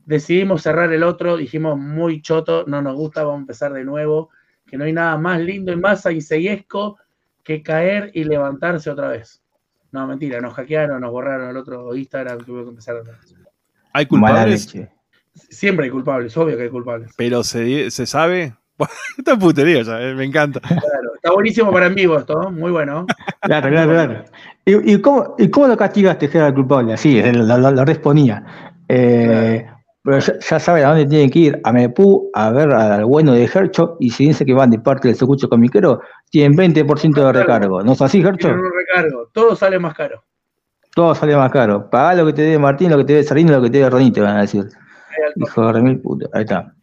decidimos 0.04 0.62
cerrar 0.62 0.92
el 0.92 1.02
otro, 1.02 1.36
dijimos 1.36 1.78
muy 1.78 2.22
choto, 2.22 2.64
no 2.66 2.82
nos 2.82 2.94
gusta, 2.96 3.22
vamos 3.22 3.38
a 3.38 3.40
empezar 3.42 3.72
de 3.72 3.84
nuevo, 3.84 4.30
que 4.66 4.76
no 4.76 4.84
hay 4.84 4.92
nada 4.92 5.16
más 5.16 5.40
lindo 5.40 5.72
y 5.72 5.76
más 5.76 6.06
aiseyesco 6.06 6.98
que 7.42 7.62
caer 7.62 8.10
y 8.14 8.24
levantarse 8.24 8.90
otra 8.90 9.08
vez. 9.08 9.42
No, 9.90 10.06
mentira, 10.06 10.40
nos 10.40 10.54
hackearon, 10.54 11.00
nos 11.00 11.10
borraron 11.10 11.50
el 11.50 11.56
otro 11.56 11.94
Instagram, 11.94 12.38
tuve 12.44 12.62
que 12.62 12.70
empezar 12.70 12.96
otra 12.96 13.12
vez. 13.12 13.34
¿Hay 13.92 14.06
culpables? 14.06 14.74
Siempre 15.34 15.86
hay 15.86 15.90
culpables, 15.90 16.36
obvio 16.36 16.56
que 16.56 16.64
hay 16.64 16.70
culpables. 16.70 17.12
Pero 17.16 17.44
se, 17.44 17.90
se 17.90 18.06
sabe. 18.06 18.54
Esta 19.18 19.38
putería 19.38 19.82
ya, 19.82 20.00
eh, 20.00 20.14
me 20.14 20.24
encanta. 20.24 20.60
Claro, 20.60 21.14
está 21.14 21.32
buenísimo 21.32 21.70
para 21.70 21.86
en 21.86 21.94
vivo 21.94 22.18
esto, 22.18 22.50
muy 22.50 22.70
bueno. 22.70 23.06
Claro, 23.40 23.68
claro, 23.68 23.92
claro. 23.92 24.24
¿Y, 24.64 24.98
cómo, 25.00 25.34
¿Y, 25.38 25.50
cómo, 25.50 25.68
lo 25.68 25.76
castigaste, 25.76 26.28
que 26.28 26.38
era 26.38 26.54
culpable? 26.54 26.92
Así, 26.94 27.20
lo, 27.20 27.58
lo, 27.58 27.84
respondía. 27.84 28.72
Eh, 28.88 29.66
pero 30.02 30.18
ya, 30.18 30.58
saben 30.58 30.84
a 30.84 30.88
dónde 30.88 31.06
tienen 31.06 31.30
que 31.30 31.38
ir, 31.38 31.60
a 31.62 31.72
Mepú, 31.72 32.30
a 32.34 32.50
ver 32.50 32.70
al 32.72 33.04
bueno 33.04 33.32
de 33.32 33.44
Hercho, 33.44 33.96
y 34.00 34.10
si 34.10 34.26
dice 34.26 34.44
que 34.44 34.52
van 34.52 34.70
de 34.70 34.80
parte 34.80 35.08
del 35.08 35.16
Secucho 35.16 35.48
Comiquero, 35.48 36.00
tienen 36.30 36.56
20% 36.56 37.14
de 37.14 37.32
recargo. 37.32 37.82
¿No 37.82 37.92
es 37.92 38.02
así, 38.02 38.20
Hercho? 38.20 38.48
Un 38.48 38.72
recargo, 38.72 39.28
todo 39.32 39.54
sale 39.54 39.78
más 39.78 39.94
caro. 39.94 40.24
Todo 40.94 41.14
sale 41.14 41.36
más 41.36 41.52
caro. 41.52 41.88
Pagá 41.88 42.14
lo 42.14 42.26
que 42.26 42.32
te 42.32 42.42
dé 42.42 42.58
Martín, 42.58 42.90
lo 42.90 42.98
que 42.98 43.04
te 43.04 43.12
dé 43.14 43.24
Sarino, 43.24 43.52
lo 43.52 43.62
que 43.62 43.70
te 43.70 43.78
dé 43.78 43.88
Ronnie, 43.88 44.12
te 44.12 44.20
van 44.20 44.36
a 44.36 44.40
decir. 44.42 44.68
Hijo 45.36 45.66
de 45.66 45.72
remil 45.72 46.00
puta. 46.00 46.26
Ahí 46.32 46.42
está. 46.42 46.74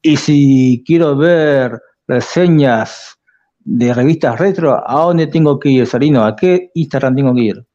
Y 0.00 0.16
si 0.16 0.82
quiero 0.86 1.16
ver 1.16 1.80
reseñas 2.06 3.18
de 3.58 3.92
revistas 3.92 4.38
retro, 4.38 4.82
¿a 4.88 5.02
dónde 5.02 5.26
tengo 5.26 5.58
que 5.58 5.68
ir, 5.68 5.86
Sarino? 5.86 6.24
¿A 6.24 6.34
qué 6.34 6.70
Instagram 6.74 7.14
tengo 7.14 7.34
que 7.34 7.42
ir? 7.42 7.67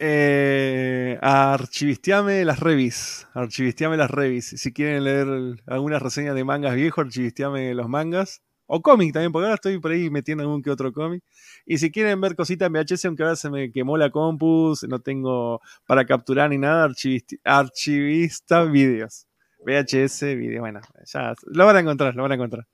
Eh, 0.00 1.18
archivisteame 1.20 2.44
las 2.44 2.60
revis. 2.60 3.26
Archivisteame 3.34 3.96
las 3.96 4.10
revis. 4.10 4.54
Si 4.56 4.72
quieren 4.72 5.04
leer 5.04 5.26
algunas 5.66 6.00
reseñas 6.00 6.34
de 6.34 6.44
mangas 6.44 6.74
viejos, 6.74 7.06
archivisteame 7.06 7.74
los 7.74 7.88
mangas. 7.88 8.42
O 8.70 8.82
cómic 8.82 9.14
también, 9.14 9.32
porque 9.32 9.46
ahora 9.46 9.54
estoy 9.54 9.78
por 9.78 9.92
ahí 9.92 10.10
metiendo 10.10 10.42
algún 10.44 10.62
que 10.62 10.70
otro 10.70 10.92
cómic. 10.92 11.22
Y 11.64 11.78
si 11.78 11.90
quieren 11.90 12.20
ver 12.20 12.36
cositas 12.36 12.66
en 12.66 12.74
VHS, 12.74 13.06
aunque 13.06 13.22
ahora 13.22 13.34
se 13.34 13.48
me 13.48 13.72
quemó 13.72 13.96
la 13.96 14.10
compus, 14.10 14.84
no 14.86 15.00
tengo 15.00 15.62
para 15.86 16.04
capturar 16.04 16.50
ni 16.50 16.58
nada, 16.58 16.84
archivista, 16.84 17.36
archivista 17.44 18.64
videos. 18.64 19.26
VHS, 19.64 20.36
video, 20.36 20.60
bueno, 20.60 20.80
ya 21.06 21.34
lo 21.46 21.64
van 21.64 21.76
a 21.76 21.80
encontrar, 21.80 22.14
lo 22.14 22.22
van 22.22 22.32
a 22.32 22.34
encontrar. 22.34 22.66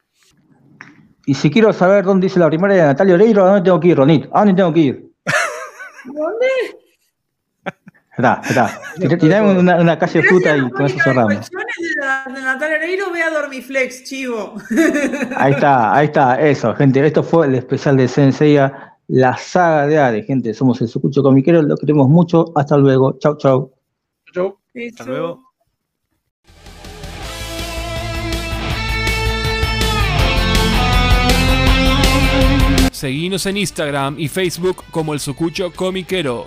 Y 1.27 1.35
si 1.35 1.49
quiero 1.49 1.73
saber 1.73 2.05
dónde 2.05 2.27
dice 2.27 2.41
la 2.41 2.49
primaria 2.49 2.77
de 2.77 2.83
Natalia 2.83 3.15
Oreiro, 3.15 3.45
¿a 3.45 3.47
dónde 3.51 3.63
tengo 3.63 3.79
que 3.79 3.89
ir, 3.89 3.97
Ronit? 3.97 4.27
¿A 4.33 4.41
dónde 4.41 4.55
tengo 4.55 4.73
que 4.73 4.81
ir? 4.81 5.13
¿Dónde? 6.05 6.84
Está, 8.17 8.41
está. 8.49 8.81
Tirame 9.19 9.59
una, 9.59 9.77
una 9.81 9.99
calle 9.99 10.23
de 10.23 10.29
fruta 10.29 10.57
y 10.57 10.71
con 10.71 10.87
eso 10.87 10.97
cerramos. 11.03 11.51
de, 11.51 12.33
de 12.33 12.43
Natalia 12.43 12.77
Oreiro, 12.77 13.11
ve 13.11 13.23
a 13.23 13.31
Dormiflex, 13.31 14.05
chivo. 14.05 14.55
Ahí 15.37 15.53
está, 15.53 15.95
ahí 15.95 16.07
está, 16.07 16.41
eso, 16.41 16.75
gente. 16.75 17.05
Esto 17.05 17.23
fue 17.23 17.47
el 17.47 17.57
especial 17.57 17.97
de 17.97 18.07
Senseiya, 18.07 18.97
la 19.09 19.37
saga 19.37 19.87
de 19.87 19.99
Ares, 19.99 20.27
gente. 20.27 20.55
Somos 20.55 20.81
el 20.81 20.89
Sucucho 20.89 21.23
Comiquero, 21.23 21.63
lo 21.63 21.77
queremos 21.77 22.09
mucho. 22.09 22.53
Hasta 22.55 22.77
luego. 22.77 23.19
Chau, 23.19 23.37
chau. 23.37 23.73
Chau. 24.33 24.59
Hasta 24.91 25.05
luego. 25.05 25.43
Seguinos 32.93 33.45
en 33.47 33.57
Instagram 33.57 34.17
y 34.19 34.29
Facebook 34.29 34.85
como 34.91 35.15
el 35.15 35.21
Sucucho 35.21 35.73
Comiquero. 35.73 36.47